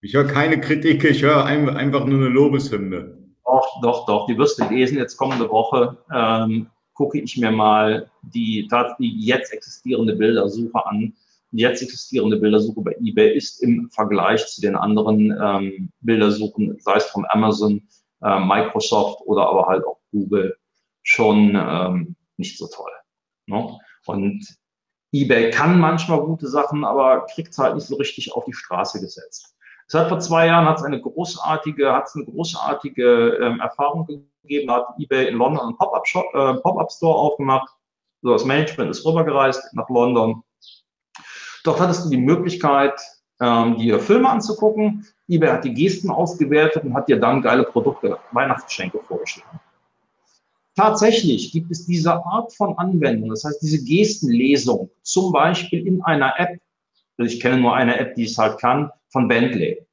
Ich 0.00 0.14
höre 0.14 0.26
keine 0.26 0.60
Kritik, 0.60 1.04
ich 1.04 1.22
höre 1.22 1.44
einfach 1.44 2.04
nur 2.04 2.18
eine 2.18 2.28
Lobeshymne. 2.28 3.18
Doch, 3.44 3.80
doch, 3.82 4.06
doch, 4.06 4.26
die 4.26 4.36
wirst 4.36 4.60
du 4.60 4.68
lesen. 4.68 4.98
Jetzt 4.98 5.16
kommende 5.16 5.48
Woche 5.48 5.96
ähm, 6.12 6.68
gucke 6.94 7.20
ich 7.20 7.36
mir 7.36 7.50
mal 7.50 8.10
die, 8.22 8.68
die 8.98 9.26
jetzt 9.26 9.52
existierende 9.52 10.16
Bildersuche 10.16 10.86
an. 10.86 11.14
Die 11.52 11.62
jetzt 11.62 11.82
existierende 11.82 12.36
Bildersuche 12.38 12.80
bei 12.82 12.96
eBay 13.00 13.34
ist 13.36 13.62
im 13.62 13.88
Vergleich 13.90 14.46
zu 14.46 14.60
den 14.60 14.74
anderen 14.74 15.34
ähm, 15.40 15.92
Bildersuchen, 16.00 16.76
sei 16.80 16.96
es 16.96 17.04
von 17.04 17.24
Amazon, 17.28 17.86
äh, 18.22 18.40
Microsoft 18.40 19.20
oder 19.24 19.48
aber 19.48 19.66
halt 19.66 19.84
auch 19.86 19.98
Google, 20.10 20.56
schon 21.02 21.54
ähm, 21.54 22.16
nicht 22.36 22.58
so 22.58 22.66
toll. 22.66 22.90
Ne? 23.46 23.78
Und 24.06 24.44
eBay 25.12 25.50
kann 25.50 25.78
manchmal 25.78 26.20
gute 26.20 26.48
Sachen, 26.48 26.84
aber 26.84 27.26
kriegt 27.26 27.52
es 27.52 27.58
halt 27.58 27.76
nicht 27.76 27.86
so 27.86 27.96
richtig 27.96 28.32
auf 28.32 28.44
die 28.44 28.52
Straße 28.52 29.00
gesetzt. 29.00 29.55
Seit 29.88 30.08
vor 30.08 30.18
zwei 30.18 30.46
Jahren 30.46 30.66
hat 30.66 30.78
es 30.78 30.82
eine 30.82 31.00
großartige, 31.00 31.92
hat 31.92 32.06
es 32.06 32.16
eine 32.16 32.24
großartige 32.24 33.38
ähm, 33.40 33.60
Erfahrung 33.60 34.06
gegeben, 34.42 34.70
hat 34.70 34.86
eBay 34.98 35.28
in 35.28 35.36
London 35.36 35.60
einen 35.60 35.76
Pop-up-Store 35.76 36.56
äh, 36.56 36.60
Pop 36.60 36.78
aufgemacht. 37.02 37.68
So, 38.22 38.32
das 38.32 38.44
Management 38.44 38.90
ist 38.90 39.04
rübergereist 39.06 39.74
nach 39.74 39.88
London. 39.88 40.42
Dort 41.62 41.80
hattest 41.80 42.04
du 42.04 42.10
die 42.10 42.16
Möglichkeit, 42.16 43.00
ähm, 43.40 43.76
dir 43.76 44.00
Filme 44.00 44.28
anzugucken. 44.28 45.06
eBay 45.28 45.50
hat 45.50 45.64
die 45.64 45.74
Gesten 45.74 46.10
ausgewertet 46.10 46.84
und 46.84 46.94
hat 46.94 47.08
dir 47.08 47.20
dann 47.20 47.42
geile 47.42 47.64
Produkte, 47.64 48.18
Weihnachtsgeschenke 48.32 48.98
vorgeschlagen. 49.06 49.60
Tatsächlich 50.74 51.52
gibt 51.52 51.70
es 51.70 51.86
diese 51.86 52.12
Art 52.12 52.52
von 52.52 52.76
Anwendung, 52.76 53.30
das 53.30 53.44
heißt 53.44 53.62
diese 53.62 53.82
Gestenlesung, 53.82 54.90
zum 55.02 55.32
Beispiel 55.32 55.86
in 55.86 56.02
einer 56.02 56.38
App, 56.38 56.60
also 57.16 57.32
ich 57.32 57.40
kenne 57.40 57.58
nur 57.58 57.74
eine 57.74 57.98
App, 57.98 58.14
die 58.14 58.24
es 58.24 58.36
halt 58.36 58.58
kann, 58.58 58.90
von 59.10 59.28
Bentley. 59.28 59.86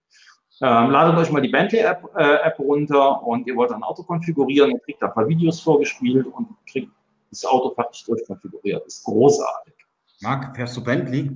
Ähm, 0.61 0.91
ladet 0.91 1.17
euch 1.17 1.31
mal 1.31 1.41
die 1.41 1.49
Bentley-App 1.49 2.03
äh, 2.15 2.35
App 2.43 2.59
runter 2.59 3.21
und 3.23 3.47
ihr 3.47 3.55
wollt 3.55 3.71
ein 3.71 3.83
Auto 3.83 4.03
konfigurieren, 4.03 4.71
ihr 4.71 4.79
kriegt 4.79 5.01
da 5.01 5.07
ein 5.07 5.13
paar 5.13 5.27
Videos 5.27 5.59
vorgespielt 5.59 6.25
und 6.27 6.47
kriegt 6.69 6.91
das 7.31 7.43
Auto 7.43 7.73
fertig 7.73 8.05
durchkonfiguriert. 8.05 8.85
Ist 8.85 9.03
großartig. 9.03 9.73
Marc, 10.21 10.55
fährst 10.55 10.77
du 10.77 10.83
Bentley? 10.83 11.31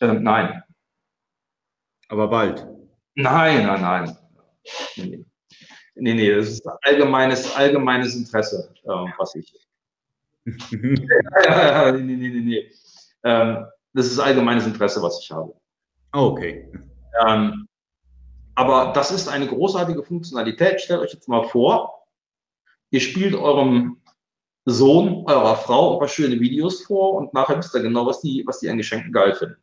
Ähm, 0.00 0.22
nein. 0.22 0.62
Aber 2.08 2.28
bald. 2.28 2.66
Nein, 3.14 3.66
nein, 3.66 3.80
nein. 3.82 4.16
Nee, 4.96 5.24
nee, 5.94 6.14
nee 6.14 6.34
das 6.34 6.48
ist 6.48 6.66
allgemeines, 6.82 7.54
allgemeines 7.54 8.16
Interesse, 8.16 8.74
äh, 8.84 8.88
was 9.18 9.34
ich. 9.34 9.54
nee, 10.44 10.56
nee, 12.02 12.16
nee, 12.16 12.40
nee. 12.40 12.70
Ähm, 13.22 13.66
das 13.92 14.06
ist 14.06 14.18
allgemeines 14.18 14.66
Interesse, 14.66 15.02
was 15.02 15.20
ich 15.22 15.30
habe. 15.30 15.54
Oh, 16.12 16.30
okay. 16.32 16.68
Ähm, 17.26 17.66
aber 18.54 18.92
das 18.92 19.10
ist 19.10 19.28
eine 19.28 19.46
großartige 19.46 20.02
Funktionalität. 20.02 20.80
Stellt 20.80 21.00
euch 21.00 21.12
jetzt 21.12 21.28
mal 21.28 21.44
vor, 21.44 22.04
ihr 22.90 23.00
spielt 23.00 23.34
eurem 23.34 24.00
Sohn, 24.66 25.24
eurer 25.26 25.56
Frau 25.56 25.94
ein 25.94 25.98
paar 25.98 26.08
schöne 26.08 26.38
Videos 26.38 26.82
vor 26.82 27.14
und 27.14 27.32
nachher 27.32 27.58
wisst 27.58 27.74
ihr 27.74 27.82
genau, 27.82 28.06
was 28.06 28.20
die, 28.20 28.44
was 28.46 28.60
die 28.60 28.68
an 28.68 28.76
Geschenken 28.76 29.12
geil 29.12 29.34
finden. 29.34 29.56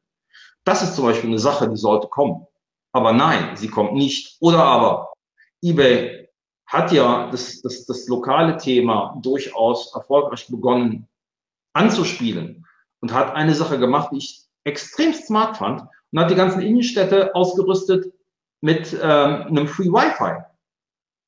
Das 0.64 0.82
ist 0.82 0.96
zum 0.96 1.06
Beispiel 1.06 1.30
eine 1.30 1.40
Sache, 1.40 1.70
die 1.70 1.78
sollte 1.78 2.08
kommen. 2.08 2.46
Aber 2.92 3.14
nein, 3.14 3.56
sie 3.56 3.70
kommt 3.70 3.94
nicht. 3.94 4.38
Oder 4.42 4.64
aber 4.64 5.14
eBay 5.62 6.28
hat 6.66 6.92
ja 6.92 7.30
das, 7.30 7.62
das, 7.62 7.86
das 7.86 8.08
lokale 8.08 8.58
Thema 8.58 9.18
durchaus 9.22 9.94
erfolgreich 9.94 10.48
begonnen 10.48 11.08
anzuspielen 11.74 12.66
und 13.00 13.14
hat 13.14 13.34
eine 13.36 13.54
Sache 13.54 13.80
gemacht, 13.80 14.10
die 14.12 14.18
ich 14.18 14.42
extrem 14.64 15.14
smart 15.14 15.58
fand 15.58 15.84
und 16.12 16.20
hat 16.20 16.32
die 16.32 16.36
ganzen 16.36 16.62
Innenstädte 16.62 17.36
ausgerüstet 17.36 18.14
mit 18.62 18.94
ähm, 18.94 19.44
einem 19.44 19.68
Free 19.68 19.88
Wi-Fi. 19.88 20.44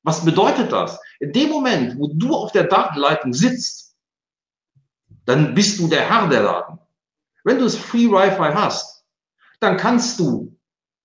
Was 0.02 0.24
bedeutet 0.24 0.72
das? 0.72 0.98
In 1.20 1.32
dem 1.32 1.50
Moment, 1.50 1.98
wo 1.98 2.08
du 2.08 2.34
auf 2.34 2.52
der 2.52 2.64
Datenleitung 2.64 3.32
sitzt, 3.32 3.96
dann 5.26 5.54
bist 5.54 5.78
du 5.78 5.88
der 5.88 6.08
Herr 6.08 6.28
der 6.28 6.42
Daten. 6.42 6.78
Wenn 7.44 7.58
du 7.58 7.64
das 7.64 7.76
Free 7.76 8.08
Wi-Fi 8.08 8.54
hast, 8.54 9.04
dann 9.60 9.76
kannst 9.76 10.18
du 10.18 10.56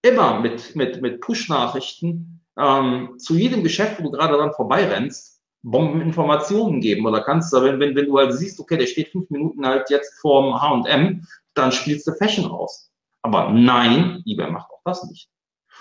immer 0.02 0.40
mit, 0.40 0.76
mit, 0.76 1.02
mit 1.02 1.22
Push-Nachrichten 1.22 2.42
ähm, 2.58 3.16
zu 3.18 3.36
jedem 3.36 3.64
Geschäft, 3.64 4.00
wo 4.00 4.04
du 4.04 4.12
gerade 4.12 4.38
dann 4.38 4.54
vorbeirennst, 4.54 5.42
Bombeninformationen 5.64 6.80
geben. 6.80 7.06
Oder 7.06 7.22
kannst 7.22 7.52
du, 7.52 7.62
wenn, 7.62 7.80
wenn, 7.80 7.96
wenn 7.96 8.06
du 8.06 8.18
halt 8.18 8.34
siehst, 8.34 8.60
okay, 8.60 8.78
der 8.78 8.86
steht 8.86 9.10
fünf 9.10 9.30
Minuten 9.30 9.66
halt 9.66 9.90
jetzt 9.90 10.20
vorm 10.20 10.62
H&M, 10.62 11.28
dann 11.54 11.72
spielst 11.72 12.08
du 12.08 12.14
Fashion 12.14 12.46
raus. 12.46 12.92
Aber 13.26 13.50
nein, 13.50 14.22
eBay 14.28 14.52
macht 14.52 14.70
auch 14.70 14.82
das 14.86 15.04
nicht. 15.10 15.28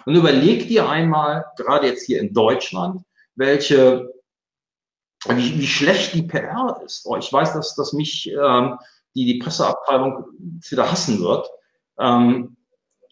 Und 0.06 0.14
überleg 0.14 0.66
dir 0.66 0.88
einmal, 0.88 1.44
gerade 1.58 1.88
jetzt 1.88 2.06
hier 2.06 2.18
in 2.18 2.32
Deutschland, 2.32 3.02
welche, 3.34 4.10
wie, 5.28 5.58
wie 5.58 5.66
schlecht 5.66 6.14
die 6.14 6.22
PR 6.22 6.80
ist. 6.86 7.04
Oh, 7.04 7.18
ich 7.18 7.30
weiß, 7.30 7.52
dass, 7.52 7.74
dass 7.74 7.92
mich 7.92 8.30
ähm, 8.30 8.78
die, 9.14 9.26
die 9.26 9.38
Presseabteilung 9.40 10.24
wieder 10.70 10.90
hassen 10.90 11.20
wird. 11.20 11.46
Ähm, 11.98 12.56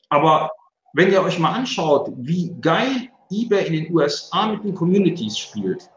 aber 0.08 0.50
wenn 0.94 1.12
ihr 1.12 1.22
euch 1.22 1.38
mal 1.38 1.52
anschaut, 1.52 2.10
wie 2.16 2.58
geil 2.58 3.10
eBay 3.30 3.66
in 3.66 3.72
den 3.74 3.94
USA 3.94 4.46
mit 4.46 4.64
den 4.64 4.74
Communities 4.74 5.36
spielt, 5.36 5.90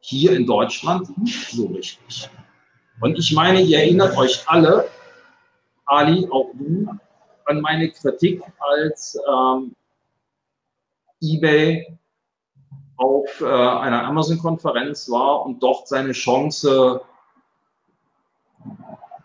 hier 0.00 0.32
in 0.32 0.44
Deutschland 0.44 1.16
nicht 1.16 1.50
so 1.50 1.68
richtig. 1.68 2.28
Und 3.00 3.18
ich 3.18 3.32
meine, 3.32 3.62
ihr 3.62 3.78
erinnert 3.78 4.18
euch 4.18 4.46
alle, 4.46 4.90
Ali, 5.86 6.28
auch 6.30 6.50
du, 6.52 6.86
an 7.48 7.60
meine 7.60 7.90
Kritik, 7.90 8.42
als 8.58 9.18
ähm, 9.28 9.74
eBay 11.20 11.98
auf 12.96 13.40
äh, 13.40 13.44
einer 13.44 14.04
Amazon-Konferenz 14.04 15.08
war 15.08 15.44
und 15.46 15.62
dort 15.62 15.88
seine 15.88 16.12
Chance, 16.12 17.00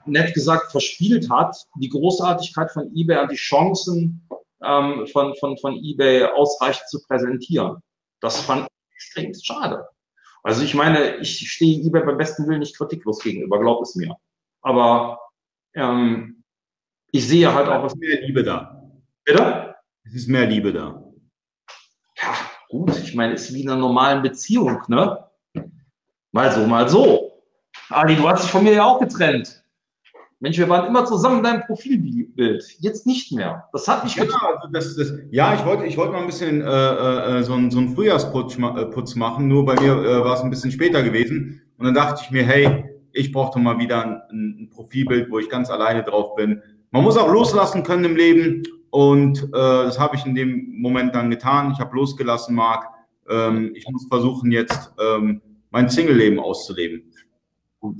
nett 0.06 0.34
gesagt, 0.34 0.72
verspielt 0.72 1.30
hat, 1.30 1.56
die 1.76 1.90
Großartigkeit 1.90 2.72
von 2.72 2.92
eBay 2.96 3.24
und 3.24 3.32
die 3.32 3.36
Chancen 3.36 4.28
ähm, 4.62 5.08
von, 5.12 5.36
von, 5.36 5.58
von 5.58 5.76
eBay 5.76 6.26
ausreichend 6.26 6.88
zu 6.90 7.02
präsentieren. 7.08 7.78
Das 8.20 8.42
fand 8.42 8.68
ich 8.68 8.96
extrem 8.96 9.34
schade. 9.34 9.88
Also 10.44 10.64
ich 10.64 10.74
meine, 10.74 11.18
ich 11.18 11.50
stehe 11.50 11.86
eBay 11.86 12.04
beim 12.04 12.18
besten 12.18 12.48
Willen 12.48 12.60
nicht 12.60 12.78
kritiklos 12.78 13.20
gegenüber, 13.20 13.60
glaub 13.60 13.82
es 13.82 13.96
mir. 13.96 14.16
Aber 14.62 15.20
ähm, 15.74 16.42
ich 17.13 17.28
sehe 17.28 17.54
halt 17.54 17.69
auch. 17.69 17.86
Es 17.86 17.93
ist 17.93 17.99
mehr 17.99 18.21
Liebe 18.21 18.43
da. 18.43 18.82
Bitte? 19.23 19.76
Es 20.04 20.15
ist 20.15 20.28
mehr 20.28 20.47
Liebe 20.47 20.73
da. 20.73 21.04
Ja, 22.17 22.33
gut. 22.69 22.98
Ich 22.98 23.13
meine, 23.13 23.33
es 23.33 23.50
ist 23.50 23.54
wie 23.54 23.62
in 23.62 23.69
einer 23.69 23.79
normalen 23.79 24.23
Beziehung, 24.23 24.81
ne? 24.88 25.23
Mal 26.31 26.52
so, 26.52 26.65
mal 26.65 26.90
so. 26.90 27.31
Ali, 27.90 28.15
du 28.15 28.27
hast 28.27 28.44
dich 28.44 28.52
von 28.52 28.63
mir 28.63 28.73
ja 28.73 28.85
auch 28.85 29.00
getrennt. 29.00 29.63
Mensch, 30.40 30.58
wir 30.58 30.67
waren 30.67 30.88
immer 30.88 31.06
zusammen 31.06 31.38
in 31.38 31.44
deinem 31.44 31.62
Profilbild. 31.62 32.65
Jetzt 32.79 33.06
nicht 33.06 33.31
mehr. 33.31 33.69
Das 33.71 33.88
hat 33.88 34.04
mich 34.04 34.15
ja, 34.15 34.23
also 34.23 34.67
das, 34.71 34.96
das, 34.96 35.13
ja, 35.29 35.54
ich 35.54 35.63
wollte 35.65 35.85
ich 35.85 35.96
wollte 35.96 36.13
mal 36.13 36.19
ein 36.19 36.25
bisschen 36.25 36.62
äh, 36.62 36.65
äh, 36.65 37.44
so, 37.44 37.54
ein, 37.54 37.69
so 37.69 37.77
einen 37.77 37.96
Frühjahrsputz 37.96 38.58
äh, 38.58 38.85
Putz 38.88 39.15
machen, 39.15 39.48
nur 39.48 39.65
bei 39.65 39.79
mir 39.79 39.94
äh, 39.94 40.25
war 40.25 40.33
es 40.33 40.42
ein 40.42 40.50
bisschen 40.50 40.71
später 40.71 41.04
gewesen. 41.04 41.62
Und 41.77 41.85
dann 41.85 41.94
dachte 41.94 42.23
ich 42.25 42.31
mir, 42.31 42.44
hey, 42.44 42.83
ich 43.12 43.31
brauche 43.31 43.54
doch 43.54 43.63
mal 43.63 43.77
wieder 43.77 44.04
ein, 44.04 44.21
ein 44.31 44.69
Profilbild, 44.71 45.29
wo 45.29 45.38
ich 45.38 45.48
ganz 45.48 45.69
alleine 45.69 46.04
drauf 46.04 46.35
bin 46.35 46.62
man 46.94 47.04
muss 47.04 47.17
auch 47.17 47.27
loslassen 47.27 47.83
können 47.83 48.06
im 48.06 48.15
Leben 48.15 48.63
und 48.91 49.44
äh, 49.46 49.50
das 49.52 50.00
habe 50.00 50.15
ich 50.15 50.25
in 50.27 50.35
dem 50.35 50.79
Moment 50.79 51.15
dann 51.15 51.31
getan. 51.31 51.71
Ich 51.73 51.79
habe 51.79 51.96
losgelassen, 51.96 52.56
Marc. 52.56 52.87
Ähm, 53.27 53.73
ich 53.75 53.87
muss 53.89 54.06
versuchen 54.08 54.52
jetzt 54.52 54.94
ähm, 55.00 55.41
mein 55.71 55.89
Single-Leben 55.89 56.39
auszuleben. 56.39 57.12
Gut. 57.79 58.00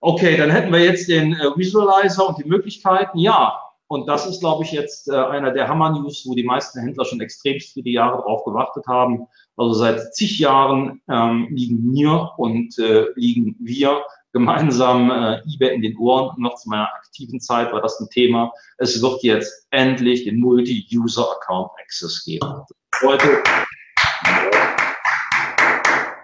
okay, 0.00 0.36
dann 0.36 0.50
hätten 0.50 0.72
wir 0.72 0.84
jetzt 0.84 1.08
den 1.08 1.32
äh, 1.32 1.50
Visualizer 1.56 2.28
und 2.28 2.38
die 2.38 2.48
Möglichkeiten. 2.48 3.18
Ja, 3.18 3.58
und 3.88 4.06
das 4.06 4.26
ist, 4.26 4.38
glaube 4.38 4.62
ich, 4.62 4.70
jetzt 4.70 5.08
äh, 5.08 5.16
einer 5.16 5.50
der 5.50 5.66
Hammer-News, 5.66 6.24
wo 6.26 6.34
die 6.34 6.44
meisten 6.44 6.78
Händler 6.78 7.04
schon 7.04 7.20
extremst 7.20 7.72
viele 7.72 7.90
Jahre 7.90 8.22
drauf 8.22 8.44
gewartet 8.44 8.86
haben. 8.86 9.26
Also 9.56 9.74
seit 9.74 10.14
zig 10.14 10.38
Jahren 10.38 11.02
ähm, 11.10 11.48
liegen 11.50 11.90
mir 11.90 12.30
und 12.36 12.78
äh, 12.78 13.06
liegen 13.16 13.56
wir 13.58 14.04
gemeinsam 14.34 15.10
äh, 15.10 15.40
eBay 15.46 15.76
in 15.76 15.82
den 15.82 15.96
Ohren. 15.96 16.34
noch 16.42 16.56
zu 16.56 16.68
meiner 16.68 16.92
aktiven 16.92 17.40
Zeit 17.40 17.72
war 17.72 17.80
das 17.80 17.98
ein 18.00 18.10
Thema. 18.10 18.52
Es 18.78 19.00
wird 19.00 19.22
jetzt 19.22 19.66
endlich 19.70 20.24
den 20.24 20.40
Multi-User-Account-Access 20.40 22.24
geben. 22.24 22.62
Heute. 23.00 23.42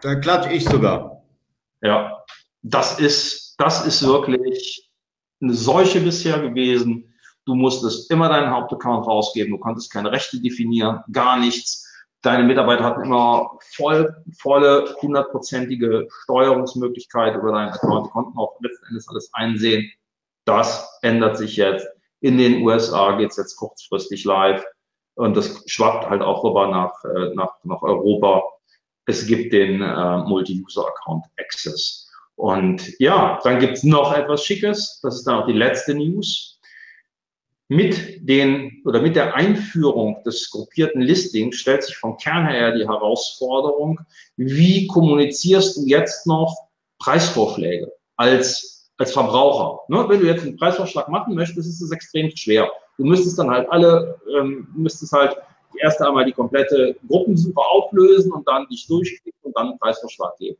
Da 0.02 0.14
klatsche 0.16 0.52
ich 0.52 0.64
sogar. 0.64 1.22
Ja, 1.82 2.24
das 2.62 2.98
ist, 2.98 3.54
das 3.58 3.86
ist 3.86 4.04
wirklich 4.04 4.90
eine 5.40 5.54
Seuche 5.54 6.00
bisher 6.00 6.40
gewesen. 6.40 7.14
Du 7.46 7.54
musstest 7.54 8.10
immer 8.10 8.28
deinen 8.28 8.50
Hauptaccount 8.50 9.06
rausgeben. 9.06 9.52
Du 9.52 9.58
konntest 9.58 9.92
keine 9.92 10.10
Rechte 10.10 10.40
definieren, 10.40 11.04
gar 11.12 11.38
nichts. 11.38 11.86
Deine 12.22 12.44
Mitarbeiter 12.44 12.84
hatten 12.84 13.04
immer 13.04 13.58
voll, 13.74 14.14
volle, 14.38 14.94
hundertprozentige 15.00 16.06
Steuerungsmöglichkeit 16.24 17.34
über 17.34 17.52
deinen 17.52 17.70
Account. 17.70 18.06
Die 18.06 18.10
konnten 18.10 18.38
auch 18.38 18.60
letzten 18.60 18.86
Endes 18.86 19.08
alles 19.08 19.30
einsehen. 19.32 19.90
Das 20.44 20.98
ändert 21.02 21.38
sich 21.38 21.56
jetzt. 21.56 21.86
In 22.20 22.36
den 22.36 22.62
USA 22.62 23.16
geht 23.16 23.30
es 23.30 23.38
jetzt 23.38 23.56
kurzfristig 23.56 24.24
live. 24.24 24.62
Und 25.14 25.36
das 25.36 25.62
schwappt 25.66 26.08
halt 26.08 26.20
auch 26.20 26.44
rüber 26.44 26.68
nach, 26.68 27.04
äh, 27.04 27.34
nach, 27.34 27.52
nach 27.64 27.82
Europa. 27.82 28.42
Es 29.06 29.26
gibt 29.26 29.52
den 29.52 29.80
äh, 29.80 30.18
Multi-User-Account 30.18 31.24
Access. 31.38 32.10
Und 32.36 32.98
ja, 32.98 33.38
dann 33.44 33.58
gibt 33.58 33.74
es 33.74 33.82
noch 33.82 34.14
etwas 34.14 34.44
Schickes. 34.44 35.00
Das 35.02 35.16
ist 35.16 35.26
dann 35.26 35.42
auch 35.42 35.46
die 35.46 35.52
letzte 35.52 35.94
News 35.94 36.49
mit 37.70 38.28
den 38.28 38.82
oder 38.84 39.00
mit 39.00 39.14
der 39.14 39.36
Einführung 39.36 40.24
des 40.24 40.50
gruppierten 40.50 41.00
Listings 41.00 41.54
stellt 41.54 41.84
sich 41.84 41.96
vom 41.96 42.16
Kern 42.16 42.48
her 42.48 42.72
die 42.72 42.86
Herausforderung, 42.86 44.00
wie 44.36 44.88
kommunizierst 44.88 45.76
du 45.76 45.86
jetzt 45.86 46.26
noch 46.26 46.52
Preisvorschläge 46.98 47.92
als, 48.16 48.90
als 48.98 49.12
Verbraucher? 49.12 49.78
Ne? 49.86 50.04
Wenn 50.08 50.18
du 50.18 50.26
jetzt 50.26 50.42
einen 50.42 50.56
Preisvorschlag 50.56 51.08
machen 51.08 51.36
möchtest, 51.36 51.68
ist 51.68 51.80
es 51.80 51.92
extrem 51.92 52.28
schwer. 52.34 52.68
Du 52.98 53.04
müsstest 53.04 53.38
dann 53.38 53.50
halt 53.50 53.70
alle, 53.70 54.20
ähm, 54.36 54.66
müsstest 54.74 55.12
halt 55.12 55.36
erst 55.78 56.02
einmal 56.02 56.24
die 56.24 56.32
komplette 56.32 56.96
Gruppensuche 57.06 57.60
auflösen 57.60 58.32
und 58.32 58.48
dann 58.48 58.66
dich 58.66 58.88
durchklicken 58.88 59.40
und 59.42 59.56
dann 59.56 59.68
einen 59.68 59.78
Preisvorschlag 59.78 60.36
geben. 60.38 60.58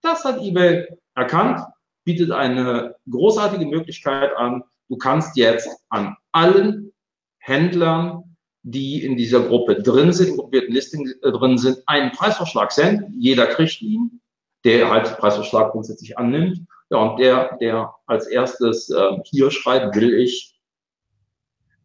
Das 0.00 0.24
hat 0.24 0.40
eBay 0.40 0.86
erkannt, 1.16 1.60
bietet 2.04 2.30
eine 2.30 2.94
großartige 3.10 3.66
Möglichkeit 3.66 4.30
an, 4.36 4.62
Du 4.88 4.96
kannst 4.96 5.36
jetzt 5.36 5.68
an 5.88 6.16
allen 6.32 6.92
Händlern, 7.38 8.36
die 8.62 9.04
in 9.04 9.16
dieser 9.16 9.40
Gruppe 9.40 9.80
drin 9.82 10.12
sind, 10.12 10.30
im 10.30 10.36
gruppierten 10.36 10.74
Listing 10.74 11.08
äh, 11.22 11.30
drin 11.30 11.56
sind, 11.56 11.78
einen 11.86 12.10
Preisvorschlag 12.12 12.72
senden. 12.72 13.14
Jeder 13.18 13.46
kriegt 13.46 13.80
ihn, 13.80 14.20
der 14.64 14.90
halt 14.90 15.16
Preisvorschlag 15.18 15.72
grundsätzlich 15.72 16.18
annimmt. 16.18 16.62
Ja, 16.90 16.98
und 16.98 17.18
der, 17.18 17.56
der 17.58 17.94
als 18.06 18.26
erstes 18.26 18.90
äh, 18.90 19.18
hier 19.24 19.50
schreibt, 19.50 19.94
will 19.96 20.14
ich, 20.14 20.58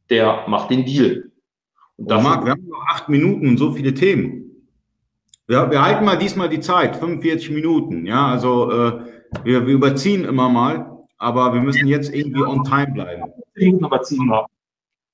der 0.10 0.46
macht 0.48 0.72
den 0.72 0.86
Deal. 0.86 1.32
Und 1.98 2.12
oh, 2.12 2.20
Marc, 2.20 2.46
wir 2.46 2.52
haben 2.52 2.68
noch 2.68 2.86
acht 2.90 3.10
Minuten 3.10 3.48
und 3.48 3.58
so 3.58 3.74
viele 3.74 3.94
Themen. 3.94 4.68
Wir, 5.48 5.70
wir 5.70 5.84
halten 5.84 6.06
mal 6.06 6.18
diesmal 6.18 6.50
die 6.50 6.60
Zeit, 6.60 6.96
45 6.96 7.52
Minuten. 7.52 8.06
Ja, 8.06 8.28
also 8.28 8.72
äh, 8.72 9.06
wir, 9.44 9.68
wir 9.68 9.74
überziehen 9.74 10.26
immer 10.26 10.50
mal 10.50 11.01
aber 11.22 11.54
wir 11.54 11.62
müssen 11.62 11.88
jetzt 11.88 12.14
irgendwie 12.14 12.42
on 12.42 12.64
time 12.64 12.88
bleiben. 12.88 13.32
Minuten 13.54 13.86
überziehen 13.86 14.26
wir. 14.26 14.48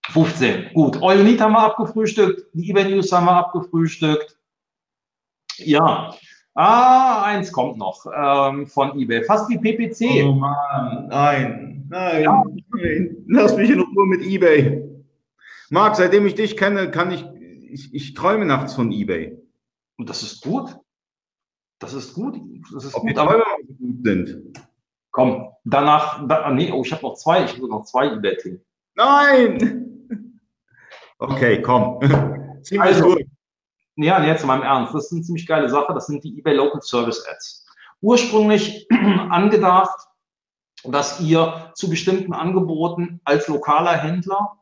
15. 0.10 0.74
Gut. 0.74 0.97
All 1.03 1.20
Unit 1.20 1.41
haben 1.41 1.51
wir 1.51 1.60
abgefrühstückt. 1.60 2.45
Die 2.53 2.70
eBay 2.70 2.89
News 2.89 3.12
haben 3.12 3.26
wir 3.26 3.34
abgefrühstückt. 3.34 4.38
Ja. 5.58 6.16
Ah, 6.53 7.24
eins 7.24 7.51
kommt 7.51 7.78
noch 7.78 8.05
ähm, 8.16 8.68
von 8.68 8.97
eBay. 8.97 9.26
Fast 9.26 9.49
wie 9.49 9.58
PPC. 9.58 10.26
Oh 10.26 10.32
Mann, 10.32 11.08
nein, 11.10 11.86
nein, 11.89 12.24
ja. 12.24 12.43
nein. 12.70 13.18
Lass 13.28 13.58
mich 13.58 13.70
in 13.70 13.82
Ruhe 13.82 14.08
mit 14.08 14.22
eBay. 14.22 14.89
Marc, 15.70 15.97
seitdem 15.97 16.26
ich 16.26 16.36
dich 16.36 16.55
kenne, 16.55 16.89
kann 16.89 17.12
ich, 17.12 17.26
ich, 17.70 17.93
ich 17.93 18.14
träume 18.14 18.45
nachts 18.45 18.74
von 18.74 18.93
eBay. 18.93 19.38
Und 19.97 20.10
das 20.10 20.24
ist 20.24 20.41
gut. 20.41 20.74
Das 21.80 21.93
ist 21.93 22.14
gut. 22.14 22.39
Das 22.74 22.86
ist 22.86 22.95
Ob 22.95 23.01
gut, 23.01 23.18
aber 23.18 23.43
gut 23.78 24.03
sind. 24.03 24.66
Komm, 25.18 25.51
danach, 25.63 26.28
da, 26.28 26.47
nee, 26.51 26.72
oh, 26.72 26.84
ich 26.84 26.91
habe 26.91 27.01
noch 27.01 27.15
zwei, 27.15 27.43
ich 27.43 27.55
habe 27.55 27.68
noch 27.68 27.86
zwei 27.86 28.05
eBay-Themen. 28.05 28.63
Nein! 28.93 30.09
Okay, 31.18 31.59
komm. 31.59 31.99
Ziemlich 32.61 32.82
also, 32.93 33.15
gut. 33.15 33.24
Ja, 33.95 34.24
jetzt 34.24 34.41
in 34.41 34.47
meinem 34.47 34.61
Ernst. 34.61 34.93
Das 34.93 35.05
ist 35.05 35.13
eine 35.13 35.24
ziemlich 35.24 35.47
geile 35.47 35.70
Sache. 35.70 35.91
Das 35.95 36.05
sind 36.05 36.24
die 36.24 36.38
eBay 36.38 36.53
Local 36.53 36.84
Service 36.84 37.26
Ads. 37.28 37.65
Ursprünglich 38.01 38.88
angedacht, 39.32 39.97
dass 40.84 41.20
ihr 41.20 41.72
zu 41.74 41.89
bestimmten 41.89 42.34
Angeboten 42.34 43.20
als 43.26 43.47
lokaler 43.47 43.97
Händler 43.97 44.59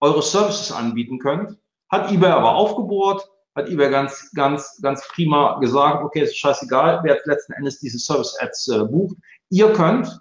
eure 0.00 0.22
Services 0.22 0.72
anbieten 0.72 1.20
könnt. 1.20 1.56
Hat 1.88 2.10
eBay 2.10 2.32
aber 2.32 2.56
aufgebohrt, 2.56 3.30
hat 3.54 3.68
eBay 3.68 3.90
ganz, 3.90 4.32
ganz, 4.34 4.80
ganz 4.82 5.06
prima 5.06 5.60
gesagt, 5.60 6.02
okay, 6.02 6.22
es 6.22 6.30
ist 6.30 6.38
scheißegal, 6.38 6.98
wer 7.04 7.14
jetzt 7.14 7.26
letzten 7.26 7.52
Endes 7.52 7.78
diese 7.78 8.00
Service 8.00 8.36
Ads 8.40 8.68
äh, 8.68 8.84
bucht. 8.86 9.16
Ihr 9.50 9.72
könnt 9.72 10.20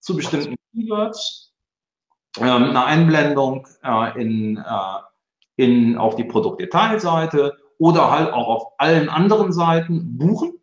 zu 0.00 0.16
bestimmten 0.16 0.56
Keywords 0.72 1.52
ähm, 2.38 2.64
eine 2.64 2.84
Einblendung 2.84 3.66
äh, 3.82 4.20
in, 4.20 4.56
äh, 4.58 4.98
in, 5.56 5.98
auf 5.98 6.16
die 6.16 6.24
Produktdetailseite 6.24 7.56
oder 7.78 8.10
halt 8.10 8.32
auch 8.32 8.48
auf 8.48 8.72
allen 8.78 9.08
anderen 9.08 9.52
Seiten 9.52 10.18
buchen. 10.18 10.54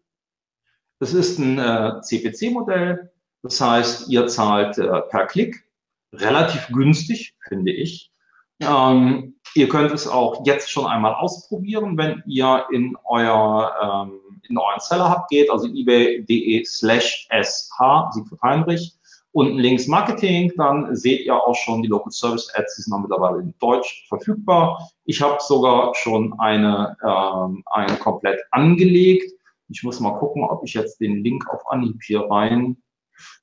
Das 1.00 1.14
ist 1.14 1.40
ein 1.40 1.60
äh, 1.60 2.02
CPC-Modell. 2.02 3.12
Das 3.42 3.60
heißt, 3.60 4.10
ihr 4.10 4.28
zahlt 4.28 4.78
äh, 4.78 5.02
per 5.02 5.28
Klick 5.28 5.68
relativ 6.14 6.68
günstig, 6.70 7.36
finde 7.48 7.72
ich. 7.72 8.12
Ähm, 8.60 9.36
ihr 9.56 9.68
könnt 9.68 9.92
es 9.92 10.08
auch 10.08 10.46
jetzt 10.46 10.72
schon 10.72 10.86
einmal 10.86 11.16
ausprobieren, 11.16 11.98
wenn 11.98 12.24
ihr 12.26 12.66
in 12.72 12.96
euer 13.04 14.08
ähm, 14.08 14.20
in 14.50 14.58
euren 14.58 14.80
Seller 14.80 15.10
Hub 15.10 15.28
geht, 15.30 15.50
also 15.50 15.68
ebay.de 15.68 16.64
slash 16.66 17.28
sh, 17.30 17.70
Siegfried 18.12 18.42
Heinrich, 18.42 18.94
unten 19.32 19.58
links 19.58 19.88
Marketing, 19.88 20.52
dann 20.58 20.96
seht 20.96 21.26
ihr 21.26 21.36
auch 21.36 21.56
schon 21.56 21.82
die 21.82 21.88
Local 21.88 22.12
Service 22.12 22.54
Ads, 22.56 22.76
die 22.76 22.82
sind 22.84 23.02
mittlerweile 23.02 23.40
in 23.40 23.54
Deutsch 23.60 24.06
verfügbar. 24.08 24.90
Ich 25.06 25.22
habe 25.22 25.38
sogar 25.40 25.94
schon 25.96 26.40
eine, 26.40 26.96
ähm, 27.04 27.64
eine 27.66 27.98
komplett 27.98 28.40
angelegt. 28.52 29.32
Ich 29.70 29.84
muss 29.84 30.00
mal 30.00 30.18
gucken, 30.20 30.44
ob 30.44 30.64
ich 30.64 30.76
jetzt 30.76 31.00
den 31.00 31.24
Link 31.24 31.50
auf 31.50 31.68
Anhieb 31.70 32.02
hier 32.04 32.22
rein. 32.30 32.78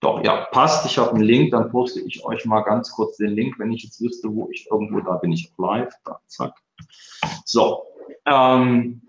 Doch, 0.00 0.22
ja, 0.24 0.46
passt. 0.52 0.86
Ich 0.86 0.96
habe 0.98 1.10
einen 1.10 1.24
Link, 1.24 1.50
dann 1.50 1.70
poste 1.70 2.00
ich 2.00 2.24
euch 2.24 2.44
mal 2.44 2.60
ganz 2.62 2.92
kurz 2.92 3.16
den 3.16 3.30
Link, 3.30 3.58
wenn 3.58 3.72
ich 3.72 3.82
jetzt 3.82 4.00
wüsste, 4.00 4.32
wo 4.32 4.48
ich 4.50 4.68
irgendwo, 4.70 5.00
da 5.00 5.16
bin 5.16 5.32
ich 5.32 5.52
live. 5.58 5.92
Da, 6.04 6.20
zack. 6.26 6.54
So. 7.44 7.82
Ähm, 8.26 9.02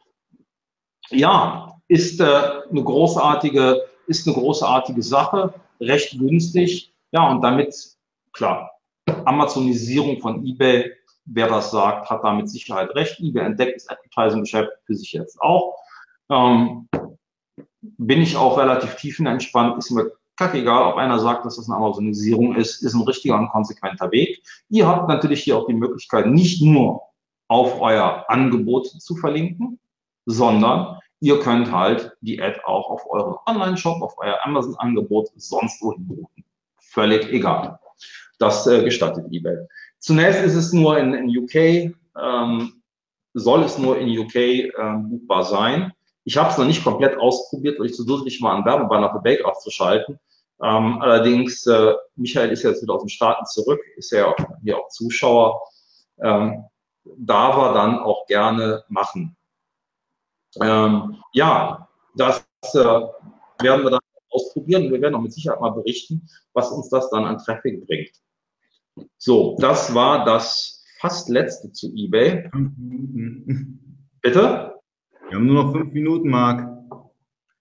ja, 1.09 1.80
ist 1.91 2.21
äh, 2.21 2.23
eine 2.23 2.83
großartige, 2.83 3.81
ist 4.07 4.25
eine 4.25 4.35
großartige 4.35 5.03
Sache, 5.03 5.53
recht 5.81 6.17
günstig. 6.17 6.93
Ja, 7.11 7.29
und 7.29 7.41
damit, 7.41 7.75
klar, 8.31 8.71
Amazonisierung 9.25 10.21
von 10.21 10.45
eBay, 10.45 10.89
wer 11.25 11.49
das 11.49 11.71
sagt, 11.71 12.09
hat 12.09 12.23
da 12.23 12.31
mit 12.33 12.49
Sicherheit 12.49 12.95
recht. 12.95 13.19
eBay 13.19 13.43
entdeckt 13.43 13.75
das 13.75 13.89
Advertising-Geschäft 13.89 14.71
für 14.85 14.95
sich 14.95 15.11
jetzt 15.11 15.41
auch. 15.41 15.75
Ähm, 16.29 16.87
bin 17.81 18.21
ich 18.21 18.37
auch 18.37 18.57
relativ 18.57 18.95
tiefenentspannt, 18.95 19.77
ist 19.77 19.91
mir 19.91 20.13
kackegal, 20.37 20.93
ob 20.93 20.95
einer 20.95 21.19
sagt, 21.19 21.43
dass 21.45 21.57
das 21.57 21.67
eine 21.67 21.75
Amazonisierung 21.75 22.55
ist, 22.55 22.83
ist 22.83 22.93
ein 22.93 23.01
richtiger 23.01 23.37
und 23.37 23.49
konsequenter 23.49 24.09
Weg. 24.11 24.41
Ihr 24.69 24.87
habt 24.87 25.09
natürlich 25.09 25.43
hier 25.43 25.57
auch 25.57 25.67
die 25.67 25.73
Möglichkeit, 25.73 26.27
nicht 26.27 26.61
nur 26.61 27.01
auf 27.49 27.81
euer 27.81 28.23
Angebot 28.29 28.87
zu 28.87 29.17
verlinken, 29.17 29.77
sondern 30.25 31.00
Ihr 31.21 31.39
könnt 31.39 31.71
halt 31.71 32.17
die 32.21 32.41
Ad 32.41 32.61
auch 32.65 32.89
auf 32.89 33.09
euren 33.09 33.35
Online-Shop, 33.45 34.01
auf 34.01 34.15
euer 34.17 34.39
Amazon-Angebot 34.43 35.29
sonst 35.35 35.81
wohin 35.81 36.07
buchen. 36.07 36.43
Völlig 36.79 37.31
egal. 37.31 37.79
Das 38.39 38.65
äh, 38.65 38.83
gestattet 38.83 39.27
eBay. 39.29 39.67
Zunächst 39.99 40.41
ist 40.41 40.55
es 40.55 40.73
nur 40.73 40.97
in, 40.97 41.13
in 41.13 41.37
UK, 41.37 41.95
ähm, 42.19 42.81
soll 43.35 43.63
es 43.63 43.77
nur 43.77 43.99
in 43.99 44.17
UK 44.17 44.35
äh, 44.35 44.71
buchbar 44.97 45.43
sein. 45.43 45.93
Ich 46.23 46.37
habe 46.37 46.49
es 46.49 46.57
noch 46.57 46.65
nicht 46.65 46.83
komplett 46.83 47.17
ausprobiert, 47.19 47.79
weil 47.79 47.85
ich 47.85 47.93
zu 47.93 48.03
dusselig 48.03 48.41
war, 48.41 48.55
einen 48.55 48.65
Werbebanner 48.65 49.11
für 49.11 49.21
Bake 49.21 49.45
aufzuschalten. 49.45 50.19
Ähm, 50.63 51.01
allerdings, 51.01 51.67
äh, 51.67 51.93
Michael 52.15 52.49
ist 52.49 52.63
jetzt 52.63 52.81
wieder 52.81 52.95
aus 52.95 53.03
den 53.03 53.09
Staaten 53.09 53.45
zurück, 53.45 53.79
ist 53.95 54.11
ja 54.11 54.33
hier 54.63 54.79
auch 54.79 54.87
Zuschauer. 54.89 55.61
Ähm, 56.19 56.65
darf 57.17 57.55
er 57.57 57.73
dann 57.73 57.99
auch 57.99 58.25
gerne 58.25 58.83
machen. 58.87 59.37
Ähm, 60.59 61.17
ja, 61.33 61.87
das 62.15 62.43
äh, 62.73 62.77
werden 62.77 63.83
wir 63.83 63.91
dann 63.91 63.99
ausprobieren. 64.29 64.91
wir 64.91 65.01
werden 65.01 65.15
auch 65.15 65.21
mit 65.21 65.33
Sicherheit 65.33 65.61
mal 65.61 65.71
berichten, 65.71 66.27
was 66.53 66.71
uns 66.71 66.89
das 66.89 67.09
dann 67.09 67.25
an 67.25 67.37
Traffic 67.37 67.85
bringt. 67.85 68.11
So, 69.17 69.57
das 69.59 69.93
war 69.93 70.25
das 70.25 70.83
fast 70.99 71.29
letzte 71.29 71.71
zu 71.71 71.87
eBay. 71.95 72.49
Bitte? 74.21 74.75
Wir 75.29 75.37
haben 75.37 75.45
nur 75.45 75.63
noch 75.63 75.71
fünf 75.71 75.93
Minuten, 75.93 76.29
Marc. 76.29 76.67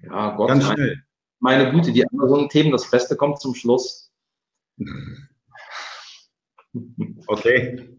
Ja, 0.03 0.34
Gott. 0.36 0.49
Ganz 0.49 0.66
schnell. 0.66 1.03
Meine 1.38 1.70
Güte, 1.70 1.93
die 1.93 2.07
Amazon-Themen, 2.07 2.72
das 2.72 2.91
Beste 2.91 3.16
kommt 3.16 3.41
zum 3.41 3.55
Schluss. 3.55 4.12
Okay. 7.26 7.97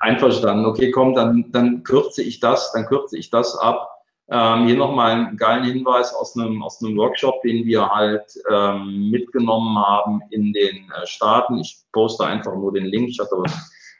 Einverstanden. 0.00 0.66
Okay, 0.66 0.90
komm, 0.90 1.14
dann, 1.14 1.50
dann 1.50 1.82
kürze 1.82 2.22
ich 2.22 2.40
das, 2.40 2.72
dann 2.72 2.86
kürze 2.86 3.18
ich 3.18 3.30
das 3.30 3.56
ab. 3.56 3.88
Ähm, 4.28 4.66
hier 4.66 4.76
nochmal 4.76 5.12
einen 5.12 5.36
geilen 5.36 5.64
Hinweis 5.64 6.12
aus 6.12 6.36
einem, 6.36 6.62
aus 6.62 6.82
einem 6.82 6.96
Workshop, 6.96 7.42
den 7.42 7.64
wir 7.64 7.88
halt 7.88 8.24
ähm, 8.50 9.10
mitgenommen 9.10 9.78
haben 9.78 10.20
in 10.30 10.52
den 10.52 10.90
äh, 10.90 11.06
Staaten. 11.06 11.58
Ich 11.58 11.78
poste 11.92 12.26
einfach 12.26 12.54
nur 12.54 12.72
den 12.72 12.86
Link. 12.86 13.08
Ich 13.08 13.20
hatte 13.20 13.36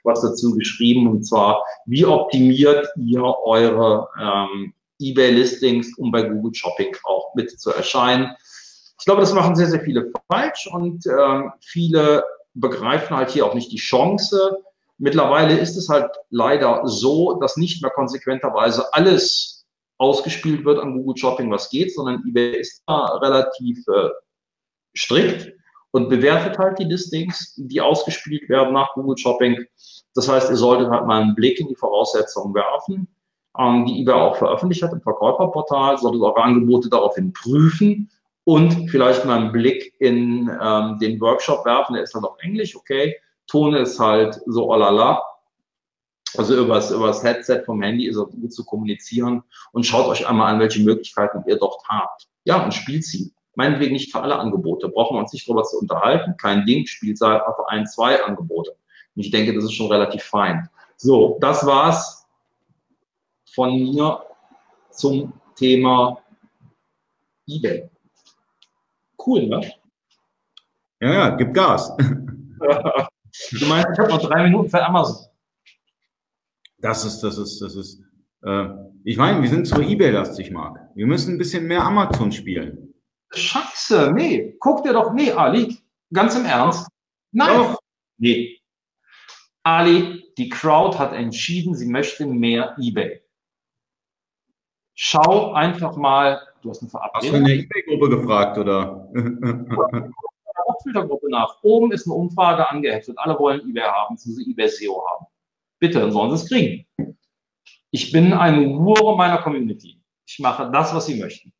was, 0.03 0.21
dazu 0.21 0.53
geschrieben 0.55 1.07
und 1.07 1.23
zwar, 1.23 1.63
wie 1.85 2.05
optimiert 2.05 2.87
ihr 2.97 3.23
eure 3.23 4.07
ähm, 4.19 4.73
eBay-Listings, 4.99 5.97
um 5.97 6.11
bei 6.11 6.23
Google 6.23 6.53
Shopping 6.53 6.95
auch 7.03 7.33
mit 7.35 7.59
zu 7.59 7.71
erscheinen. 7.71 8.35
Ich 8.99 9.05
glaube, 9.05 9.21
das 9.21 9.33
machen 9.33 9.55
sehr, 9.55 9.67
sehr 9.67 9.81
viele 9.81 10.11
falsch 10.29 10.67
und 10.71 11.05
ähm, 11.07 11.51
viele 11.61 12.23
begreifen 12.53 13.15
halt 13.15 13.29
hier 13.29 13.45
auch 13.45 13.53
nicht 13.53 13.71
die 13.71 13.77
Chance. 13.77 14.57
Mittlerweile 14.97 15.57
ist 15.57 15.77
es 15.77 15.89
halt 15.89 16.09
leider 16.29 16.81
so, 16.85 17.33
dass 17.39 17.57
nicht 17.57 17.81
mehr 17.81 17.91
konsequenterweise 17.91 18.93
alles 18.93 19.56
ausgespielt 19.97 20.65
wird 20.65 20.79
an 20.79 20.93
Google 20.93 21.17
Shopping, 21.17 21.51
was 21.51 21.69
geht, 21.69 21.93
sondern 21.93 22.23
eBay 22.27 22.59
ist 22.59 22.83
da 22.87 23.05
relativ 23.17 23.79
äh, 23.87 24.09
strikt 24.95 25.53
und 25.91 26.09
bewertet 26.09 26.57
halt 26.57 26.79
die 26.79 26.83
Listings, 26.83 27.53
die 27.57 27.81
ausgespielt 27.81 28.47
werden 28.49 28.73
nach 28.73 28.93
Google 28.93 29.17
Shopping. 29.17 29.65
Das 30.13 30.27
heißt, 30.29 30.49
ihr 30.49 30.57
solltet 30.57 30.89
halt 30.89 31.05
mal 31.05 31.21
einen 31.21 31.35
Blick 31.35 31.59
in 31.59 31.67
die 31.67 31.75
Voraussetzungen 31.75 32.53
werfen, 32.53 33.07
ähm, 33.57 33.85
die 33.85 34.01
eBay 34.01 34.13
auch 34.13 34.35
veröffentlicht 34.35 34.83
hat 34.83 34.93
im 34.93 35.01
Verkäuferportal, 35.01 35.97
solltet 35.97 36.21
eure 36.21 36.41
Angebote 36.41 36.89
daraufhin 36.89 37.33
prüfen 37.33 38.09
und 38.43 38.89
vielleicht 38.89 39.25
mal 39.25 39.39
einen 39.39 39.51
Blick 39.51 39.93
in 39.99 40.49
ähm, 40.61 40.99
den 40.99 41.19
Workshop 41.19 41.65
werfen. 41.65 41.93
Der 41.93 42.03
ist 42.03 42.13
halt 42.13 42.25
auf 42.25 42.37
Englisch, 42.39 42.75
okay. 42.75 43.15
Ton 43.47 43.73
ist 43.73 43.99
halt 43.99 44.39
so 44.45 44.71
oh 44.71 44.75
la 44.75 44.89
la, 44.89 45.23
also 46.35 46.55
übers, 46.57 46.91
übers 46.91 47.23
Headset 47.23 47.63
vom 47.65 47.81
Handy 47.81 48.07
ist 48.07 48.17
es 48.17 48.31
gut 48.31 48.53
zu 48.53 48.65
kommunizieren 48.65 49.43
und 49.71 49.85
schaut 49.85 50.07
euch 50.07 50.27
einmal 50.27 50.53
an, 50.53 50.59
welche 50.59 50.81
Möglichkeiten 50.81 51.43
ihr 51.47 51.57
dort 51.57 51.81
habt. 51.87 52.27
Ja, 52.43 52.63
und 52.63 52.73
spielt 52.73 53.05
sie. 53.05 53.33
Meinetwegen 53.55 53.93
nicht 53.93 54.11
für 54.11 54.21
alle 54.21 54.37
Angebote. 54.37 54.89
Brauchen 54.89 55.15
wir 55.15 55.21
uns 55.21 55.33
nicht 55.33 55.47
darüber 55.47 55.63
zu 55.63 55.79
unterhalten. 55.79 56.35
Kein 56.37 56.65
Ding, 56.65 56.85
spielt 56.85 57.21
einfach 57.21 57.65
ein, 57.67 57.87
zwei 57.87 58.23
Angebote. 58.23 58.71
Und 59.15 59.23
ich 59.23 59.31
denke, 59.31 59.53
das 59.53 59.63
ist 59.63 59.73
schon 59.73 59.91
relativ 59.91 60.23
fein. 60.23 60.69
So, 60.95 61.37
das 61.41 61.65
war's 61.65 62.27
von 63.53 63.71
mir 63.71 64.23
zum 64.91 65.33
Thema 65.55 66.21
eBay. 67.47 67.89
Cool, 69.25 69.47
ne? 69.47 69.71
Ja, 70.99 71.13
ja, 71.13 71.29
gib 71.31 71.53
Gas. 71.53 71.95
du 71.97 73.65
meinst, 73.65 73.89
ich 73.93 73.99
habe 73.99 74.09
noch 74.09 74.21
drei 74.21 74.43
Minuten 74.43 74.69
für 74.69 74.83
Amazon. 74.85 75.26
Das 76.79 77.05
ist, 77.05 77.21
das 77.21 77.37
ist, 77.37 77.59
das 77.59 77.75
ist. 77.75 78.01
Äh, 78.43 78.67
ich 79.03 79.17
meine, 79.17 79.41
wir 79.41 79.49
sind 79.49 79.67
zu 79.67 79.81
eBay-lastig, 79.81 80.51
Marc. 80.51 80.79
Wir 80.95 81.07
müssen 81.07 81.35
ein 81.35 81.37
bisschen 81.37 81.65
mehr 81.65 81.83
Amazon 81.83 82.31
spielen. 82.31 82.93
Scheiße, 83.33 84.11
nee. 84.13 84.55
Guck 84.59 84.83
dir 84.83 84.93
doch, 84.93 85.13
nee, 85.13 85.31
Ali, 85.31 85.77
ganz 86.13 86.35
im 86.35 86.45
Ernst. 86.45 86.87
Nein. 87.31 87.57
Doch. 87.57 87.79
Nee. 88.17 88.59
Ali, 89.63 90.23
die 90.37 90.49
Crowd 90.49 90.97
hat 90.97 91.13
entschieden, 91.13 91.75
sie 91.75 91.87
möchte 91.87 92.25
mehr 92.25 92.75
eBay. 92.79 93.21
Schau 94.93 95.53
einfach 95.53 95.95
mal, 95.95 96.41
du 96.61 96.69
hast 96.69 96.81
eine 96.81 96.89
Verabredung. 96.89 97.15
Hast 97.15 97.31
du 97.31 97.37
in 97.37 97.45
der 97.45 97.55
eBay-Gruppe 97.55 98.09
gefragt, 98.09 98.57
oder? 98.57 99.09
Filtergruppe 100.83 101.29
nach. 101.29 101.57
Oben 101.63 101.91
ist 101.91 102.07
eine 102.07 102.15
Umfrage 102.15 102.67
angeheftet. 102.69 103.17
Alle 103.17 103.37
wollen 103.39 103.61
eBay 103.61 103.83
haben, 103.83 104.17
sie 104.17 104.51
eBay 104.51 104.69
SEO 104.69 105.03
haben. 105.07 105.25
Bitte, 105.79 105.99
dann 105.99 106.11
sollen 106.11 106.35
sie 106.35 106.43
es 106.43 106.49
kriegen. 106.49 106.85
Ich 107.91 108.11
bin 108.11 108.33
ein 108.33 108.77
Hure 108.77 109.15
meiner 109.15 109.37
Community. 109.39 110.01
Ich 110.25 110.39
mache 110.39 110.69
das, 110.71 110.93
was 110.93 111.05
sie 111.05 111.19
möchten. 111.19 111.53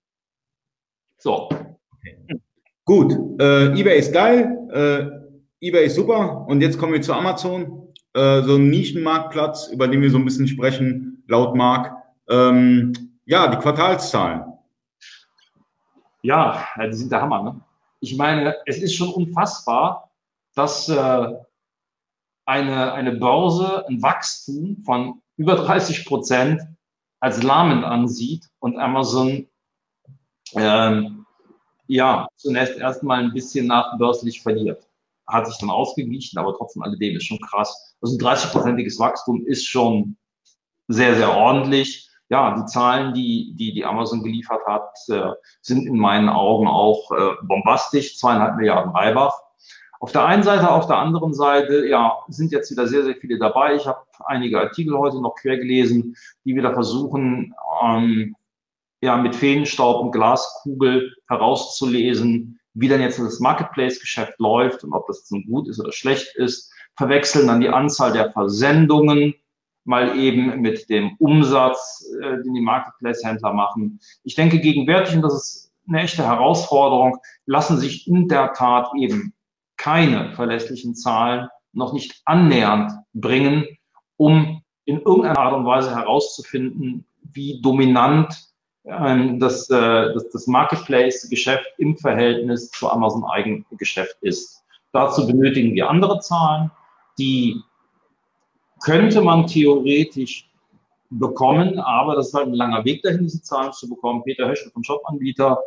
So. 1.18 1.50
Okay. 1.50 2.42
Gut, 2.86 3.14
äh, 3.40 3.80
eBay 3.80 4.00
ist 4.00 4.14
geil, 4.14 4.58
äh, 4.72 5.66
eBay 5.66 5.88
ist 5.88 5.96
super 5.96 6.46
und 6.48 6.62
jetzt 6.62 6.78
kommen 6.78 6.94
wir 6.94 7.02
zu 7.02 7.14
Amazon, 7.14 7.94
äh, 8.14 8.42
so 8.44 8.56
ein 8.56 8.70
Nischenmarktplatz, 8.70 9.68
über 9.68 9.88
den 9.88 10.02
wir 10.02 10.10
so 10.10 10.18
ein 10.18 10.26
bisschen 10.26 10.48
sprechen, 10.48 11.24
laut 11.28 11.56
Mark. 11.56 11.94
Ähm, 12.30 12.94
ja, 13.26 13.48
die 13.48 13.58
Quartalszahlen. 13.58 14.54
Ja, 16.22 16.66
die 16.78 16.94
sind 16.94 17.12
der 17.12 17.22
Hammer. 17.22 17.44
Ne? 17.44 17.62
Ich 18.00 18.16
meine, 18.18 18.56
es 18.66 18.82
ist 18.82 18.96
schon 18.96 19.10
unfassbar, 19.10 20.10
dass 20.56 20.88
äh, 20.90 21.28
eine, 22.48 22.94
eine 22.94 23.12
Börse 23.12 23.86
ein 23.88 24.02
Wachstum 24.02 24.78
von 24.86 25.22
über 25.36 25.56
30 25.56 26.06
Prozent 26.06 26.62
als 27.20 27.44
lahmend 27.44 27.84
ansieht 27.84 28.48
und 28.60 28.80
Amazon 28.80 29.48
ähm, 30.56 31.26
ja 31.88 32.28
zunächst 32.38 32.78
erstmal 32.78 33.20
ein 33.20 33.34
bisschen 33.34 33.68
nachbörslich 33.68 34.42
verliert. 34.42 34.88
Hat 35.28 35.46
sich 35.46 35.58
dann 35.58 35.70
ausgeglichen, 35.70 36.40
aber 36.40 36.56
trotzdem 36.56 36.84
alledem 36.84 37.18
ist 37.18 37.26
schon 37.26 37.42
krass. 37.42 37.96
Also 38.02 38.16
ein 38.16 38.20
30-prozentiges 38.20 38.98
Wachstum 38.98 39.46
ist 39.46 39.68
schon 39.68 40.16
sehr, 40.88 41.16
sehr 41.16 41.36
ordentlich. 41.36 42.10
Ja, 42.30 42.56
die 42.56 42.66
Zahlen, 42.66 43.14
die 43.14 43.54
die, 43.56 43.74
die 43.74 43.84
Amazon 43.84 44.24
geliefert 44.24 44.62
hat, 44.66 44.90
äh, 45.10 45.34
sind 45.62 45.86
in 45.86 45.98
meinen 45.98 46.30
Augen 46.30 46.68
auch 46.68 47.12
äh, 47.12 47.32
bombastisch. 47.42 48.18
Zweieinhalb 48.18 48.56
Milliarden 48.56 48.92
Reibach 48.92 49.47
auf 50.00 50.12
der 50.12 50.26
einen 50.26 50.44
Seite, 50.44 50.70
auf 50.70 50.88
der 50.88 50.98
anderen 50.98 51.34
Seite, 51.34 51.88
ja, 51.88 52.18
sind 52.28 52.52
jetzt 52.52 52.70
wieder 52.72 52.88
sehr, 52.88 53.04
sehr 53.04 53.16
viele 53.16 53.40
dabei. 53.40 53.76
Ich 53.76 53.88
habe 53.88 54.00
einige 54.26 54.60
Artikel 54.60 54.98
heute 54.98 55.22
noch 55.22 55.36
quer 55.36 55.58
gelesen, 55.58 56.16
die 56.46 56.56
wieder 56.56 56.74
versuchen, 56.74 57.54
ähm, 57.84 58.36
ja, 59.02 59.18
mit 59.18 59.36
Feenstaub 59.36 60.02
und 60.02 60.12
Glaskugel 60.12 61.16
herauszulesen, 61.28 62.60
wie 62.74 62.88
denn 62.88 63.02
jetzt 63.02 63.20
das 63.20 63.40
Marketplace-Geschäft 63.40 64.40
läuft 64.40 64.84
und 64.84 64.94
ob 64.94 65.08
das 65.08 65.30
nun 65.32 65.46
gut 65.46 65.68
ist 65.68 65.80
oder 65.80 65.92
schlecht 65.92 66.36
ist. 66.36 66.72
Verwechseln 66.96 67.48
dann 67.48 67.62
die 67.62 67.70
Anzahl 67.70 68.12
der 68.12 68.32
Versendungen 68.32 69.36
mal 69.84 70.18
eben 70.20 70.62
mit 70.62 70.90
dem 70.90 71.16
Umsatz, 71.18 72.06
äh, 72.22 72.44
den 72.44 72.54
die 72.54 72.62
Marketplace-Händler 72.62 73.54
machen. 73.54 74.00
Ich 74.24 74.36
denke 74.36 74.60
gegenwärtig, 74.60 75.16
und 75.16 75.22
das 75.22 75.34
ist 75.34 75.72
eine 75.88 76.02
echte 76.02 76.26
Herausforderung, 76.26 77.18
lassen 77.46 77.78
sich 77.78 78.08
in 78.08 78.28
der 78.28 78.54
Tat 78.54 78.90
eben 78.98 79.34
keine 79.78 80.34
verlässlichen 80.34 80.96
Zahlen 80.96 81.48
noch 81.74 81.94
nicht 81.94 82.22
annähernd 82.26 82.92
bringen, 83.14 83.66
um 84.18 84.62
in 84.86 85.02
irgendeiner 85.02 85.40
Art 85.40 85.54
und 85.54 85.66
Weise 85.66 85.96
herauszufinden, 85.96 87.06
wie 87.22 87.62
dominant 87.62 88.48
ähm, 88.86 89.40
das, 89.40 89.70
äh, 89.70 90.14
das, 90.14 90.30
das 90.30 90.48
Marketplace-Geschäft 90.48 91.68
im 91.78 91.98
Verhältnis 91.98 92.72
zu 92.72 92.90
Amazon-Eigengeschäft 92.90 94.18
ist. 94.22 94.64
Dazu 94.94 95.28
benötigen 95.28 95.76
wir 95.76 95.90
andere 95.90 96.20
Zahlen, 96.20 96.72
die 97.20 97.62
könnte 98.82 99.22
man 99.22 99.48
theoretisch 99.48 100.50
bekommen, 101.10 101.80
aber 101.80 102.16
das 102.16 102.30
ist 102.30 102.34
halt 102.34 102.48
ein 102.48 102.54
langer 102.54 102.86
Weg 102.86 103.02
dahin, 103.02 103.24
diese 103.24 103.42
Zahlen 103.42 103.74
zu 103.74 103.90
bekommen. 103.90 104.24
Peter 104.24 104.48
Höschel 104.48 104.72
von 104.72 104.84
Shopanbieter 104.84 105.60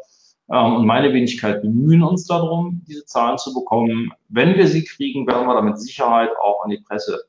ähm, 0.53 0.75
und 0.77 0.87
meine 0.87 1.13
Wenigkeit 1.13 1.63
bemühen 1.63 2.03
uns 2.03 2.27
darum, 2.27 2.83
diese 2.87 3.05
Zahlen 3.05 3.39
zu 3.39 3.55
bekommen. 3.55 4.13
Wenn 4.29 4.57
wir 4.57 4.67
sie 4.67 4.85
kriegen, 4.85 5.27
werden 5.27 5.47
wir 5.47 5.55
damit 5.55 5.81
Sicherheit 5.81 6.31
auch 6.43 6.65
an 6.65 6.71
die 6.71 6.81
Presse, 6.81 7.23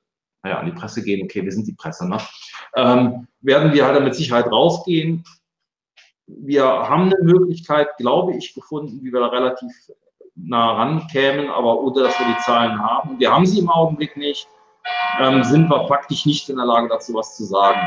naja, 0.44 0.60
an 0.60 0.66
die 0.66 0.72
Presse 0.72 1.04
gehen. 1.04 1.24
Okay, 1.24 1.44
wir 1.44 1.52
sind 1.52 1.68
die 1.68 1.74
Presse, 1.74 2.10
ne? 2.10 2.18
Ähm, 2.76 3.28
werden 3.42 3.74
wir 3.74 3.86
halt 3.86 4.04
mit 4.04 4.16
Sicherheit 4.16 4.52
rausgehen. 4.52 5.24
Wir 6.26 6.64
haben 6.64 7.14
eine 7.14 7.24
Möglichkeit, 7.24 7.98
glaube 7.98 8.36
ich, 8.36 8.54
gefunden, 8.54 9.02
wie 9.04 9.12
wir 9.12 9.20
da 9.20 9.28
relativ 9.28 9.72
nah 10.36 10.74
rankämen, 10.74 11.50
aber 11.50 11.80
ohne 11.82 12.04
dass 12.04 12.18
wir 12.18 12.26
die 12.26 12.42
Zahlen 12.42 12.80
haben. 12.80 13.20
Wir 13.20 13.32
haben 13.32 13.46
sie 13.46 13.60
im 13.60 13.70
Augenblick 13.70 14.18
nicht, 14.18 14.48
ähm, 15.20 15.44
sind 15.44 15.70
wir 15.70 15.86
praktisch 15.86 16.26
nicht 16.26 16.50
in 16.50 16.56
der 16.56 16.66
Lage, 16.66 16.88
dazu 16.88 17.14
was 17.14 17.36
zu 17.36 17.44
sagen. 17.44 17.82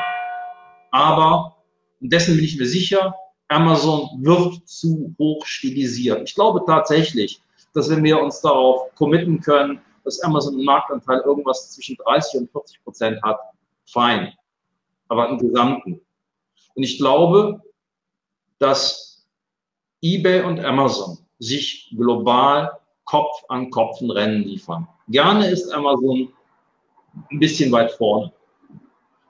Aber, 0.92 1.56
und 2.00 2.12
dessen 2.12 2.36
bin 2.36 2.44
ich 2.44 2.58
mir 2.58 2.66
sicher, 2.66 3.14
Amazon 3.48 4.08
wird 4.22 4.66
zu 4.68 5.14
hoch 5.18 5.44
stilisiert. 5.46 6.28
Ich 6.28 6.34
glaube 6.34 6.62
tatsächlich, 6.66 7.40
dass 7.74 7.90
wenn 7.90 8.04
wir 8.04 8.20
uns 8.20 8.40
darauf 8.40 8.94
committen 8.94 9.40
können, 9.40 9.80
dass 10.04 10.20
Amazon 10.20 10.54
einen 10.54 10.64
Marktanteil 10.64 11.20
irgendwas 11.20 11.72
zwischen 11.72 11.96
30 11.96 12.40
und 12.40 12.50
40 12.50 12.84
Prozent 12.84 13.22
hat, 13.22 13.38
fein. 13.86 14.32
Aber 15.08 15.28
im 15.28 15.38
Gesamten. 15.38 16.00
Und 16.74 16.82
ich 16.82 16.98
glaube, 16.98 17.62
dass 18.58 19.26
eBay 20.02 20.42
und 20.42 20.60
Amazon 20.60 21.18
sich 21.38 21.92
global 21.96 22.78
Kopf 23.04 23.42
an 23.48 23.70
Kopf 23.70 24.00
ein 24.00 24.10
Rennen 24.10 24.42
liefern. 24.42 24.88
Gerne 25.08 25.48
ist 25.48 25.70
Amazon 25.70 26.32
ein 27.30 27.38
bisschen 27.38 27.70
weit 27.72 27.92
vorne. 27.92 28.32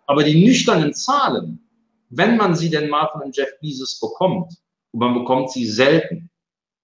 Aber 0.06 0.22
die 0.22 0.44
nüchternen 0.44 0.94
Zahlen, 0.94 1.63
wenn 2.10 2.36
man 2.36 2.54
sie 2.54 2.70
denn 2.70 2.88
mal 2.88 3.08
von 3.12 3.30
Jeff 3.32 3.48
Bezos 3.60 4.00
bekommt, 4.00 4.52
und 4.92 5.00
man 5.00 5.14
bekommt 5.14 5.50
sie 5.50 5.66
selten, 5.66 6.30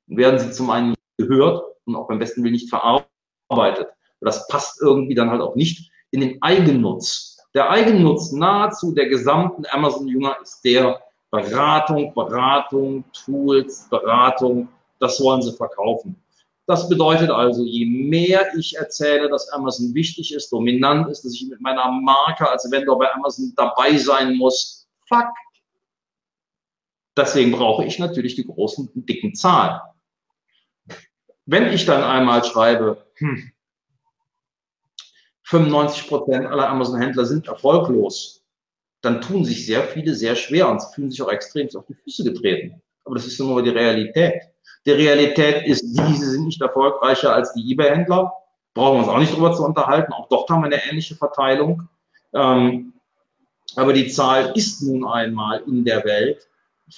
werden 0.06 0.38
sie 0.38 0.50
zum 0.50 0.70
einen 0.70 0.90
nicht 0.90 1.00
gehört 1.16 1.62
und 1.84 1.94
auch 1.94 2.08
beim 2.08 2.18
besten 2.18 2.42
Willen 2.42 2.54
nicht 2.54 2.68
verarbeitet. 2.68 3.88
Das 4.20 4.48
passt 4.48 4.82
irgendwie 4.82 5.14
dann 5.14 5.30
halt 5.30 5.40
auch 5.40 5.54
nicht 5.54 5.90
in 6.10 6.20
den 6.20 6.42
Eigennutz. 6.42 7.38
Der 7.54 7.70
Eigennutz 7.70 8.32
nahezu 8.32 8.92
der 8.92 9.08
gesamten 9.08 9.64
Amazon-Jünger 9.70 10.36
ist 10.42 10.60
der 10.64 11.00
Beratung, 11.30 12.12
Beratung, 12.14 13.04
Tools, 13.12 13.88
Beratung, 13.88 14.68
das 14.98 15.20
wollen 15.22 15.42
sie 15.42 15.52
verkaufen. 15.52 16.20
Das 16.66 16.88
bedeutet 16.88 17.30
also, 17.30 17.64
je 17.64 17.86
mehr 17.86 18.54
ich 18.56 18.76
erzähle, 18.76 19.28
dass 19.28 19.48
Amazon 19.48 19.94
wichtig 19.94 20.32
ist, 20.34 20.52
dominant 20.52 21.08
ist, 21.08 21.24
dass 21.24 21.34
ich 21.34 21.48
mit 21.48 21.60
meiner 21.60 21.90
Marke 21.90 22.48
als 22.48 22.70
Vendor 22.70 22.98
bei 22.98 23.12
Amazon 23.12 23.52
dabei 23.56 23.96
sein 23.96 24.36
muss, 24.36 24.79
fuck. 25.10 25.28
Deswegen 27.16 27.52
brauche 27.52 27.84
ich 27.84 27.98
natürlich 27.98 28.36
die 28.36 28.46
großen, 28.46 28.90
dicken 28.94 29.34
Zahlen. 29.34 29.80
Wenn 31.44 31.72
ich 31.72 31.84
dann 31.84 32.02
einmal 32.02 32.44
schreibe, 32.44 33.04
hm, 33.16 33.52
95 35.42 36.06
Prozent 36.06 36.46
aller 36.46 36.68
Amazon-Händler 36.68 37.24
sind 37.24 37.48
erfolglos, 37.48 38.44
dann 39.02 39.20
tun 39.20 39.44
sich 39.44 39.66
sehr 39.66 39.82
viele 39.82 40.14
sehr 40.14 40.36
schwer 40.36 40.68
und 40.68 40.80
fühlen 40.94 41.10
sich 41.10 41.20
auch 41.22 41.30
extrem 41.30 41.68
auf 41.74 41.86
die 41.86 41.94
Füße 41.94 42.22
getreten. 42.22 42.80
Aber 43.04 43.16
das 43.16 43.26
ist 43.26 43.40
nur 43.40 43.62
die 43.62 43.70
Realität. 43.70 44.42
Die 44.86 44.92
Realität 44.92 45.66
ist 45.66 45.82
die, 45.82 46.14
sie 46.14 46.30
sind 46.30 46.44
nicht 46.44 46.60
erfolgreicher 46.62 47.34
als 47.34 47.52
die 47.54 47.72
eBay-Händler. 47.72 48.32
Brauchen 48.74 48.96
wir 48.96 49.00
uns 49.00 49.08
auch 49.08 49.18
nicht 49.18 49.34
drüber 49.34 49.52
zu 49.52 49.64
unterhalten. 49.64 50.12
Auch 50.12 50.28
dort 50.28 50.48
haben 50.48 50.62
wir 50.62 50.66
eine 50.66 50.84
ähnliche 50.84 51.16
Verteilung. 51.16 51.88
Ähm, 52.32 52.92
aber 53.76 53.92
die 53.92 54.08
Zahl 54.08 54.52
ist 54.54 54.82
nun 54.82 55.06
einmal 55.06 55.62
in 55.66 55.84
der 55.84 56.04
Welt 56.04 56.46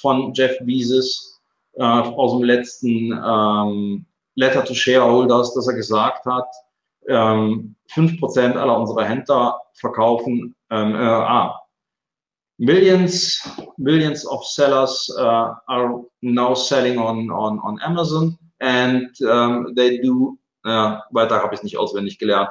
von 0.00 0.32
Jeff 0.34 0.56
Bezos 0.62 1.40
äh, 1.74 1.82
aus 1.82 2.32
dem 2.32 2.44
letzten 2.44 3.12
ähm, 3.12 4.06
Letter 4.34 4.64
to 4.64 4.74
Shareholders, 4.74 5.54
dass 5.54 5.68
er 5.68 5.74
gesagt 5.74 6.24
hat, 6.24 6.48
ähm, 7.08 7.74
5% 7.92 8.56
aller 8.56 8.78
unserer 8.78 9.04
Händler 9.04 9.60
verkaufen, 9.74 10.54
ähm, 10.70 10.94
äh, 10.94 10.98
ah, 10.98 11.60
millions, 12.58 13.42
millions 13.76 14.26
of 14.26 14.44
sellers 14.44 15.08
uh, 15.18 15.54
are 15.66 16.04
now 16.20 16.54
selling 16.54 16.98
on, 16.98 17.30
on, 17.30 17.58
on 17.60 17.80
Amazon 17.82 18.38
and 18.60 19.10
um, 19.22 19.74
they 19.74 20.00
do, 20.00 20.38
uh, 20.64 20.98
weiter 21.10 21.42
habe 21.42 21.54
ich 21.54 21.62
nicht 21.62 21.76
auswendig 21.76 22.18
gelernt. 22.18 22.50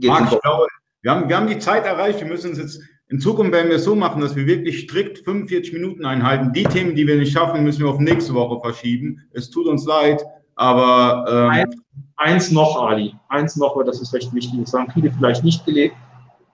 Marc, 0.00 0.32
ich 0.32 0.40
glaube, 0.40 0.66
wir 1.02 1.10
haben, 1.10 1.28
wir 1.28 1.36
haben 1.36 1.48
die 1.48 1.58
Zeit 1.58 1.84
erreicht, 1.84 2.20
wir 2.20 2.26
müssen 2.26 2.50
uns 2.50 2.58
jetzt 2.58 2.80
in 3.12 3.20
Zukunft 3.20 3.52
werden 3.52 3.68
wir 3.68 3.76
es 3.76 3.84
so 3.84 3.94
machen, 3.94 4.22
dass 4.22 4.34
wir 4.36 4.46
wirklich 4.46 4.84
strikt 4.84 5.18
45 5.18 5.74
Minuten 5.74 6.06
einhalten. 6.06 6.54
Die 6.54 6.64
Themen, 6.64 6.96
die 6.96 7.06
wir 7.06 7.16
nicht 7.16 7.32
schaffen, 7.32 7.62
müssen 7.62 7.84
wir 7.84 7.90
auf 7.90 7.98
nächste 7.98 8.32
Woche 8.32 8.58
verschieben. 8.58 9.20
Es 9.32 9.50
tut 9.50 9.66
uns 9.66 9.84
leid, 9.84 10.24
aber 10.54 11.26
ähm 11.28 11.50
eins, 11.50 11.74
eins 12.16 12.50
noch, 12.52 12.82
Ali, 12.82 13.14
eins 13.28 13.56
noch, 13.56 13.76
weil 13.76 13.84
das 13.84 14.00
ist 14.00 14.14
recht 14.14 14.32
wichtig. 14.32 14.58
Das 14.64 14.72
haben 14.72 14.90
viele 14.92 15.12
vielleicht 15.12 15.44
nicht 15.44 15.62
gelesen. 15.66 15.94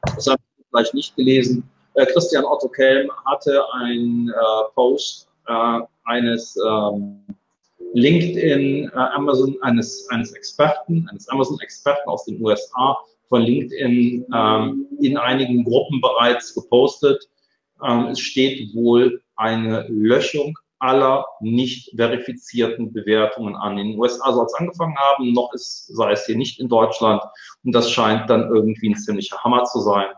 Das 0.02 0.26
haben 0.26 0.42
viele 0.56 0.66
vielleicht 0.68 0.94
nicht 0.94 1.14
gelesen. 1.14 1.62
Äh, 1.94 2.06
Christian 2.06 2.44
Otto 2.44 2.68
Kelm 2.68 3.08
hatte 3.24 3.62
ein 3.74 4.28
äh, 4.28 4.72
Post 4.74 5.28
äh, 5.46 5.78
eines 6.06 6.58
ähm, 6.68 7.20
LinkedIn, 7.94 8.90
Amazon, 8.94 9.56
eines, 9.62 10.08
eines 10.10 10.32
Experten, 10.32 11.08
eines 11.08 11.28
Amazon-Experten 11.28 12.08
aus 12.08 12.24
den 12.24 12.42
USA 12.42 12.98
von 13.28 13.42
LinkedIn 13.42 14.26
ähm, 14.34 14.86
in 15.00 15.16
einigen 15.16 15.64
Gruppen 15.64 16.00
bereits 16.00 16.54
gepostet. 16.54 17.28
Ähm, 17.86 18.08
es 18.08 18.20
steht 18.20 18.74
wohl 18.74 19.22
eine 19.36 19.86
Löschung 19.88 20.58
aller 20.80 21.26
nicht 21.40 21.90
verifizierten 21.96 22.92
Bewertungen 22.92 23.56
an. 23.56 23.78
In 23.78 23.92
den 23.92 23.98
USA 23.98 24.32
soll 24.32 24.46
es 24.46 24.54
angefangen 24.54 24.96
haben, 24.96 25.32
noch 25.32 25.52
ist, 25.52 25.86
sei 25.88 26.12
es 26.12 26.26
hier 26.26 26.36
nicht 26.36 26.60
in 26.60 26.68
Deutschland. 26.68 27.22
Und 27.64 27.74
das 27.74 27.90
scheint 27.90 28.30
dann 28.30 28.48
irgendwie 28.48 28.90
ein 28.90 28.96
ziemlicher 28.96 29.38
Hammer 29.42 29.64
zu 29.64 29.80
sein 29.80 30.08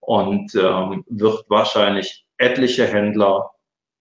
und 0.00 0.54
ähm, 0.54 1.04
wird 1.08 1.44
wahrscheinlich 1.48 2.26
etliche 2.38 2.86
Händler 2.86 3.50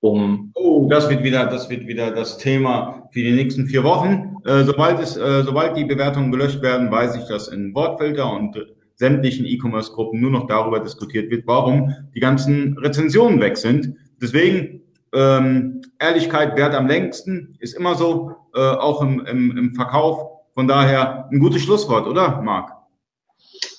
um. 0.03 0.51
Oh, 0.53 0.87
das 0.89 1.09
wird 1.09 1.23
wieder, 1.23 1.45
das 1.45 1.69
wird 1.69 1.87
wieder 1.87 2.11
das 2.11 2.37
Thema 2.37 3.07
für 3.11 3.21
die 3.21 3.31
nächsten 3.31 3.67
vier 3.67 3.83
Wochen. 3.83 4.35
Äh, 4.45 4.63
sobald 4.63 4.99
es, 4.99 5.15
äh, 5.15 5.43
sobald 5.43 5.77
die 5.77 5.85
Bewertungen 5.85 6.31
gelöscht 6.31 6.61
werden, 6.61 6.91
weiß 6.91 7.15
ich, 7.15 7.23
dass 7.27 7.47
in 7.47 7.73
Wortfilter 7.73 8.31
und 8.31 8.55
äh, 8.57 8.65
sämtlichen 8.95 9.45
E-Commerce-Gruppen 9.45 10.19
nur 10.19 10.31
noch 10.31 10.47
darüber 10.47 10.81
diskutiert 10.81 11.31
wird, 11.31 11.47
warum 11.47 11.93
die 12.13 12.19
ganzen 12.19 12.77
Rezensionen 12.77 13.39
weg 13.39 13.55
sind. 13.57 13.95
Deswegen 14.21 14.81
ähm, 15.13 15.81
Ehrlichkeit 15.99 16.57
wert 16.57 16.75
am 16.75 16.87
längsten, 16.87 17.55
ist 17.59 17.75
immer 17.75 17.95
so, 17.95 18.35
äh, 18.55 18.59
auch 18.59 19.01
im, 19.01 19.25
im, 19.25 19.57
im 19.57 19.73
Verkauf. 19.73 20.31
Von 20.53 20.67
daher 20.67 21.29
ein 21.31 21.39
gutes 21.39 21.63
Schlusswort, 21.63 22.07
oder, 22.07 22.41
Marc? 22.41 22.82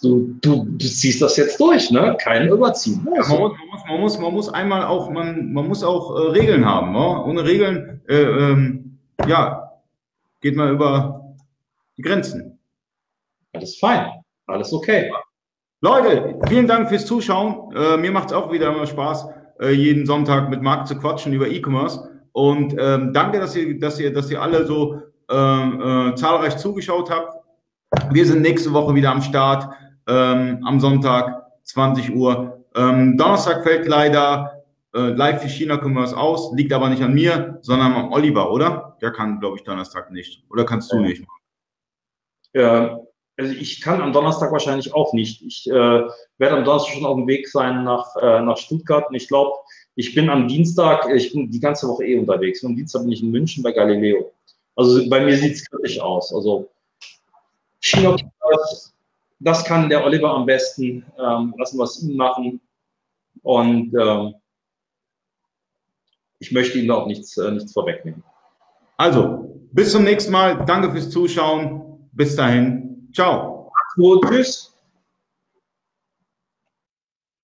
Du, 0.03 0.37
du, 0.41 0.65
du 0.65 0.87
ziehst 0.87 1.23
das 1.23 1.37
jetzt 1.37 1.59
durch, 1.59 1.91
ne? 1.91 2.17
Kein 2.21 2.49
Überziehen. 2.49 3.07
Ja, 3.15 3.27
man, 3.29 3.39
muss, 3.39 3.53
man, 3.89 4.01
muss, 4.01 4.19
man, 4.19 4.33
muss, 4.33 4.49
einmal 4.49 4.85
auch, 4.85 5.11
man, 5.11 5.53
man 5.53 5.69
muss 5.69 5.83
auch 5.83 6.15
äh, 6.17 6.31
Regeln 6.31 6.65
haben. 6.65 6.93
Ne? 6.93 7.25
Ohne 7.25 7.45
Regeln, 7.45 8.01
äh, 8.09 8.23
ähm, 8.23 8.99
ja, 9.27 9.73
geht 10.41 10.57
man 10.57 10.73
über 10.73 11.35
die 11.97 12.03
Grenzen. 12.03 12.59
Alles 13.53 13.79
fein, 13.79 14.07
alles 14.47 14.73
okay. 14.73 15.11
Leute, 15.81 16.39
vielen 16.49 16.67
Dank 16.67 16.89
fürs 16.89 17.07
Zuschauen. 17.07 17.75
Äh, 17.77 17.97
mir 17.99 18.11
macht 18.11 18.29
es 18.29 18.33
auch 18.33 18.51
wieder 18.51 18.75
immer 18.75 18.87
Spaß, 18.87 19.27
äh, 19.61 19.71
jeden 19.71 20.07
Sonntag 20.07 20.51
mit 20.51 20.63
Marc 20.63 20.87
zu 20.87 20.99
quatschen 20.99 21.33
über 21.33 21.47
E-Commerce. 21.49 22.11
Und 22.33 22.75
ähm, 22.79 23.13
danke, 23.13 23.39
dass 23.39 23.55
ihr, 23.55 23.79
dass 23.79 24.01
ihr, 24.01 24.13
dass 24.13 24.31
ihr 24.31 24.43
alle 24.43 24.67
so 24.67 25.01
ähm, 25.31 25.81
äh, 25.81 26.15
zahlreich 26.17 26.57
zugeschaut 26.57 27.11
habt. 27.11 27.44
Wir 28.11 28.27
sind 28.27 28.43
nächste 28.43 28.73
Woche 28.73 28.95
wieder 28.95 29.11
am 29.11 29.23
Start 29.23 29.73
ähm, 30.07 30.61
am 30.65 30.81
Sonntag 30.81 31.47
20 31.65 32.15
Uhr. 32.15 32.65
Ähm, 32.75 33.17
Donnerstag 33.17 33.63
fällt 33.63 33.87
leider 33.87 34.65
äh, 34.95 35.11
live 35.11 35.43
für 35.43 35.49
China 35.49 35.77
Commerce 35.77 36.17
aus, 36.17 36.53
liegt 36.55 36.73
aber 36.73 36.89
nicht 36.89 37.03
an 37.03 37.15
mir, 37.15 37.59
sondern 37.63 37.93
am 37.93 38.13
Oliver, 38.13 38.53
oder? 38.53 38.97
Der 39.01 39.13
kann, 39.13 39.41
glaube 39.41 39.57
ich, 39.57 39.65
Donnerstag 39.65 40.11
nicht. 40.11 40.45
Oder 40.51 40.65
kannst 40.65 40.93
du 40.93 41.01
nicht? 41.01 41.25
Ja, 42.53 43.01
also 43.37 43.53
ich 43.53 43.81
kann 43.81 44.01
am 44.01 44.13
Donnerstag 44.13 44.53
wahrscheinlich 44.53 44.95
auch 44.95 45.13
nicht. 45.13 45.43
Ich 45.43 45.69
äh, 45.69 45.73
werde 45.73 46.57
am 46.57 46.65
Donnerstag 46.65 46.95
schon 46.95 47.07
auf 47.07 47.17
dem 47.17 47.27
Weg 47.27 47.49
sein 47.49 47.85
nach, 47.85 48.15
äh, 48.17 48.41
nach 48.43 48.57
Stuttgart 48.57 49.09
und 49.09 49.15
ich 49.15 49.29
glaube, 49.29 49.53
ich 49.97 50.15
bin 50.15 50.29
am 50.29 50.49
Dienstag, 50.49 51.09
ich 51.15 51.33
bin 51.33 51.51
die 51.51 51.61
ganze 51.61 51.89
Woche 51.89 52.05
eh 52.05 52.19
unterwegs. 52.19 52.63
Und 52.63 52.71
am 52.71 52.77
Dienstag 52.77 53.03
bin 53.03 53.13
ich 53.13 53.23
in 53.23 53.31
München 53.31 53.63
bei 53.63 53.73
Galileo. 53.73 54.33
Also 54.77 55.09
bei 55.09 55.25
mir 55.25 55.37
sieht 55.37 55.55
es 55.55 55.71
kritisch 55.71 56.01
aus. 56.01 56.35
Also 56.35 56.69
China 57.85 58.17
das 59.41 59.65
kann 59.65 59.89
der 59.91 60.05
Oliver 60.05 60.31
am 60.31 60.47
besten. 60.47 61.05
Ähm, 61.19 61.55
lassen 61.59 61.79
wir 61.79 61.85
es 61.85 62.03
ihm 62.03 62.17
machen. 62.17 62.61
Und 63.43 63.95
ähm, 63.95 64.35
ich 66.39 66.51
möchte 66.51 66.79
ihm 66.79 66.89
da 66.89 66.95
auch 66.95 67.07
nichts, 67.07 67.37
äh, 67.37 67.51
nichts 67.51 67.73
vorwegnehmen. 67.73 68.23
Also, 68.97 69.51
bis 69.73 69.93
zum 69.93 70.05
nächsten 70.05 70.33
Mal. 70.33 70.65
Danke 70.65 70.91
fürs 70.93 71.11
Zuschauen. 71.11 72.09
Bis 72.13 72.37
dahin. 72.37 73.11
Ciao. 73.13 73.71
Gut, 73.97 74.25
tschüss. 74.29 74.74